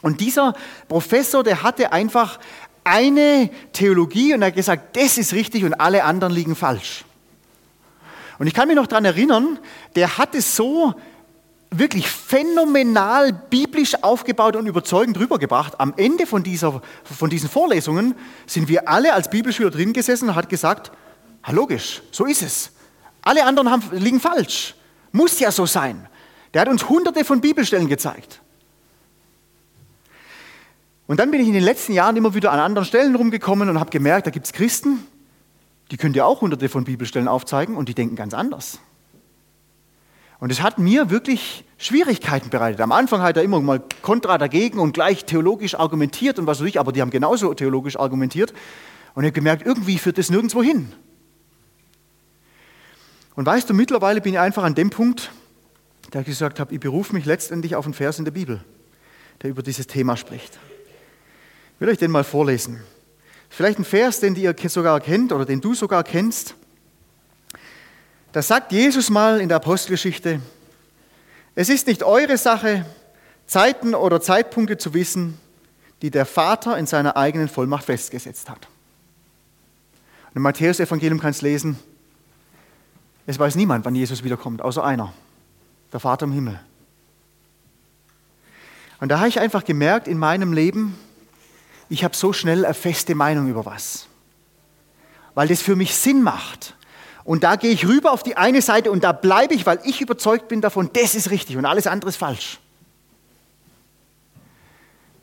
Und 0.00 0.20
dieser 0.20 0.54
Professor, 0.88 1.42
der 1.42 1.62
hatte 1.62 1.92
einfach 1.92 2.38
eine 2.84 3.50
Theologie 3.72 4.32
und 4.32 4.40
er 4.42 4.48
hat 4.48 4.54
gesagt, 4.54 4.96
das 4.96 5.18
ist 5.18 5.34
richtig 5.34 5.64
und 5.64 5.74
alle 5.74 6.04
anderen 6.04 6.32
liegen 6.32 6.56
falsch. 6.56 7.04
Und 8.38 8.46
ich 8.46 8.54
kann 8.54 8.68
mich 8.68 8.76
noch 8.76 8.86
daran 8.86 9.04
erinnern, 9.04 9.58
der 9.96 10.16
hat 10.16 10.34
es 10.34 10.56
so 10.56 10.94
wirklich 11.70 12.08
phänomenal 12.08 13.32
biblisch 13.32 14.02
aufgebaut 14.02 14.56
und 14.56 14.66
überzeugend 14.66 15.18
rübergebracht. 15.18 15.78
Am 15.78 15.94
Ende 15.96 16.26
von, 16.26 16.42
dieser, 16.42 16.80
von 17.04 17.30
diesen 17.30 17.48
Vorlesungen 17.48 18.14
sind 18.46 18.68
wir 18.68 18.88
alle 18.88 19.12
als 19.12 19.28
Bibelschüler 19.30 19.70
drin 19.70 19.92
gesessen 19.92 20.30
und 20.30 20.34
hat 20.34 20.48
gesagt, 20.48 20.92
ja, 21.46 21.52
logisch, 21.52 22.02
so 22.10 22.24
ist 22.24 22.42
es. 22.42 22.70
Alle 23.22 23.44
anderen 23.44 23.70
haben, 23.70 23.82
liegen 23.92 24.20
falsch. 24.20 24.74
Muss 25.12 25.38
ja 25.40 25.50
so 25.50 25.66
sein. 25.66 26.08
Der 26.54 26.62
hat 26.62 26.68
uns 26.68 26.88
hunderte 26.88 27.24
von 27.24 27.40
Bibelstellen 27.40 27.88
gezeigt. 27.88 28.40
Und 31.06 31.20
dann 31.20 31.30
bin 31.30 31.40
ich 31.40 31.48
in 31.48 31.54
den 31.54 31.62
letzten 31.62 31.92
Jahren 31.92 32.16
immer 32.16 32.34
wieder 32.34 32.52
an 32.52 32.60
anderen 32.60 32.86
Stellen 32.86 33.14
rumgekommen 33.14 33.68
und 33.68 33.80
habe 33.80 33.90
gemerkt, 33.90 34.26
da 34.26 34.30
gibt 34.30 34.46
es 34.46 34.52
Christen, 34.52 35.06
die 35.90 35.96
können 35.96 36.12
dir 36.12 36.26
auch 36.26 36.42
hunderte 36.42 36.68
von 36.68 36.84
Bibelstellen 36.84 37.28
aufzeigen 37.28 37.76
und 37.76 37.88
die 37.88 37.94
denken 37.94 38.14
ganz 38.14 38.34
anders. 38.34 38.78
Und 40.40 40.52
es 40.52 40.62
hat 40.62 40.78
mir 40.78 41.10
wirklich 41.10 41.64
Schwierigkeiten 41.78 42.50
bereitet. 42.50 42.80
Am 42.80 42.92
Anfang 42.92 43.22
hat 43.22 43.36
er 43.36 43.42
immer 43.42 43.60
mal 43.60 43.82
kontra 44.02 44.38
dagegen 44.38 44.78
und 44.78 44.92
gleich 44.92 45.24
theologisch 45.24 45.74
argumentiert 45.74 46.38
und 46.38 46.46
was 46.46 46.60
weiß 46.60 46.68
ich, 46.68 46.78
aber 46.78 46.92
die 46.92 47.00
haben 47.00 47.10
genauso 47.10 47.52
theologisch 47.54 47.98
argumentiert. 47.98 48.52
Und 49.14 49.24
ich 49.24 49.28
habe 49.28 49.32
gemerkt, 49.32 49.66
irgendwie 49.66 49.98
führt 49.98 50.18
das 50.18 50.30
nirgendwo 50.30 50.62
hin. 50.62 50.92
Und 53.34 53.46
weißt 53.46 53.68
du, 53.68 53.74
mittlerweile 53.74 54.20
bin 54.20 54.34
ich 54.34 54.38
einfach 54.38 54.64
an 54.64 54.74
dem 54.74 54.90
Punkt, 54.90 55.30
da 56.10 56.20
ich 56.20 56.26
gesagt 56.26 56.60
habe, 56.60 56.72
ich 56.72 56.80
berufe 56.80 57.14
mich 57.14 57.24
letztendlich 57.24 57.74
auf 57.74 57.84
einen 57.84 57.94
Vers 57.94 58.18
in 58.18 58.24
der 58.24 58.32
Bibel. 58.32 58.60
der 59.42 59.50
über 59.50 59.62
dieses 59.62 59.86
Thema 59.86 60.16
spricht. 60.16 60.58
Ich 61.74 61.80
will 61.80 61.88
euch 61.88 61.98
den 61.98 62.10
mal 62.10 62.24
vorlesen. 62.24 62.80
Vielleicht 63.48 63.78
ein 63.78 63.84
Vers, 63.84 64.20
den 64.20 64.34
ihr 64.34 64.54
sogar 64.66 65.00
kennt 65.00 65.32
oder 65.32 65.44
den 65.44 65.60
du 65.60 65.74
sogar 65.74 66.04
kennst. 66.04 66.54
Da 68.32 68.42
sagt 68.42 68.72
Jesus 68.72 69.10
mal 69.10 69.40
in 69.40 69.48
der 69.48 69.56
Apostelgeschichte, 69.56 70.40
es 71.54 71.68
ist 71.68 71.86
nicht 71.86 72.02
eure 72.02 72.36
Sache, 72.36 72.84
Zeiten 73.46 73.94
oder 73.94 74.20
Zeitpunkte 74.20 74.76
zu 74.76 74.94
wissen, 74.94 75.40
die 76.02 76.10
der 76.10 76.26
Vater 76.26 76.78
in 76.78 76.86
seiner 76.86 77.16
eigenen 77.16 77.48
Vollmacht 77.48 77.84
festgesetzt 77.84 78.48
hat. 78.48 78.68
Und 80.28 80.36
im 80.36 80.42
Matthäus-Evangelium 80.42 81.18
kannst 81.18 81.42
du 81.42 81.46
lesen, 81.46 81.78
es 83.26 83.38
weiß 83.38 83.56
niemand, 83.56 83.84
wann 83.84 83.94
Jesus 83.94 84.22
wiederkommt, 84.22 84.62
außer 84.62 84.84
einer, 84.84 85.12
der 85.92 86.00
Vater 86.00 86.24
im 86.24 86.32
Himmel. 86.32 86.60
Und 89.00 89.08
da 89.08 89.18
habe 89.18 89.28
ich 89.28 89.40
einfach 89.40 89.64
gemerkt 89.64 90.08
in 90.08 90.18
meinem 90.18 90.52
Leben, 90.52 90.98
ich 91.88 92.04
habe 92.04 92.14
so 92.14 92.32
schnell 92.32 92.64
eine 92.64 92.74
feste 92.74 93.14
Meinung 93.14 93.48
über 93.48 93.64
was, 93.64 94.06
weil 95.34 95.48
das 95.48 95.62
für 95.62 95.76
mich 95.76 95.94
Sinn 95.94 96.22
macht. 96.22 96.74
Und 97.28 97.44
da 97.44 97.56
gehe 97.56 97.72
ich 97.72 97.86
rüber 97.86 98.12
auf 98.12 98.22
die 98.22 98.38
eine 98.38 98.62
Seite 98.62 98.90
und 98.90 99.04
da 99.04 99.12
bleibe 99.12 99.52
ich, 99.52 99.66
weil 99.66 99.78
ich 99.84 100.00
überzeugt 100.00 100.48
bin 100.48 100.62
davon, 100.62 100.88
das 100.94 101.14
ist 101.14 101.28
richtig 101.28 101.58
und 101.58 101.66
alles 101.66 101.86
andere 101.86 102.08
ist 102.08 102.16
falsch. 102.16 102.58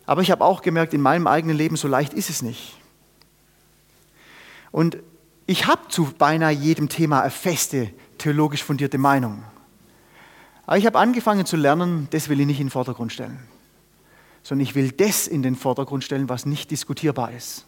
Aber 0.06 0.22
ich 0.22 0.30
habe 0.30 0.46
auch 0.46 0.62
gemerkt, 0.62 0.94
in 0.94 1.02
meinem 1.02 1.26
eigenen 1.26 1.58
Leben, 1.58 1.78
so 1.78 1.88
leicht 1.88 2.14
ist 2.14 2.30
es 2.30 2.44
nicht. 2.44 2.78
Und 4.72 4.98
ich 5.48 5.66
habe 5.66 5.82
zu 5.88 6.14
beinahe 6.16 6.52
jedem 6.52 6.90
Thema 6.90 7.22
eine 7.22 7.32
feste, 7.32 7.90
theologisch 8.20 8.64
fundierte 8.64 9.00
Meinung. 9.00 9.44
Aber 10.68 10.78
ich 10.78 10.86
habe 10.86 11.00
angefangen 11.00 11.48
zu 11.48 11.58
lernen, 11.58 12.08
das 12.12 12.30
will 12.30 12.40
ich 12.40 12.46
nicht 12.46 12.60
in 12.60 12.68
den 12.68 12.72
Vordergrund 12.72 13.14
stellen, 13.14 13.40
sondern 14.44 14.62
ich 14.68 14.76
will 14.76 14.92
das 14.92 15.26
in 15.26 15.42
den 15.42 15.56
Vordergrund 15.56 16.04
stellen, 16.04 16.30
was 16.30 16.46
nicht 16.46 16.70
diskutierbar 16.70 17.32
ist. 17.32 17.66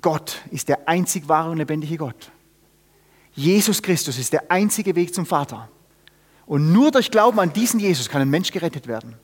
Gott 0.00 0.42
ist 0.50 0.68
der 0.68 0.88
einzig 0.88 1.28
wahre 1.28 1.50
und 1.50 1.58
lebendige 1.58 1.96
Gott. 1.96 2.30
Jesus 3.32 3.82
Christus 3.82 4.18
ist 4.18 4.32
der 4.32 4.50
einzige 4.50 4.94
Weg 4.94 5.14
zum 5.14 5.26
Vater. 5.26 5.68
Und 6.46 6.72
nur 6.72 6.90
durch 6.90 7.10
Glauben 7.10 7.38
an 7.40 7.52
diesen 7.52 7.80
Jesus 7.80 8.08
kann 8.08 8.20
ein 8.20 8.30
Mensch 8.30 8.50
gerettet 8.50 8.86
werden. 8.86 9.16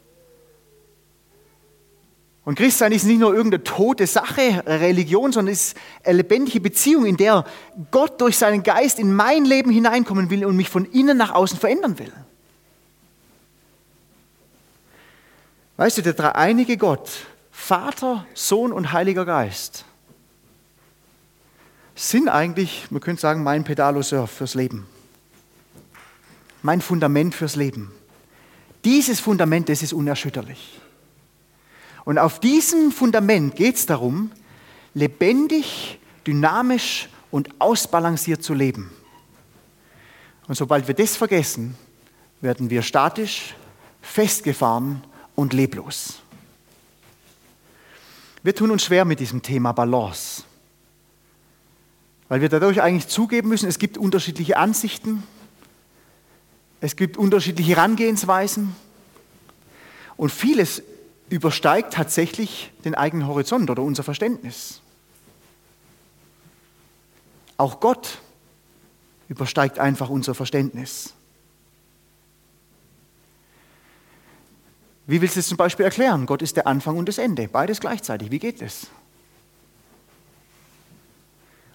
Und 2.45 2.57
Christsein 2.57 2.93
ist 2.93 3.03
nicht 3.03 3.19
nur 3.19 3.35
irgendeine 3.35 3.65
tote 3.65 4.07
Sache, 4.07 4.63
Religion, 4.65 5.33
sondern 5.33 5.53
es 5.53 5.73
ist 5.73 5.77
eine 6.05 6.19
lebendige 6.19 6.61
Beziehung, 6.61 7.05
in 7.05 7.17
der 7.17 7.45
Gott 7.91 8.21
durch 8.21 8.39
seinen 8.39 8.63
Geist 8.63 9.01
in 9.01 9.13
mein 9.13 9.45
Leben 9.45 9.73
hineinkommen 9.73 10.31
will 10.31 10.45
und 10.45 10.57
mich 10.57 10.69
von 10.69 10.85
innen 10.85 11.19
nach 11.19 11.33
außen 11.33 11.59
verändern 11.59 11.99
will. 11.99 12.13
Weißt 15.77 15.99
du, 15.99 16.03
der 16.03 16.13
dreieinige 16.13 16.77
Gott, 16.77 17.11
Vater, 17.51 18.25
Sohn 18.35 18.73
und 18.73 18.93
Heiliger 18.93 19.25
Geist, 19.25 19.85
sind 21.97 22.29
eigentlich, 22.29 22.87
man 22.91 23.01
könnte 23.01 23.23
sagen, 23.23 23.43
mein 23.43 23.65
Pedaloseur 23.65 24.29
fürs 24.29 24.55
Leben. 24.55 24.87
Mein 26.63 26.81
Fundament 26.81 27.35
fürs 27.35 27.57
Leben. 27.57 27.91
Dieses 28.85 29.19
Fundament, 29.19 29.69
das 29.69 29.83
ist 29.83 29.93
unerschütterlich. 29.93 30.79
Und 32.05 32.19
auf 32.19 32.39
diesem 32.39 32.93
Fundament 32.93 33.57
geht 33.57 33.77
es 33.77 33.87
darum, 33.87 34.31
lebendig, 34.95 35.99
dynamisch 36.27 37.09
und 37.31 37.49
ausbalanciert 37.59 38.43
zu 38.43 38.55
leben. 38.55 38.91
Und 40.47 40.55
sobald 40.55 40.87
wir 40.87 40.95
das 40.95 41.17
vergessen, 41.17 41.77
werden 42.41 42.71
wir 42.71 42.83
statisch, 42.83 43.55
festgefahren 44.03 45.03
und 45.35 45.53
leblos. 45.53 46.21
Wir 48.43 48.55
tun 48.55 48.71
uns 48.71 48.85
schwer 48.85 49.05
mit 49.05 49.19
diesem 49.19 49.43
Thema 49.43 49.73
Balance, 49.73 50.45
weil 52.29 52.41
wir 52.41 52.49
dadurch 52.49 52.83
eigentlich 52.83 53.09
zugeben 53.09 53.49
müssen, 53.49 53.69
es 53.69 53.79
gibt 53.79 53.99
unterschiedliche 53.99 54.57
Ansichten, 54.57 55.23
es 56.81 56.97
gibt 56.97 57.17
unterschiedliche 57.17 57.77
Herangehensweisen 57.77 58.75
und 60.17 60.31
vieles 60.31 60.83
übersteigt 61.29 61.95
tatsächlich 61.95 62.73
den 62.85 62.95
eigenen 62.95 63.27
Horizont 63.27 63.71
oder 63.71 63.83
unser 63.83 64.03
Verständnis. 64.03 64.81
Auch 67.57 67.81
Gott 67.81 68.19
übersteigt 69.29 69.79
einfach 69.79 70.09
unser 70.09 70.35
Verständnis. 70.35 71.15
Wie 75.07 75.21
willst 75.21 75.37
du 75.37 75.41
es 75.41 75.49
zum 75.49 75.57
Beispiel 75.57 75.85
erklären? 75.85 76.27
Gott 76.27 76.43
ist 76.43 76.57
der 76.57 76.67
Anfang 76.67 76.97
und 76.97 77.09
das 77.09 77.19
Ende, 77.19 77.49
beides 77.49 77.81
gleichzeitig. 77.81 78.31
Wie 78.31 78.39
geht 78.39 78.61
das? 78.61 78.89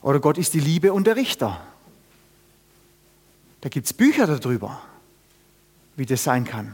Oder 0.01 0.19
Gott 0.19 0.37
ist 0.37 0.53
die 0.53 0.59
Liebe 0.59 0.93
und 0.93 1.05
der 1.05 1.15
Richter. 1.15 1.61
Da 3.61 3.69
gibt 3.69 3.85
es 3.85 3.93
Bücher 3.93 4.25
darüber, 4.25 4.81
wie 5.95 6.05
das 6.05 6.23
sein 6.23 6.45
kann. 6.45 6.73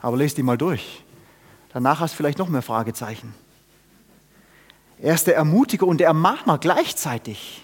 Aber 0.00 0.16
lest 0.16 0.38
die 0.38 0.42
mal 0.42 0.56
durch. 0.56 1.04
Danach 1.72 2.00
hast 2.00 2.14
du 2.14 2.16
vielleicht 2.16 2.38
noch 2.38 2.48
mehr 2.48 2.62
Fragezeichen. 2.62 3.34
Er 5.00 5.14
ist 5.14 5.26
der 5.26 5.36
Ermutiger 5.36 5.86
und 5.86 5.98
der 5.98 6.08
Ermahner 6.08 6.58
gleichzeitig. 6.58 7.62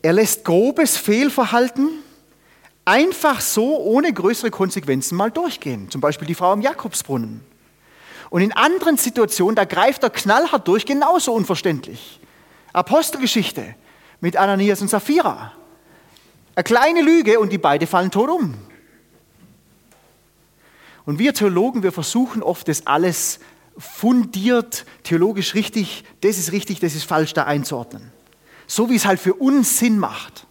Er 0.00 0.12
lässt 0.12 0.44
grobes 0.44 0.96
Fehlverhalten 0.96 1.90
einfach 2.84 3.40
so 3.40 3.78
ohne 3.78 4.12
größere 4.12 4.50
Konsequenzen 4.50 5.16
mal 5.16 5.30
durchgehen. 5.30 5.90
Zum 5.90 6.00
Beispiel 6.00 6.26
die 6.26 6.34
Frau 6.34 6.52
am 6.52 6.62
Jakobsbrunnen. 6.62 7.42
Und 8.30 8.42
in 8.42 8.52
anderen 8.52 8.96
Situationen, 8.96 9.56
da 9.56 9.64
greift 9.64 10.02
er 10.02 10.10
knallhart 10.10 10.68
durch, 10.68 10.84
genauso 10.84 11.32
unverständlich. 11.32 12.20
Apostelgeschichte 12.72 13.74
mit 14.20 14.36
Ananias 14.36 14.80
und 14.82 14.88
Sapphira. 14.88 15.52
Eine 16.54 16.64
kleine 16.64 17.02
Lüge 17.02 17.38
und 17.40 17.50
die 17.50 17.58
beide 17.58 17.86
fallen 17.86 18.10
tot 18.10 18.28
um. 18.28 18.54
Und 21.06 21.18
wir 21.18 21.32
Theologen, 21.32 21.82
wir 21.82 21.92
versuchen 21.92 22.42
oft, 22.42 22.68
das 22.68 22.86
alles 22.86 23.40
fundiert, 23.78 24.84
theologisch 25.04 25.54
richtig, 25.54 26.04
das 26.20 26.36
ist 26.36 26.52
richtig, 26.52 26.80
das 26.80 26.94
ist 26.94 27.04
falsch, 27.04 27.32
da 27.32 27.44
einzuordnen. 27.44 28.12
So 28.66 28.90
wie 28.90 28.96
es 28.96 29.06
halt 29.06 29.20
für 29.20 29.34
uns 29.34 29.78
Sinn 29.78 29.98
macht. 29.98 30.46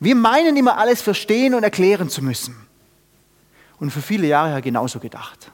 Wir 0.00 0.14
meinen 0.14 0.56
immer 0.56 0.76
alles 0.76 1.00
verstehen 1.00 1.54
und 1.54 1.62
erklären 1.62 2.10
zu 2.10 2.22
müssen. 2.22 2.54
Und 3.78 3.90
für 3.90 4.02
viele 4.02 4.26
Jahre 4.26 4.50
ja 4.50 4.60
genauso 4.60 4.98
gedacht. 4.98 5.50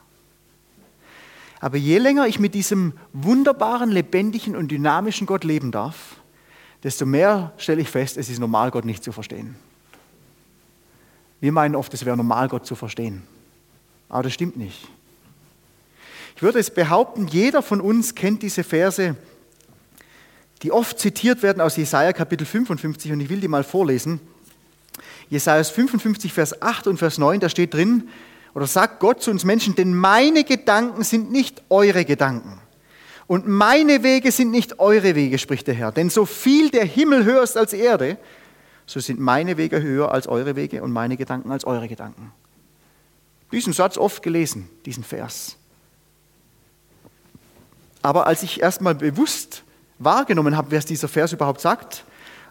Aber 1.61 1.77
je 1.77 1.99
länger 1.99 2.25
ich 2.25 2.39
mit 2.39 2.55
diesem 2.55 2.93
wunderbaren, 3.13 3.91
lebendigen 3.91 4.55
und 4.55 4.69
dynamischen 4.69 5.27
Gott 5.27 5.43
leben 5.43 5.71
darf, 5.71 6.17
desto 6.83 7.05
mehr 7.05 7.53
stelle 7.57 7.81
ich 7.81 7.89
fest, 7.89 8.17
es 8.17 8.29
ist 8.29 8.39
normal, 8.39 8.71
Gott 8.71 8.83
nicht 8.83 9.03
zu 9.03 9.11
verstehen. 9.11 9.55
Wir 11.39 11.51
meinen 11.51 11.75
oft, 11.75 11.93
es 11.93 12.03
wäre 12.03 12.17
normal, 12.17 12.49
Gott 12.49 12.65
zu 12.65 12.75
verstehen. 12.75 13.21
Aber 14.09 14.23
das 14.23 14.33
stimmt 14.33 14.57
nicht. 14.57 14.87
Ich 16.35 16.41
würde 16.41 16.57
es 16.57 16.71
behaupten, 16.71 17.27
jeder 17.27 17.61
von 17.61 17.79
uns 17.79 18.15
kennt 18.15 18.41
diese 18.41 18.63
Verse, 18.63 19.15
die 20.63 20.71
oft 20.71 20.97
zitiert 20.97 21.43
werden 21.43 21.61
aus 21.61 21.77
Jesaja 21.77 22.11
Kapitel 22.11 22.45
55 22.45 23.11
und 23.11 23.19
ich 23.19 23.29
will 23.29 23.39
die 23.39 23.47
mal 23.47 23.63
vorlesen. 23.63 24.19
Jesaja 25.29 25.63
55, 25.63 26.33
Vers 26.33 26.59
8 26.59 26.87
und 26.87 26.97
Vers 26.97 27.19
9, 27.19 27.39
da 27.39 27.49
steht 27.49 27.75
drin, 27.75 28.09
oder 28.53 28.67
sagt 28.67 28.99
Gott 28.99 29.21
zu 29.21 29.31
uns 29.31 29.45
Menschen, 29.45 29.75
denn 29.75 29.93
meine 29.93 30.43
Gedanken 30.43 31.03
sind 31.03 31.31
nicht 31.31 31.61
eure 31.69 32.05
Gedanken. 32.05 32.59
Und 33.27 33.47
meine 33.47 34.03
Wege 34.03 34.31
sind 34.31 34.51
nicht 34.51 34.79
eure 34.79 35.15
Wege, 35.15 35.37
spricht 35.37 35.67
der 35.67 35.73
Herr. 35.73 35.91
Denn 35.91 36.09
so 36.09 36.25
viel 36.25 36.69
der 36.69 36.83
Himmel 36.83 37.23
höher 37.23 37.43
ist 37.43 37.57
als 37.57 37.71
Erde, 37.71 38.17
so 38.85 38.99
sind 38.99 39.21
meine 39.21 39.55
Wege 39.55 39.81
höher 39.81 40.11
als 40.11 40.27
eure 40.27 40.57
Wege 40.57 40.83
und 40.83 40.91
meine 40.91 41.15
Gedanken 41.15 41.49
als 41.51 41.63
eure 41.63 41.87
Gedanken. 41.87 42.33
Diesen 43.51 43.71
Satz 43.71 43.97
oft 43.97 44.21
gelesen, 44.21 44.69
diesen 44.85 45.03
Vers. 45.03 45.55
Aber 48.01 48.27
als 48.27 48.43
ich 48.43 48.61
erstmal 48.61 48.95
bewusst 48.95 49.63
wahrgenommen 49.99 50.57
habe, 50.57 50.75
was 50.75 50.85
dieser 50.85 51.07
Vers 51.07 51.31
überhaupt 51.31 51.61
sagt, 51.61 52.03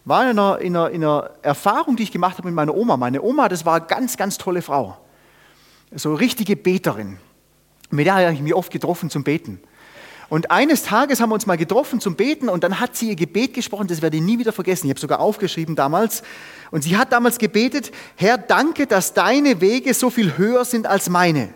war 0.05 0.31
in 0.31 0.39
einer, 0.39 0.59
in, 0.61 0.77
einer, 0.77 0.91
in 0.91 1.05
einer, 1.05 1.31
Erfahrung, 1.43 1.97
die 1.97 2.05
ich 2.05 2.13
gemacht 2.13 2.39
habe 2.39 2.49
mit 2.49 2.55
meiner 2.55 2.75
Oma. 2.75 2.97
Meine 2.97 3.23
Oma, 3.23 3.49
das 3.49 3.67
war 3.67 3.77
eine 3.77 3.87
ganz, 3.87 4.17
ganz 4.17 4.39
tolle 4.39 4.63
Frau. 4.63 4.97
So 5.93 6.15
richtige 6.15 6.57
Beterin. 6.57 7.19
Mit 7.91 8.07
der 8.07 8.15
habe 8.15 8.33
ich 8.33 8.41
mich 8.41 8.55
oft 8.55 8.71
getroffen 8.71 9.11
zum 9.11 9.25
Beten. 9.25 9.61
Und 10.29 10.53
eines 10.53 10.85
Tages 10.85 11.21
haben 11.21 11.31
wir 11.31 11.35
uns 11.35 11.47
mal 11.47 11.57
getroffen 11.57 12.01
zum 12.01 12.15
Beten 12.15 12.49
und 12.49 12.63
dann 12.63 12.79
hat 12.79 12.95
sie 12.95 13.09
ihr 13.09 13.17
Gebet 13.17 13.53
gesprochen, 13.53 13.89
das 13.89 14.01
werde 14.01 14.17
ich 14.17 14.23
nie 14.23 14.39
wieder 14.39 14.53
vergessen. 14.53 14.87
Ich 14.87 14.91
habe 14.91 15.01
sogar 15.01 15.19
aufgeschrieben 15.19 15.75
damals. 15.75 16.23
Und 16.71 16.83
sie 16.83 16.97
hat 16.97 17.13
damals 17.13 17.39
gebetet, 17.39 17.91
Herr, 18.15 18.39
danke, 18.39 18.87
dass 18.87 19.13
deine 19.13 19.61
Wege 19.61 19.93
so 19.93 20.09
viel 20.09 20.39
höher 20.39 20.65
sind 20.65 20.87
als 20.87 21.11
meine. 21.11 21.53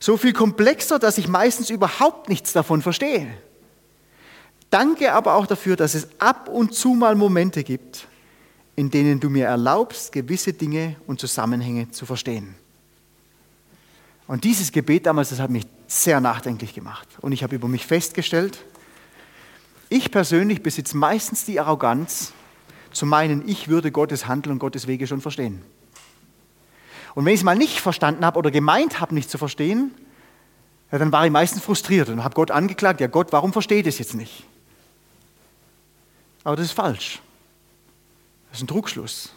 So 0.00 0.16
viel 0.16 0.32
komplexer, 0.32 0.98
dass 0.98 1.18
ich 1.18 1.28
meistens 1.28 1.70
überhaupt 1.70 2.28
nichts 2.28 2.52
davon 2.52 2.82
verstehe. 2.82 3.28
Danke 4.70 5.12
aber 5.12 5.34
auch 5.36 5.46
dafür, 5.46 5.76
dass 5.76 5.94
es 5.94 6.08
ab 6.18 6.48
und 6.48 6.74
zu 6.74 6.94
mal 6.94 7.14
Momente 7.14 7.62
gibt, 7.62 8.08
in 8.74 8.90
denen 8.90 9.20
du 9.20 9.30
mir 9.30 9.46
erlaubst, 9.46 10.10
gewisse 10.10 10.52
Dinge 10.52 10.96
und 11.06 11.20
Zusammenhänge 11.20 11.92
zu 11.92 12.06
verstehen. 12.06 12.56
Und 14.26 14.44
dieses 14.44 14.72
Gebet 14.72 15.06
damals, 15.06 15.30
das 15.30 15.40
hat 15.40 15.50
mich 15.50 15.66
sehr 15.86 16.20
nachdenklich 16.20 16.74
gemacht. 16.74 17.08
Und 17.20 17.32
ich 17.32 17.42
habe 17.42 17.54
über 17.54 17.68
mich 17.68 17.86
festgestellt, 17.86 18.64
ich 19.90 20.10
persönlich 20.10 20.62
besitze 20.62 20.96
meistens 20.96 21.44
die 21.44 21.60
Arroganz, 21.60 22.32
zu 22.90 23.06
meinen, 23.06 23.46
ich 23.48 23.68
würde 23.68 23.90
Gottes 23.90 24.26
Handeln 24.26 24.52
und 24.52 24.58
Gottes 24.60 24.86
Wege 24.86 25.06
schon 25.06 25.20
verstehen. 25.20 25.62
Und 27.14 27.24
wenn 27.24 27.34
ich 27.34 27.40
es 27.40 27.44
mal 27.44 27.56
nicht 27.56 27.80
verstanden 27.80 28.24
habe 28.24 28.38
oder 28.38 28.50
gemeint 28.50 29.00
habe, 29.00 29.14
nicht 29.14 29.30
zu 29.30 29.36
verstehen, 29.36 29.92
ja, 30.90 30.98
dann 30.98 31.12
war 31.12 31.26
ich 31.26 31.32
meistens 31.32 31.62
frustriert 31.62 32.08
und 32.08 32.22
habe 32.22 32.34
Gott 32.34 32.50
angeklagt, 32.50 33.00
ja 33.00 33.08
Gott, 33.08 33.32
warum 33.32 33.52
versteht 33.52 33.86
es 33.86 33.98
jetzt 33.98 34.14
nicht? 34.14 34.44
Aber 36.44 36.56
das 36.56 36.66
ist 36.66 36.72
falsch. 36.72 37.20
Das 38.50 38.58
ist 38.58 38.64
ein 38.64 38.68
Trugschluss. 38.68 39.33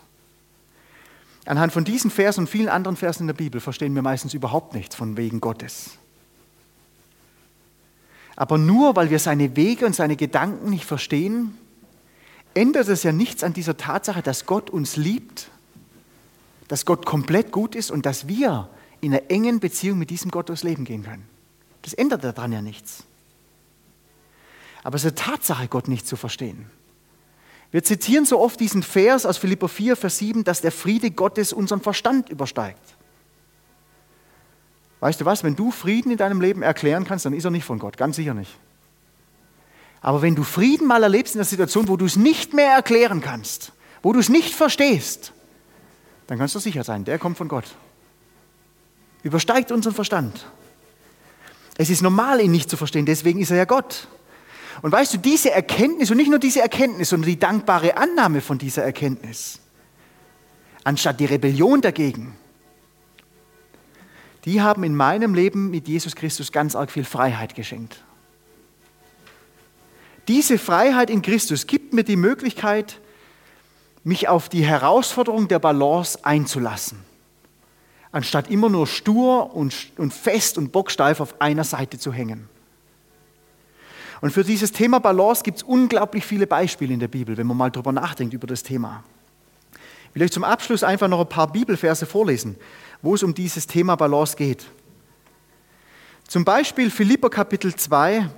Anhand 1.47 1.71
von 1.71 1.85
diesen 1.85 2.11
Versen 2.11 2.41
und 2.41 2.47
vielen 2.47 2.67
anderen 2.67 2.97
Versen 2.97 3.23
in 3.23 3.27
der 3.27 3.33
Bibel 3.33 3.61
verstehen 3.61 3.95
wir 3.95 4.01
meistens 4.01 4.33
überhaupt 4.33 4.73
nichts 4.73 4.95
von 4.95 5.15
wegen 5.15 5.39
Gottes. 5.39 5.91
Aber 8.35 8.57
nur 8.57 8.97
weil 8.97 9.09
wir 9.09 9.19
seine 9.19 9.55
Wege 9.55 9.85
und 9.85 9.95
seine 9.95 10.17
Gedanken 10.17 10.69
nicht 10.69 10.83
verstehen, 10.83 11.57
ändert 12.53 12.89
es 12.89 13.03
ja 13.03 13.13
nichts 13.13 13.43
an 13.43 13.53
dieser 13.53 13.77
Tatsache, 13.77 14.21
dass 14.21 14.45
Gott 14.45 14.69
uns 14.69 14.97
liebt, 14.97 15.49
dass 16.67 16.85
Gott 16.85 17.05
komplett 17.05 17.53
gut 17.53 17.75
ist 17.75 17.91
und 17.91 18.05
dass 18.05 18.27
wir 18.27 18.69
in 18.99 19.13
einer 19.13 19.31
engen 19.31 19.61
Beziehung 19.61 19.99
mit 19.99 20.09
diesem 20.09 20.31
Gott 20.31 20.49
durchs 20.49 20.63
Leben 20.63 20.83
gehen 20.83 21.03
können. 21.03 21.25
Das 21.83 21.93
ändert 21.93 22.25
daran 22.25 22.51
ja 22.51 22.61
nichts. 22.61 23.05
Aber 24.83 24.97
es 24.97 25.05
ist 25.05 25.17
eine 25.17 25.31
Tatsache, 25.31 25.69
Gott 25.69 25.87
nicht 25.87 26.05
zu 26.05 26.17
verstehen. 26.17 26.69
Wir 27.71 27.83
zitieren 27.83 28.25
so 28.25 28.39
oft 28.39 28.59
diesen 28.59 28.81
Vers 28.81 29.25
aus 29.25 29.37
Philipper 29.37 29.67
4, 29.67 29.95
Vers 29.95 30.17
7, 30.19 30.43
dass 30.43 30.61
der 30.61 30.71
Friede 30.71 31.11
Gottes 31.11 31.51
unseren 31.51 31.81
Verstand 31.81 32.29
übersteigt. 32.29 32.95
Weißt 34.99 35.21
du 35.21 35.25
was, 35.25 35.43
wenn 35.43 35.55
du 35.55 35.71
Frieden 35.71 36.11
in 36.11 36.17
deinem 36.17 36.41
Leben 36.41 36.63
erklären 36.63 37.03
kannst, 37.03 37.25
dann 37.25 37.33
ist 37.33 37.45
er 37.45 37.51
nicht 37.51 37.65
von 37.65 37.79
Gott, 37.79 37.97
ganz 37.97 38.15
sicher 38.15 38.33
nicht. 38.33 38.57
Aber 40.01 40.21
wenn 40.21 40.35
du 40.35 40.43
Frieden 40.43 40.87
mal 40.87 41.03
erlebst 41.03 41.35
in 41.35 41.39
der 41.39 41.45
Situation, 41.45 41.87
wo 41.87 41.97
du 41.97 42.05
es 42.05 42.15
nicht 42.15 42.53
mehr 42.53 42.71
erklären 42.73 43.21
kannst, 43.21 43.73
wo 44.01 44.13
du 44.13 44.19
es 44.19 44.29
nicht 44.29 44.53
verstehst, 44.53 45.33
dann 46.27 46.37
kannst 46.37 46.55
du 46.55 46.59
sicher 46.59 46.83
sein, 46.83 47.03
der 47.05 47.19
kommt 47.19 47.37
von 47.37 47.47
Gott. 47.47 47.65
Übersteigt 49.23 49.71
unseren 49.71 49.93
Verstand. 49.93 50.47
Es 51.77 51.89
ist 51.89 52.01
normal, 52.01 52.41
ihn 52.41 52.51
nicht 52.51 52.69
zu 52.69 52.77
verstehen, 52.77 53.05
deswegen 53.05 53.39
ist 53.39 53.51
er 53.51 53.57
ja 53.57 53.65
Gott. 53.65 54.07
Und 54.81 54.91
weißt 54.91 55.15
du, 55.15 55.17
diese 55.17 55.51
Erkenntnis 55.51 56.11
und 56.11 56.17
nicht 56.17 56.29
nur 56.29 56.39
diese 56.39 56.61
Erkenntnis, 56.61 57.09
sondern 57.09 57.29
die 57.29 57.39
dankbare 57.39 57.97
Annahme 57.97 58.41
von 58.41 58.57
dieser 58.57 58.83
Erkenntnis, 58.83 59.59
anstatt 60.83 61.19
die 61.19 61.25
Rebellion 61.25 61.81
dagegen, 61.81 62.35
die 64.45 64.61
haben 64.61 64.83
in 64.83 64.95
meinem 64.95 65.33
Leben 65.33 65.69
mit 65.71 65.87
Jesus 65.87 66.15
Christus 66.15 66.51
ganz 66.51 66.75
arg 66.75 66.91
viel 66.91 67.03
Freiheit 67.03 67.55
geschenkt. 67.55 68.03
Diese 70.27 70.57
Freiheit 70.57 71.09
in 71.09 71.21
Christus 71.21 71.67
gibt 71.67 71.93
mir 71.93 72.03
die 72.03 72.15
Möglichkeit, 72.15 72.99
mich 74.03 74.29
auf 74.29 74.47
die 74.47 74.65
Herausforderung 74.65 75.47
der 75.49 75.59
Balance 75.59 76.23
einzulassen, 76.23 76.99
anstatt 78.11 78.49
immer 78.49 78.69
nur 78.69 78.87
stur 78.87 79.53
und, 79.53 79.73
fest 80.13 80.57
und 80.57 80.71
bocksteif 80.71 81.19
auf 81.19 81.41
einer 81.41 81.65
Seite 81.65 81.99
zu 81.99 82.13
hängen. 82.13 82.47
Und 84.21 84.31
für 84.31 84.43
dieses 84.43 84.71
Thema 84.71 84.99
Balance 84.99 85.43
gibt 85.43 85.57
es 85.57 85.63
unglaublich 85.63 86.25
viele 86.25 86.47
Beispiele 86.47 86.93
in 86.93 86.99
der 86.99 87.07
Bibel, 87.07 87.37
wenn 87.37 87.47
man 87.47 87.57
mal 87.57 87.71
darüber 87.71 87.91
nachdenkt, 87.91 88.33
über 88.33 88.47
das 88.47 88.63
Thema. 88.63 89.03
Ich 90.09 90.15
will 90.15 90.23
euch 90.23 90.31
zum 90.31 90.43
Abschluss 90.43 90.83
einfach 90.83 91.07
noch 91.07 91.19
ein 91.19 91.29
paar 91.29 91.51
Bibelverse 91.51 92.05
vorlesen, 92.05 92.55
wo 93.01 93.13
es 93.13 93.23
um 93.23 93.33
dieses 93.33 93.67
Thema 93.67 93.95
Balance 93.95 94.35
geht. 94.35 94.65
Zum 96.27 96.43
Beispiel 96.43 96.89
Philipper 96.89 97.29
Kapitel 97.29 97.75
2 97.75 98.29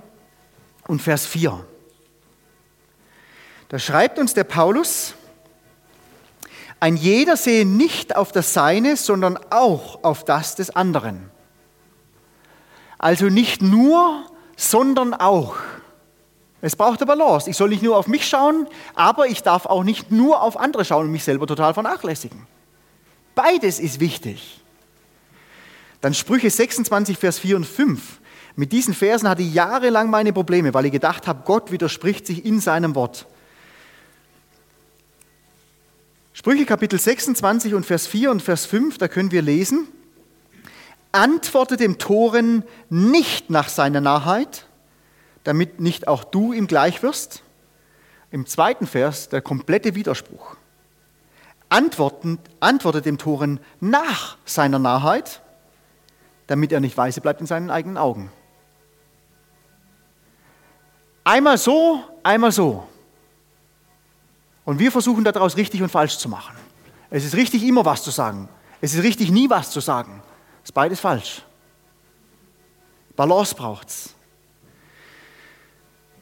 und 0.86 1.00
Vers 1.00 1.26
4. 1.26 1.64
Da 3.68 3.78
schreibt 3.78 4.18
uns 4.18 4.34
der 4.34 4.44
Paulus, 4.44 5.14
ein 6.80 6.96
jeder 6.96 7.36
sehe 7.36 7.66
nicht 7.66 8.16
auf 8.16 8.32
das 8.32 8.54
Seine, 8.54 8.96
sondern 8.96 9.38
auch 9.50 10.02
auf 10.02 10.24
das 10.24 10.54
des 10.54 10.74
anderen. 10.74 11.30
Also 12.98 13.26
nicht 13.26 13.62
nur 13.62 14.29
sondern 14.60 15.14
auch. 15.14 15.56
Es 16.60 16.76
braucht 16.76 17.00
eine 17.00 17.06
Balance. 17.06 17.48
Ich 17.48 17.56
soll 17.56 17.70
nicht 17.70 17.82
nur 17.82 17.96
auf 17.96 18.06
mich 18.06 18.28
schauen, 18.28 18.66
aber 18.94 19.26
ich 19.26 19.42
darf 19.42 19.64
auch 19.64 19.82
nicht 19.82 20.10
nur 20.10 20.42
auf 20.42 20.58
andere 20.58 20.84
schauen 20.84 21.06
und 21.06 21.12
mich 21.12 21.24
selber 21.24 21.46
total 21.46 21.72
vernachlässigen. 21.72 22.46
Beides 23.34 23.80
ist 23.80 24.00
wichtig. 24.00 24.60
Dann 26.02 26.12
Sprüche 26.12 26.50
26, 26.50 27.16
Vers 27.16 27.38
4 27.38 27.56
und 27.56 27.66
5. 27.66 28.20
Mit 28.56 28.72
diesen 28.72 28.92
Versen 28.92 29.28
hatte 29.28 29.42
ich 29.42 29.54
jahrelang 29.54 30.10
meine 30.10 30.34
Probleme, 30.34 30.74
weil 30.74 30.84
ich 30.84 30.92
gedacht 30.92 31.26
habe, 31.26 31.42
Gott 31.46 31.72
widerspricht 31.72 32.26
sich 32.26 32.44
in 32.44 32.60
seinem 32.60 32.94
Wort. 32.94 33.26
Sprüche 36.34 36.66
Kapitel 36.66 36.98
26 36.98 37.72
und 37.72 37.86
Vers 37.86 38.06
4 38.06 38.30
und 38.30 38.42
Vers 38.42 38.66
5, 38.66 38.98
da 38.98 39.08
können 39.08 39.30
wir 39.30 39.40
lesen, 39.40 39.88
antworte 41.12 41.76
dem 41.76 41.98
Toren 41.98 42.64
nicht 42.88 43.50
nach 43.50 43.68
seiner 43.68 44.00
Narrheit, 44.00 44.66
damit 45.44 45.80
nicht 45.80 46.08
auch 46.08 46.24
du 46.24 46.52
ihm 46.52 46.66
gleich 46.66 47.02
wirst. 47.02 47.42
Im 48.30 48.46
zweiten 48.46 48.86
Vers 48.86 49.28
der 49.28 49.42
komplette 49.42 49.94
Widerspruch. 49.94 50.56
Antworten, 51.68 52.38
antworte 52.60 53.02
dem 53.02 53.18
Toren 53.18 53.60
nach 53.80 54.36
seiner 54.44 54.78
Narrheit, 54.78 55.40
damit 56.46 56.72
er 56.72 56.80
nicht 56.80 56.96
weise 56.96 57.20
bleibt 57.20 57.40
in 57.40 57.46
seinen 57.46 57.70
eigenen 57.70 57.96
Augen. 57.96 58.30
Einmal 61.22 61.58
so, 61.58 62.02
einmal 62.22 62.50
so. 62.50 62.86
Und 64.64 64.78
wir 64.78 64.90
versuchen 64.90 65.24
daraus 65.24 65.56
richtig 65.56 65.82
und 65.82 65.90
falsch 65.90 66.18
zu 66.18 66.28
machen. 66.28 66.56
Es 67.08 67.24
ist 67.24 67.34
richtig, 67.34 67.62
immer 67.64 67.84
was 67.84 68.02
zu 68.02 68.10
sagen. 68.10 68.48
Es 68.80 68.94
ist 68.94 69.02
richtig, 69.02 69.30
nie 69.30 69.50
was 69.50 69.70
zu 69.70 69.80
sagen. 69.80 70.22
Ist 70.62 70.72
beides 70.72 71.00
falsch. 71.00 71.42
Balance 73.16 73.54
braucht's. 73.54 74.14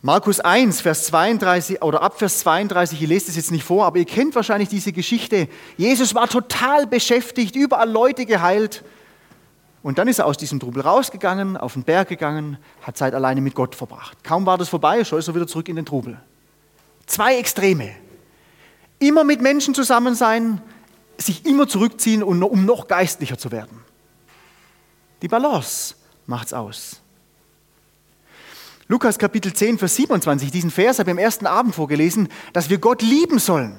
Markus 0.00 0.38
1, 0.38 0.80
Vers 0.80 1.06
32 1.06 1.82
oder 1.82 2.02
ab 2.02 2.18
Vers 2.18 2.38
32, 2.40 3.02
ich 3.02 3.08
lese 3.08 3.26
das 3.26 3.36
jetzt 3.36 3.50
nicht 3.50 3.64
vor, 3.64 3.84
aber 3.84 3.98
ihr 3.98 4.04
kennt 4.04 4.34
wahrscheinlich 4.36 4.68
diese 4.68 4.92
Geschichte. 4.92 5.48
Jesus 5.76 6.14
war 6.14 6.28
total 6.28 6.86
beschäftigt, 6.86 7.56
überall 7.56 7.90
Leute 7.90 8.24
geheilt. 8.24 8.84
Und 9.82 9.98
dann 9.98 10.06
ist 10.06 10.20
er 10.20 10.26
aus 10.26 10.36
diesem 10.36 10.60
Trubel 10.60 10.82
rausgegangen, 10.82 11.56
auf 11.56 11.72
den 11.72 11.82
Berg 11.82 12.08
gegangen, 12.08 12.58
hat 12.82 12.96
Zeit 12.96 13.14
alleine 13.14 13.40
mit 13.40 13.54
Gott 13.54 13.74
verbracht. 13.74 14.22
Kaum 14.22 14.46
war 14.46 14.56
das 14.56 14.68
vorbei, 14.68 15.04
schon 15.04 15.20
er 15.20 15.34
wieder 15.34 15.46
zurück 15.48 15.68
in 15.68 15.76
den 15.76 15.86
Trubel. 15.86 16.20
Zwei 17.06 17.36
Extreme. 17.36 17.90
Immer 19.00 19.24
mit 19.24 19.40
Menschen 19.40 19.74
zusammen 19.74 20.14
sein, 20.14 20.60
sich 21.16 21.44
immer 21.44 21.66
zurückziehen, 21.66 22.22
um 22.22 22.64
noch 22.64 22.86
geistlicher 22.86 23.38
zu 23.38 23.50
werden. 23.50 23.87
Die 25.22 25.28
Balance 25.28 25.94
macht's 26.26 26.52
aus. 26.52 27.00
Lukas 28.86 29.18
Kapitel 29.18 29.52
10, 29.52 29.78
Vers 29.78 29.96
27, 29.96 30.50
diesen 30.50 30.70
Vers 30.70 30.98
habe 30.98 31.10
ich 31.10 31.12
am 31.12 31.18
ersten 31.18 31.46
Abend 31.46 31.74
vorgelesen, 31.74 32.28
dass 32.54 32.70
wir 32.70 32.78
Gott 32.78 33.02
lieben 33.02 33.38
sollen. 33.38 33.76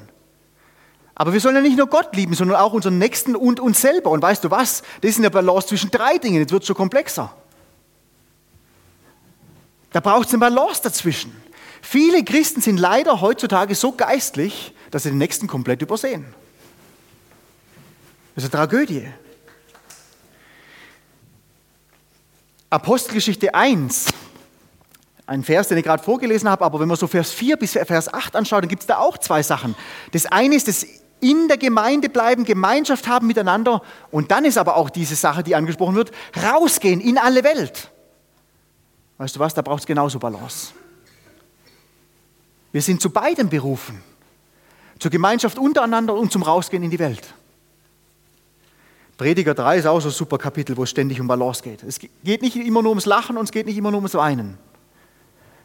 Aber 1.15 1.33
wir 1.33 1.41
sollen 1.41 1.55
ja 1.55 1.61
nicht 1.61 1.77
nur 1.77 1.87
Gott 1.87 2.15
lieben, 2.15 2.33
sondern 2.33 2.57
auch 2.57 2.73
unseren 2.73 2.97
Nächsten 2.97 3.35
und 3.35 3.59
uns 3.59 3.81
selber. 3.81 4.11
Und 4.11 4.21
weißt 4.21 4.43
du 4.43 4.51
was? 4.51 4.83
Das 5.01 5.11
ist 5.11 5.17
eine 5.17 5.29
Balance 5.29 5.67
zwischen 5.67 5.91
drei 5.91 6.17
Dingen. 6.17 6.39
Jetzt 6.39 6.51
wird 6.51 6.63
es 6.63 6.67
schon 6.67 6.77
komplexer. 6.77 7.33
Da 9.91 9.99
braucht 9.99 10.27
es 10.27 10.33
eine 10.33 10.39
Balance 10.39 10.81
dazwischen. 10.81 11.35
Viele 11.81 12.23
Christen 12.23 12.61
sind 12.61 12.77
leider 12.77 13.19
heutzutage 13.19 13.75
so 13.75 13.91
geistlich, 13.91 14.73
dass 14.91 15.03
sie 15.03 15.09
den 15.09 15.17
Nächsten 15.17 15.47
komplett 15.47 15.81
übersehen. 15.81 16.25
Das 18.35 18.43
ist 18.43 18.53
eine 18.53 18.67
Tragödie. 18.67 19.07
Apostelgeschichte 22.69 23.53
1, 23.55 24.07
ein 25.25 25.43
Vers, 25.43 25.69
den 25.69 25.77
ich 25.77 25.83
gerade 25.83 26.03
vorgelesen 26.03 26.49
habe, 26.49 26.63
aber 26.65 26.79
wenn 26.79 26.87
man 26.87 26.97
so 26.97 27.07
Vers 27.07 27.31
4 27.31 27.57
bis 27.57 27.73
Vers 27.73 28.13
8 28.13 28.35
anschaut, 28.35 28.63
dann 28.63 28.69
gibt 28.69 28.83
es 28.83 28.87
da 28.87 28.97
auch 28.97 29.17
zwei 29.17 29.41
Sachen. 29.41 29.75
Das 30.11 30.25
eine 30.27 30.55
ist 30.55 30.67
das 30.67 30.85
in 31.19 31.47
der 31.47 31.57
Gemeinde 31.57 32.09
bleiben, 32.09 32.45
Gemeinschaft 32.45 33.07
haben 33.07 33.27
miteinander 33.27 33.81
und 34.11 34.31
dann 34.31 34.45
ist 34.45 34.57
aber 34.57 34.77
auch 34.77 34.89
diese 34.89 35.15
Sache, 35.15 35.43
die 35.43 35.55
angesprochen 35.55 35.95
wird, 35.95 36.11
rausgehen 36.43 37.01
in 37.01 37.17
alle 37.17 37.43
Welt. 37.43 37.91
Weißt 39.17 39.35
du 39.35 39.39
was, 39.39 39.53
da 39.53 39.61
braucht 39.61 39.81
es 39.81 39.85
genauso 39.85 40.17
Balance. 40.19 40.71
Wir 42.71 42.81
sind 42.81 43.01
zu 43.01 43.09
beidem 43.09 43.49
berufen. 43.49 44.01
Zur 44.99 45.11
Gemeinschaft 45.11 45.57
untereinander 45.57 46.13
und 46.13 46.31
zum 46.31 46.43
Rausgehen 46.43 46.83
in 46.83 46.91
die 46.91 46.99
Welt. 46.99 47.33
Prediger 49.19 49.53
3 49.53 49.79
ist 49.79 49.85
auch 49.85 49.99
so 49.99 50.07
ein 50.07 50.13
super 50.13 50.37
Kapitel, 50.37 50.77
wo 50.77 50.83
es 50.83 50.91
ständig 50.91 51.19
um 51.19 51.27
Balance 51.27 51.61
geht. 51.61 51.83
Es 51.83 51.99
geht 51.99 52.41
nicht 52.41 52.55
immer 52.55 52.81
nur 52.81 52.91
ums 52.91 53.05
Lachen 53.05 53.35
und 53.35 53.43
es 53.43 53.51
geht 53.51 53.65
nicht 53.65 53.75
immer 53.75 53.91
nur 53.91 53.97
ums 53.97 54.13
Weinen. 54.13 54.57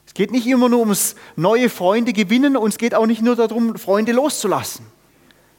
Es 0.05 0.13
geht 0.13 0.33
nicht 0.33 0.45
immer 0.49 0.69
nur 0.69 0.81
ums 0.81 1.15
neue 1.37 1.71
Freunde 1.71 2.13
gewinnen 2.13 2.57
und 2.57 2.71
es 2.71 2.79
geht 2.79 2.97
auch 2.97 3.07
nicht 3.07 3.23
nur 3.23 3.37
darum, 3.37 3.77
Freunde 3.77 4.11
loszulassen. 4.11 4.87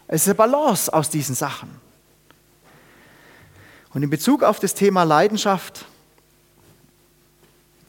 Es 0.10 0.24
ist 0.24 0.28
eine 0.28 0.36
Balance 0.36 0.94
aus 0.94 1.10
diesen 1.10 1.36
Sachen. 1.36 1.70
Und 3.94 4.04
in 4.04 4.10
Bezug 4.10 4.44
auf 4.44 4.60
das 4.60 4.74
Thema 4.74 5.04
Leidenschaft, 5.04 5.86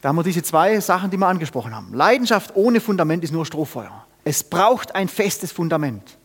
da 0.03 0.11
haben 0.11 0.17
wir 0.17 0.23
diese 0.23 0.45
zwei 0.45 0.79
Sachen, 0.79 1.11
die 1.11 1.17
wir 1.17 1.27
angesprochen 1.27 1.75
haben. 1.75 1.93
Leidenschaft 1.93 2.55
ohne 2.55 2.81
Fundament 2.81 3.25
ist 3.25 3.33
nur 3.33 3.45
Strohfeuer. 3.45 4.07
Es 4.23 4.45
braucht 4.45 4.95
ein 4.95 5.09
festes 5.09 5.51
Fundament, 5.51 6.17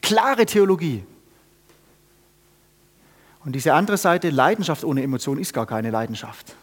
klare 0.00 0.46
Theologie. 0.46 1.04
Und 3.48 3.54
diese 3.54 3.72
andere 3.72 3.96
Seite, 3.96 4.28
Leidenschaft 4.28 4.84
ohne 4.84 5.02
Emotion, 5.02 5.38
ist 5.38 5.54
gar 5.54 5.64
keine 5.64 5.90
Leidenschaft. 5.90 6.54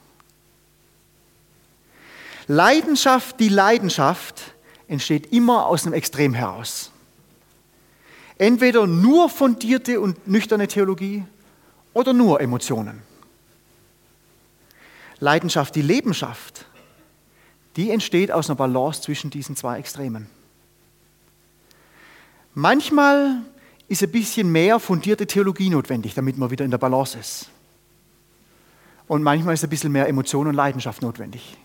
Leidenschaft, 2.45 3.39
die 3.39 3.49
Leidenschaft 3.49 4.53
entsteht 4.87 5.33
immer 5.33 5.65
aus 5.65 5.83
einem 5.83 5.93
Extrem 5.93 6.35
heraus. 6.35 6.91
Entweder 8.37 8.85
nur 8.85 9.31
fundierte 9.31 9.99
und 9.99 10.27
nüchterne 10.27 10.67
Theologie 10.67 11.23
oder 11.95 12.13
nur 12.13 12.39
Emotionen. 12.39 13.01
Leidenschaft, 15.19 15.73
die 15.73 15.81
Lebenschaft, 15.81 16.67
die 17.77 17.89
entsteht 17.89 18.31
aus 18.31 18.47
einer 18.47 18.57
Balance 18.57 19.01
zwischen 19.01 19.31
diesen 19.31 19.55
zwei 19.55 19.79
Extremen. 19.79 20.29
Manchmal 22.53 23.41
ist 23.87 24.03
ein 24.03 24.11
bisschen 24.11 24.51
mehr 24.51 24.79
fundierte 24.79 25.27
Theologie 25.27 25.69
notwendig, 25.69 26.13
damit 26.13 26.37
man 26.37 26.49
wieder 26.49 26.65
in 26.65 26.71
der 26.71 26.77
Balance 26.77 27.17
ist. 27.17 27.49
Und 29.07 29.21
manchmal 29.21 29.53
ist 29.53 29.63
ein 29.63 29.69
bisschen 29.69 29.91
mehr 29.91 30.07
Emotion 30.07 30.47
und 30.47 30.55
Leidenschaft 30.55 31.01
notwendig, 31.01 31.57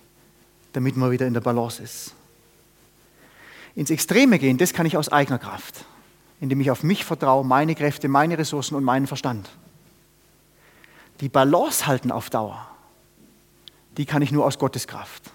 damit 0.72 0.96
man 0.96 1.10
wieder 1.10 1.26
in 1.26 1.32
der 1.32 1.40
Balance 1.40 1.82
ist. 1.82 2.14
Ins 3.74 3.90
Extreme 3.90 4.38
gehen, 4.38 4.58
das 4.58 4.74
kann 4.74 4.84
ich 4.84 4.96
aus 4.96 5.08
eigener 5.08 5.38
Kraft, 5.38 5.84
indem 6.40 6.60
ich 6.60 6.70
auf 6.70 6.82
mich 6.82 7.04
vertraue, 7.04 7.44
meine 7.44 7.74
Kräfte, 7.74 8.08
meine 8.08 8.36
Ressourcen 8.36 8.74
und 8.74 8.84
meinen 8.84 9.06
Verstand. 9.06 9.48
Die 11.20 11.28
Balance 11.28 11.86
halten 11.86 12.10
auf 12.10 12.28
Dauer, 12.28 12.66
die 13.96 14.04
kann 14.04 14.22
ich 14.22 14.32
nur 14.32 14.44
aus 14.44 14.58
Gottes 14.58 14.86
Kraft. 14.86 15.30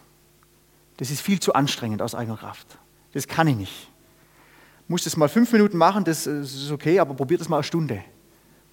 Das 0.97 1.09
ist 1.09 1.21
viel 1.21 1.39
zu 1.39 1.53
anstrengend 1.53 2.01
aus 2.01 2.13
eigener 2.15 2.37
Kraft. 2.37 2.67
Das 3.13 3.27
kann 3.27 3.47
ich 3.47 3.55
nicht. 3.55 3.87
Muss 4.87 5.03
das 5.03 5.17
mal 5.17 5.29
fünf 5.29 5.51
Minuten 5.51 5.77
machen, 5.77 6.03
das 6.03 6.27
ist 6.27 6.71
okay, 6.71 6.99
aber 6.99 7.13
probiert 7.15 7.41
das 7.41 7.49
mal 7.49 7.57
eine 7.57 7.63
Stunde. 7.63 8.03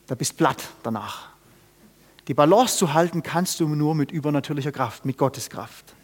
Da 0.06 0.14
bist 0.14 0.36
platt 0.36 0.62
danach. 0.82 1.30
Die 2.28 2.34
Balance 2.34 2.76
zu 2.76 2.92
halten 2.92 3.22
kannst 3.22 3.60
du 3.60 3.68
nur 3.68 3.94
mit 3.94 4.12
übernatürlicher 4.12 4.72
Kraft, 4.72 5.04
mit 5.04 5.16
Gottes 5.16 5.50
Kraft. 5.50 5.94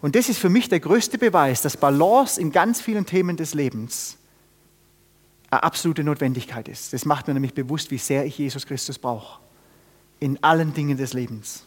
Und 0.00 0.14
das 0.14 0.28
ist 0.28 0.38
für 0.38 0.48
mich 0.48 0.68
der 0.68 0.80
größte 0.80 1.18
Beweis, 1.18 1.62
dass 1.62 1.76
Balance 1.76 2.40
in 2.40 2.52
ganz 2.52 2.80
vielen 2.80 3.06
Themen 3.06 3.36
des 3.36 3.54
Lebens 3.54 4.16
eine 5.50 5.62
absolute 5.62 6.04
Notwendigkeit 6.04 6.68
ist. 6.68 6.92
Das 6.92 7.04
macht 7.04 7.26
mir 7.26 7.34
nämlich 7.34 7.54
bewusst, 7.54 7.90
wie 7.90 7.98
sehr 7.98 8.26
ich 8.26 8.38
Jesus 8.38 8.66
Christus 8.66 8.98
brauche. 8.98 9.40
In 10.20 10.42
allen 10.42 10.74
Dingen 10.74 10.96
des 10.98 11.14
Lebens. 11.14 11.64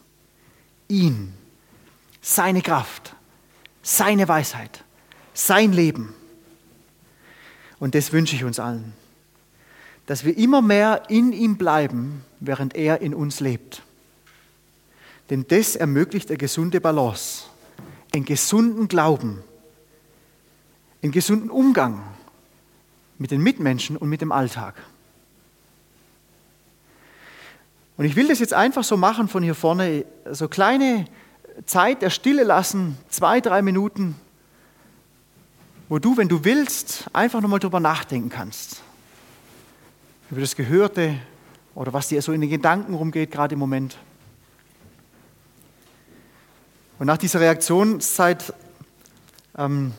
Ihn, 0.88 1.34
seine 2.20 2.62
Kraft, 2.62 3.14
seine 3.82 4.28
Weisheit, 4.28 4.84
sein 5.34 5.72
Leben. 5.72 6.14
Und 7.82 7.96
das 7.96 8.12
wünsche 8.12 8.36
ich 8.36 8.44
uns 8.44 8.60
allen. 8.60 8.92
Dass 10.06 10.24
wir 10.24 10.38
immer 10.38 10.62
mehr 10.62 11.02
in 11.08 11.32
ihm 11.32 11.56
bleiben, 11.56 12.24
während 12.38 12.76
er 12.76 13.00
in 13.00 13.12
uns 13.12 13.40
lebt. 13.40 13.82
Denn 15.30 15.46
das 15.48 15.74
ermöglicht 15.74 16.28
eine 16.28 16.38
gesunde 16.38 16.80
Balance 16.80 17.46
einen 18.12 18.24
gesunden 18.24 18.88
Glauben, 18.88 19.42
einen 21.02 21.12
gesunden 21.12 21.50
Umgang 21.50 22.02
mit 23.18 23.30
den 23.30 23.42
Mitmenschen 23.42 23.96
und 23.96 24.08
mit 24.08 24.20
dem 24.20 24.32
Alltag. 24.32 24.74
Und 27.96 28.04
ich 28.04 28.16
will 28.16 28.28
das 28.28 28.38
jetzt 28.38 28.54
einfach 28.54 28.84
so 28.84 28.96
machen 28.96 29.28
von 29.28 29.42
hier 29.42 29.54
vorne, 29.54 30.04
so 30.30 30.48
kleine 30.48 31.06
Zeit 31.66 32.02
der 32.02 32.10
Stille 32.10 32.44
lassen, 32.44 32.96
zwei, 33.08 33.40
drei 33.40 33.62
Minuten, 33.62 34.16
wo 35.92 35.98
du, 35.98 36.16
wenn 36.16 36.26
du 36.26 36.42
willst, 36.42 37.04
einfach 37.12 37.42
nochmal 37.42 37.58
drüber 37.58 37.78
nachdenken 37.78 38.30
kannst. 38.30 38.80
Über 40.30 40.40
das 40.40 40.56
Gehörte 40.56 41.18
oder 41.74 41.92
was 41.92 42.08
dir 42.08 42.22
so 42.22 42.32
in 42.32 42.40
den 42.40 42.48
Gedanken 42.48 42.94
rumgeht, 42.94 43.30
gerade 43.30 43.52
im 43.52 43.58
Moment. 43.58 43.98
Und 46.98 47.08
nach 47.08 47.18
dieser 47.18 47.40
Reaktionszeit 47.40 48.54
ähm, 49.58 49.92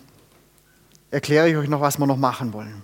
erkläre 1.12 1.48
ich 1.48 1.58
euch 1.58 1.70
noch, 1.70 1.82
was 1.82 2.00
wir 2.00 2.08
noch 2.08 2.18
machen 2.18 2.54
wollen. 2.54 2.82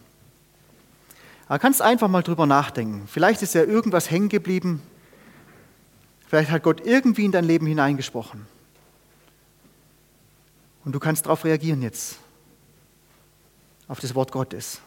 Aber 1.47 1.57
kannst 1.57 1.82
einfach 1.82 2.10
mal 2.10 2.22
drüber 2.22 2.45
nachdenken. 2.45 3.07
Vielleicht 3.07 3.41
ist 3.41 3.55
ja 3.55 3.64
irgendwas 3.64 4.12
hängen 4.12 4.30
geblieben. 4.30 4.84
Vielleicht 6.28 6.51
hat 6.51 6.62
Gott 6.62 6.86
irgendwie 6.86 7.26
in 7.26 7.32
dein 7.32 7.45
Leben 7.45 7.66
hineingesprochen. 7.66 8.45
Und 10.86 10.91
du 10.91 10.99
kannst 10.99 11.26
darauf 11.26 11.43
reagieren 11.43 11.82
jetzt. 11.82 12.20
Auf 13.90 14.00
das 14.00 14.14
Wort 14.14 14.32
Gottes. 14.32 14.82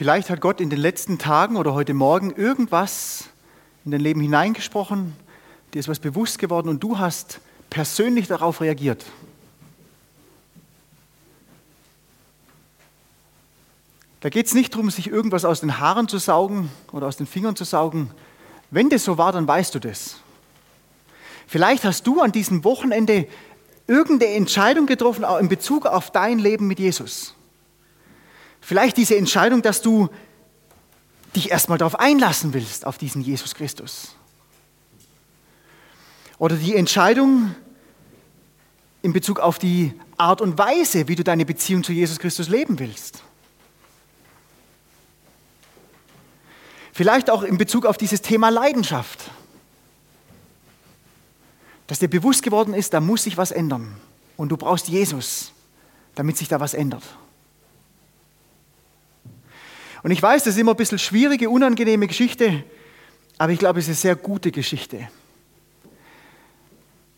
Vielleicht 0.00 0.30
hat 0.30 0.40
Gott 0.40 0.62
in 0.62 0.70
den 0.70 0.78
letzten 0.78 1.18
Tagen 1.18 1.56
oder 1.56 1.74
heute 1.74 1.92
Morgen 1.92 2.30
irgendwas 2.30 3.24
in 3.84 3.90
dein 3.90 4.00
Leben 4.00 4.22
hineingesprochen, 4.22 5.14
dir 5.74 5.78
ist 5.78 5.88
was 5.88 5.98
bewusst 5.98 6.38
geworden 6.38 6.70
und 6.70 6.82
du 6.82 6.98
hast 6.98 7.40
persönlich 7.68 8.26
darauf 8.26 8.62
reagiert. 8.62 9.04
Da 14.20 14.30
geht 14.30 14.46
es 14.46 14.54
nicht 14.54 14.72
darum, 14.72 14.88
sich 14.88 15.06
irgendwas 15.06 15.44
aus 15.44 15.60
den 15.60 15.78
Haaren 15.78 16.08
zu 16.08 16.16
saugen 16.16 16.70
oder 16.92 17.06
aus 17.06 17.18
den 17.18 17.26
Fingern 17.26 17.54
zu 17.54 17.64
saugen. 17.64 18.10
Wenn 18.70 18.88
das 18.88 19.04
so 19.04 19.18
war, 19.18 19.32
dann 19.32 19.46
weißt 19.46 19.74
du 19.74 19.80
das. 19.80 20.16
Vielleicht 21.46 21.84
hast 21.84 22.06
du 22.06 22.22
an 22.22 22.32
diesem 22.32 22.64
Wochenende 22.64 23.28
irgendeine 23.86 24.32
Entscheidung 24.32 24.86
getroffen 24.86 25.26
in 25.40 25.50
Bezug 25.50 25.84
auf 25.84 26.10
dein 26.10 26.38
Leben 26.38 26.68
mit 26.68 26.78
Jesus. 26.78 27.34
Vielleicht 28.60 28.96
diese 28.96 29.16
Entscheidung, 29.16 29.62
dass 29.62 29.82
du 29.82 30.08
dich 31.34 31.50
erstmal 31.50 31.78
darauf 31.78 31.98
einlassen 31.98 32.52
willst, 32.52 32.86
auf 32.86 32.98
diesen 32.98 33.22
Jesus 33.22 33.54
Christus. 33.54 34.14
Oder 36.38 36.56
die 36.56 36.74
Entscheidung 36.74 37.54
in 39.02 39.12
Bezug 39.12 39.38
auf 39.38 39.58
die 39.58 39.92
Art 40.16 40.40
und 40.40 40.58
Weise, 40.58 41.08
wie 41.08 41.16
du 41.16 41.24
deine 41.24 41.46
Beziehung 41.46 41.84
zu 41.84 41.92
Jesus 41.92 42.18
Christus 42.18 42.48
leben 42.48 42.78
willst. 42.78 43.22
Vielleicht 46.92 47.30
auch 47.30 47.42
in 47.42 47.56
Bezug 47.56 47.86
auf 47.86 47.96
dieses 47.96 48.20
Thema 48.20 48.50
Leidenschaft. 48.50 49.30
Dass 51.86 51.98
dir 51.98 52.08
bewusst 52.08 52.42
geworden 52.42 52.74
ist, 52.74 52.92
da 52.92 53.00
muss 53.00 53.24
sich 53.24 53.36
was 53.36 53.52
ändern. 53.52 53.96
Und 54.36 54.50
du 54.50 54.56
brauchst 54.56 54.88
Jesus, 54.88 55.52
damit 56.14 56.36
sich 56.36 56.48
da 56.48 56.60
was 56.60 56.74
ändert. 56.74 57.02
Und 60.02 60.10
ich 60.10 60.22
weiß, 60.22 60.44
das 60.44 60.54
ist 60.54 60.60
immer 60.60 60.72
ein 60.72 60.76
bisschen 60.76 60.98
schwierige, 60.98 61.50
unangenehme 61.50 62.06
Geschichte, 62.06 62.64
aber 63.38 63.52
ich 63.52 63.58
glaube, 63.58 63.78
es 63.78 63.86
ist 63.86 64.04
eine 64.04 64.14
sehr 64.14 64.16
gute 64.16 64.50
Geschichte. 64.50 65.08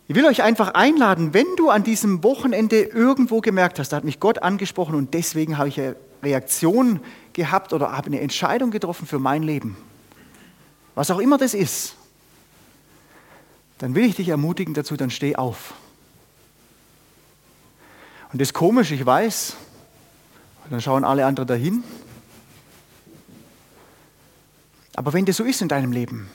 Ich 0.08 0.16
will 0.16 0.26
euch 0.26 0.42
einfach 0.42 0.74
einladen, 0.74 1.32
wenn 1.32 1.46
du 1.56 1.70
an 1.70 1.84
diesem 1.84 2.22
Wochenende 2.22 2.82
irgendwo 2.82 3.40
gemerkt 3.40 3.78
hast, 3.78 3.90
da 3.90 3.96
hat 3.96 4.04
mich 4.04 4.20
Gott 4.20 4.42
angesprochen 4.42 4.94
und 4.94 5.14
deswegen 5.14 5.58
habe 5.58 5.68
ich 5.68 5.80
eine 5.80 5.96
Reaktion 6.22 7.00
gehabt 7.32 7.72
oder 7.72 7.92
habe 7.92 8.06
eine 8.06 8.20
Entscheidung 8.20 8.70
getroffen 8.70 9.06
für 9.06 9.18
mein 9.18 9.42
Leben, 9.42 9.76
was 10.94 11.10
auch 11.10 11.18
immer 11.18 11.38
das 11.38 11.54
ist, 11.54 11.94
dann 13.78 13.94
will 13.94 14.04
ich 14.04 14.16
dich 14.16 14.28
ermutigen 14.28 14.74
dazu, 14.74 14.96
dann 14.96 15.10
steh 15.10 15.36
auf. 15.36 15.74
Und 18.32 18.40
das 18.40 18.48
ist 18.48 18.54
komisch, 18.54 18.90
ich 18.90 19.04
weiß, 19.04 19.56
dann 20.70 20.80
schauen 20.80 21.04
alle 21.04 21.26
anderen 21.26 21.46
dahin. 21.46 21.84
Aber 24.94 25.12
wenn 25.12 25.24
das 25.24 25.36
so 25.36 25.44
ist 25.44 25.62
in 25.62 25.68
deinem 25.68 25.92
Leben, 25.92 26.28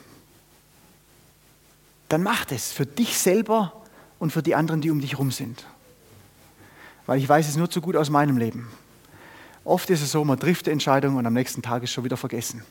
dann 2.08 2.22
mach 2.22 2.44
das 2.44 2.72
für 2.72 2.86
dich 2.86 3.18
selber 3.18 3.72
und 4.18 4.32
für 4.32 4.42
die 4.42 4.54
anderen, 4.54 4.80
die 4.80 4.90
um 4.90 5.00
dich 5.00 5.12
herum 5.12 5.30
sind. 5.30 5.64
Weil 7.06 7.18
ich 7.18 7.28
weiß 7.28 7.48
es 7.48 7.56
nur 7.56 7.70
zu 7.70 7.80
gut 7.80 7.96
aus 7.96 8.10
meinem 8.10 8.36
Leben. 8.36 8.68
Oft 9.64 9.90
ist 9.90 10.02
es 10.02 10.12
so, 10.12 10.24
man 10.24 10.38
trifft 10.38 10.66
die 10.66 10.70
Entscheidung 10.70 11.16
und 11.16 11.26
am 11.26 11.34
nächsten 11.34 11.62
Tag 11.62 11.82
ist 11.82 11.92
schon 11.92 12.04
wieder 12.04 12.16
vergessen. 12.16 12.62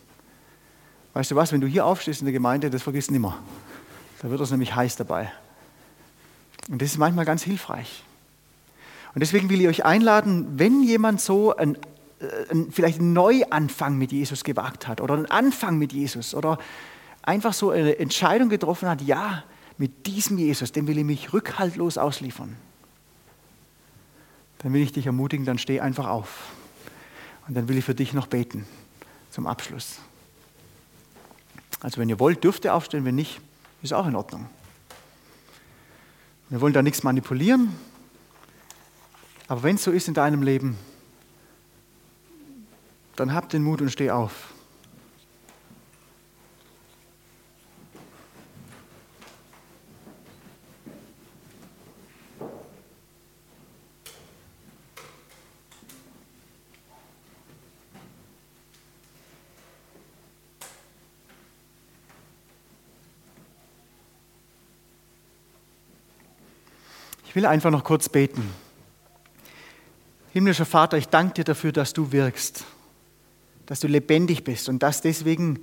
Weißt 1.14 1.32
du 1.32 1.36
was, 1.36 1.52
wenn 1.52 1.62
du 1.62 1.68
hier 1.68 1.86
aufstehst 1.86 2.22
in 2.22 2.26
der 2.26 2.34
Gemeinde, 2.34 2.70
das 2.70 2.84
vergisst 2.84 3.12
nimmer. 3.12 3.40
Da 4.22 4.30
wird 4.30 4.42
es 4.42 4.52
nämlich 4.52 4.76
heiß 4.76 4.96
dabei. 4.96 5.32
Und 6.70 6.82
das 6.82 6.92
ist 6.92 6.98
manchmal 6.98 7.26
ganz 7.26 7.44
hilfreich. 7.44 8.04
Und 9.14 9.22
deswegen 9.22 9.50
will 9.50 9.62
ich 9.62 9.68
euch 9.68 9.86
einladen, 9.86 10.60
wenn 10.60 10.84
jemand 10.84 11.22
so 11.22 11.56
ein, 11.56 11.76
ein, 11.76 11.82
vielleicht 12.72 13.00
einen 13.00 13.14
Neuanfang 13.14 13.98
mit 13.98 14.12
Jesus 14.12 14.44
gewagt 14.44 14.88
hat 14.88 15.02
oder 15.02 15.14
einen 15.14 15.28
Anfang 15.28 15.78
mit 15.78 15.94
Jesus 15.94 16.34
oder 16.34 16.58
einfach 17.22 17.54
so 17.54 17.72
eine 17.72 18.00
Entscheidung 18.00 18.50
getroffen 18.50 18.90
hat, 18.90 19.02
ja, 19.02 19.44
mit 19.78 20.08
diesem 20.08 20.38
Jesus, 20.38 20.72
dem 20.72 20.88
will 20.88 20.98
ich 20.98 21.04
mich 21.04 21.34
rückhaltlos 21.34 21.98
ausliefern, 21.98 22.56
dann 24.60 24.74
will 24.74 24.82
ich 24.82 24.92
dich 24.92 25.06
ermutigen, 25.06 25.46
dann 25.46 25.60
steh 25.60 25.80
einfach 25.80 26.08
auf. 26.08 26.52
Und 27.48 27.56
dann 27.56 27.70
will 27.70 27.78
ich 27.78 27.86
für 27.86 27.96
dich 27.96 28.14
noch 28.14 28.28
beten 28.28 28.66
zum 29.30 29.48
Abschluss. 29.48 30.00
Also 31.80 32.02
wenn 32.02 32.10
ihr 32.10 32.20
wollt, 32.20 32.44
dürft 32.44 32.66
ihr 32.66 32.74
aufstehen, 32.74 33.06
wenn 33.06 33.16
nicht, 33.16 33.40
ist 33.84 33.94
auch 33.94 34.08
in 34.08 34.16
Ordnung. 34.16 34.50
Wir 36.50 36.60
wollen 36.60 36.74
da 36.74 36.82
nichts 36.82 37.04
manipulieren, 37.04 37.74
aber 39.48 39.64
wenn 39.64 39.76
es 39.76 39.84
so 39.84 39.92
ist 39.92 40.08
in 40.08 40.14
deinem 40.14 40.42
Leben, 40.42 40.78
dann 43.20 43.34
hab 43.34 43.50
den 43.50 43.64
Mut 43.64 43.82
und 43.82 43.92
steh 43.92 44.12
auf. 44.12 44.54
will 67.38 67.46
einfach 67.46 67.70
noch 67.70 67.84
kurz 67.84 68.10
beten. 68.10 68.52
Himmlischer 70.34 70.66
Vater, 70.66 70.98
ich 70.98 71.08
danke 71.08 71.36
dir 71.36 71.44
dafür, 71.44 71.72
dass 71.72 71.94
du 71.94 72.12
wirkst, 72.12 72.66
dass 73.68 73.80
du 73.80 73.88
lebendig 73.88 74.44
bist 74.44 74.68
und 74.70 74.82
dass 74.82 75.02
deswegen 75.02 75.60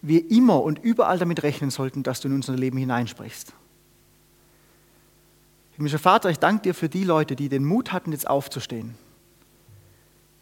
wir 0.00 0.30
immer 0.30 0.62
und 0.62 0.78
überall 0.78 1.18
damit 1.18 1.42
rechnen 1.42 1.70
sollten, 1.70 2.02
dass 2.02 2.20
du 2.20 2.28
in 2.28 2.34
unser 2.34 2.54
Leben 2.56 2.78
hineinsprichst. 2.78 3.52
Himmlischer 5.72 5.98
Vater, 5.98 6.30
ich 6.30 6.38
danke 6.38 6.62
dir 6.62 6.74
für 6.74 6.88
die 6.88 7.04
Leute, 7.04 7.36
die 7.36 7.48
den 7.48 7.64
Mut 7.64 7.92
hatten, 7.92 8.12
jetzt 8.12 8.28
aufzustehen, 8.28 8.94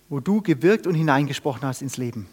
wo 0.09 0.20
du 0.20 0.40
gewirkt 0.42 0.86
und 0.86 0.94
hineingesprochen 0.94 1.62
hast 1.62 1.82
ins 1.82 1.96
Leben. 1.96 2.26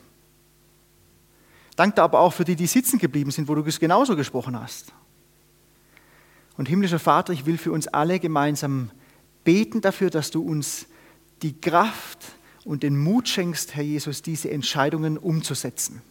Danke 1.76 2.02
aber 2.02 2.20
auch 2.20 2.34
für 2.34 2.44
die, 2.44 2.56
die 2.56 2.68
sitzen 2.68 2.98
geblieben 2.98 3.32
sind, 3.32 3.48
wo 3.48 3.56
du 3.56 3.64
es 3.64 3.80
genauso 3.80 4.16
gesprochen 4.16 4.60
hast. 4.60 4.94
Und 6.58 6.68
himmlischer 6.68 7.00
Vater, 7.00 7.34
ich 7.34 7.46
will 7.46 7.58
für 7.58 7.72
uns 7.72 7.88
alle 7.88 8.20
gemeinsam 8.20 8.90
beten 9.44 9.80
dafür, 9.80 10.10
dass 10.10 10.32
du 10.32 10.42
uns 10.42 10.88
die 11.44 11.62
Kraft 11.62 12.37
und 12.68 12.84
den 12.84 13.02
Mut 13.02 13.30
schenkst, 13.30 13.76
Herr 13.76 13.84
Jesus, 13.84 14.22
diese 14.22 14.52
Entscheidungen 14.52 15.18
umzusetzen. 15.18 16.02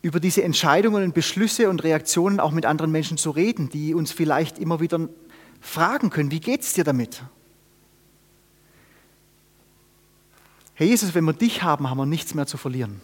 Über 0.00 0.20
diese 0.20 0.42
Entscheidungen 0.42 1.04
und 1.04 1.14
Beschlüsse 1.14 1.68
und 1.68 1.84
Reaktionen 1.84 2.40
auch 2.40 2.50
mit 2.50 2.64
anderen 2.64 2.90
Menschen 2.90 3.18
zu 3.18 3.30
reden, 3.30 3.68
die 3.68 3.92
uns 3.92 4.12
vielleicht 4.12 4.58
immer 4.58 4.80
wieder 4.80 5.10
fragen 5.60 6.08
können, 6.08 6.30
wie 6.30 6.40
geht 6.40 6.62
es 6.62 6.72
dir 6.72 6.84
damit? 6.84 7.22
Herr 10.74 10.86
Jesus, 10.86 11.14
wenn 11.14 11.24
wir 11.24 11.34
dich 11.34 11.62
haben, 11.62 11.90
haben 11.90 11.98
wir 11.98 12.06
nichts 12.06 12.32
mehr 12.32 12.46
zu 12.46 12.56
verlieren. 12.56 13.02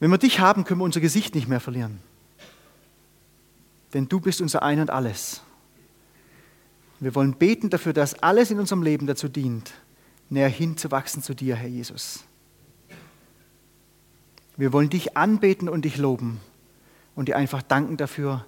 Wenn 0.00 0.10
wir 0.10 0.18
dich 0.18 0.40
haben, 0.40 0.64
können 0.64 0.80
wir 0.80 0.84
unser 0.84 1.00
Gesicht 1.00 1.34
nicht 1.34 1.48
mehr 1.48 1.60
verlieren. 1.60 1.98
Denn 3.92 4.08
du 4.08 4.18
bist 4.18 4.40
unser 4.40 4.62
Ein 4.62 4.80
und 4.80 4.88
alles. 4.88 5.42
Wir 7.00 7.14
wollen 7.14 7.34
beten 7.34 7.70
dafür, 7.70 7.92
dass 7.92 8.14
alles 8.22 8.50
in 8.50 8.58
unserem 8.58 8.82
Leben 8.82 9.06
dazu 9.06 9.28
dient, 9.28 9.72
näher 10.30 10.48
hinzuwachsen 10.48 11.22
zu 11.22 11.34
dir, 11.34 11.56
Herr 11.56 11.68
Jesus. 11.68 12.24
Wir 14.56 14.72
wollen 14.72 14.88
dich 14.88 15.16
anbeten 15.16 15.68
und 15.68 15.84
dich 15.84 15.98
loben 15.98 16.40
und 17.14 17.28
dir 17.28 17.36
einfach 17.36 17.62
danken 17.62 17.96
dafür, 17.96 18.46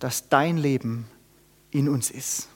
dass 0.00 0.28
dein 0.28 0.56
Leben 0.58 1.06
in 1.70 1.88
uns 1.88 2.10
ist. 2.10 2.48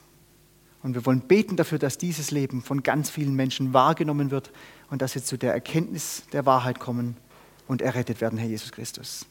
Und 0.83 0.95
wir 0.95 1.07
wollen 1.07 1.21
beten 1.21 1.57
dafür, 1.57 1.79
dass 1.79 1.99
dieses 1.99 2.31
Leben 2.31 2.63
von 2.63 2.83
ganz 2.83 3.11
vielen 3.11 3.35
Menschen 3.35 3.73
wahrgenommen 3.73 4.31
wird 4.31 4.51
und 4.91 5.03
dass 5.03 5.13
sie 5.13 5.23
zu 5.23 5.37
der 5.37 5.53
Erkenntnis 5.53 6.25
der 6.33 6.47
Wahrheit 6.47 6.81
kommen 6.81 7.17
und 7.67 7.83
errettet 7.83 8.21
werden, 8.21 8.39
Herr 8.39 8.49
Jesus 8.49 8.73
Christus. 8.73 9.27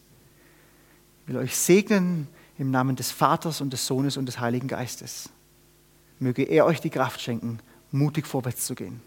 Ich 1.24 1.34
will 1.34 1.38
euch 1.38 1.55
segnen 1.55 2.28
im 2.58 2.72
Namen 2.72 2.95
des 2.95 3.12
Vaters 3.12 3.60
und 3.60 3.72
des 3.74 3.86
Sohnes 3.86 4.18
und 4.18 4.26
des 4.26 4.39
Heiligen 4.39 4.68
Geistes. 4.68 5.30
Möge 6.20 6.43
er 6.43 6.65
euch 6.65 6.82
die 6.82 6.89
Kraft 6.89 7.22
schenken, 7.22 7.59
mutig 7.91 8.26
vorwärts 8.26 8.65
zu 8.65 8.76
gehen. 8.76 9.01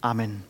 Amen. 0.00 0.44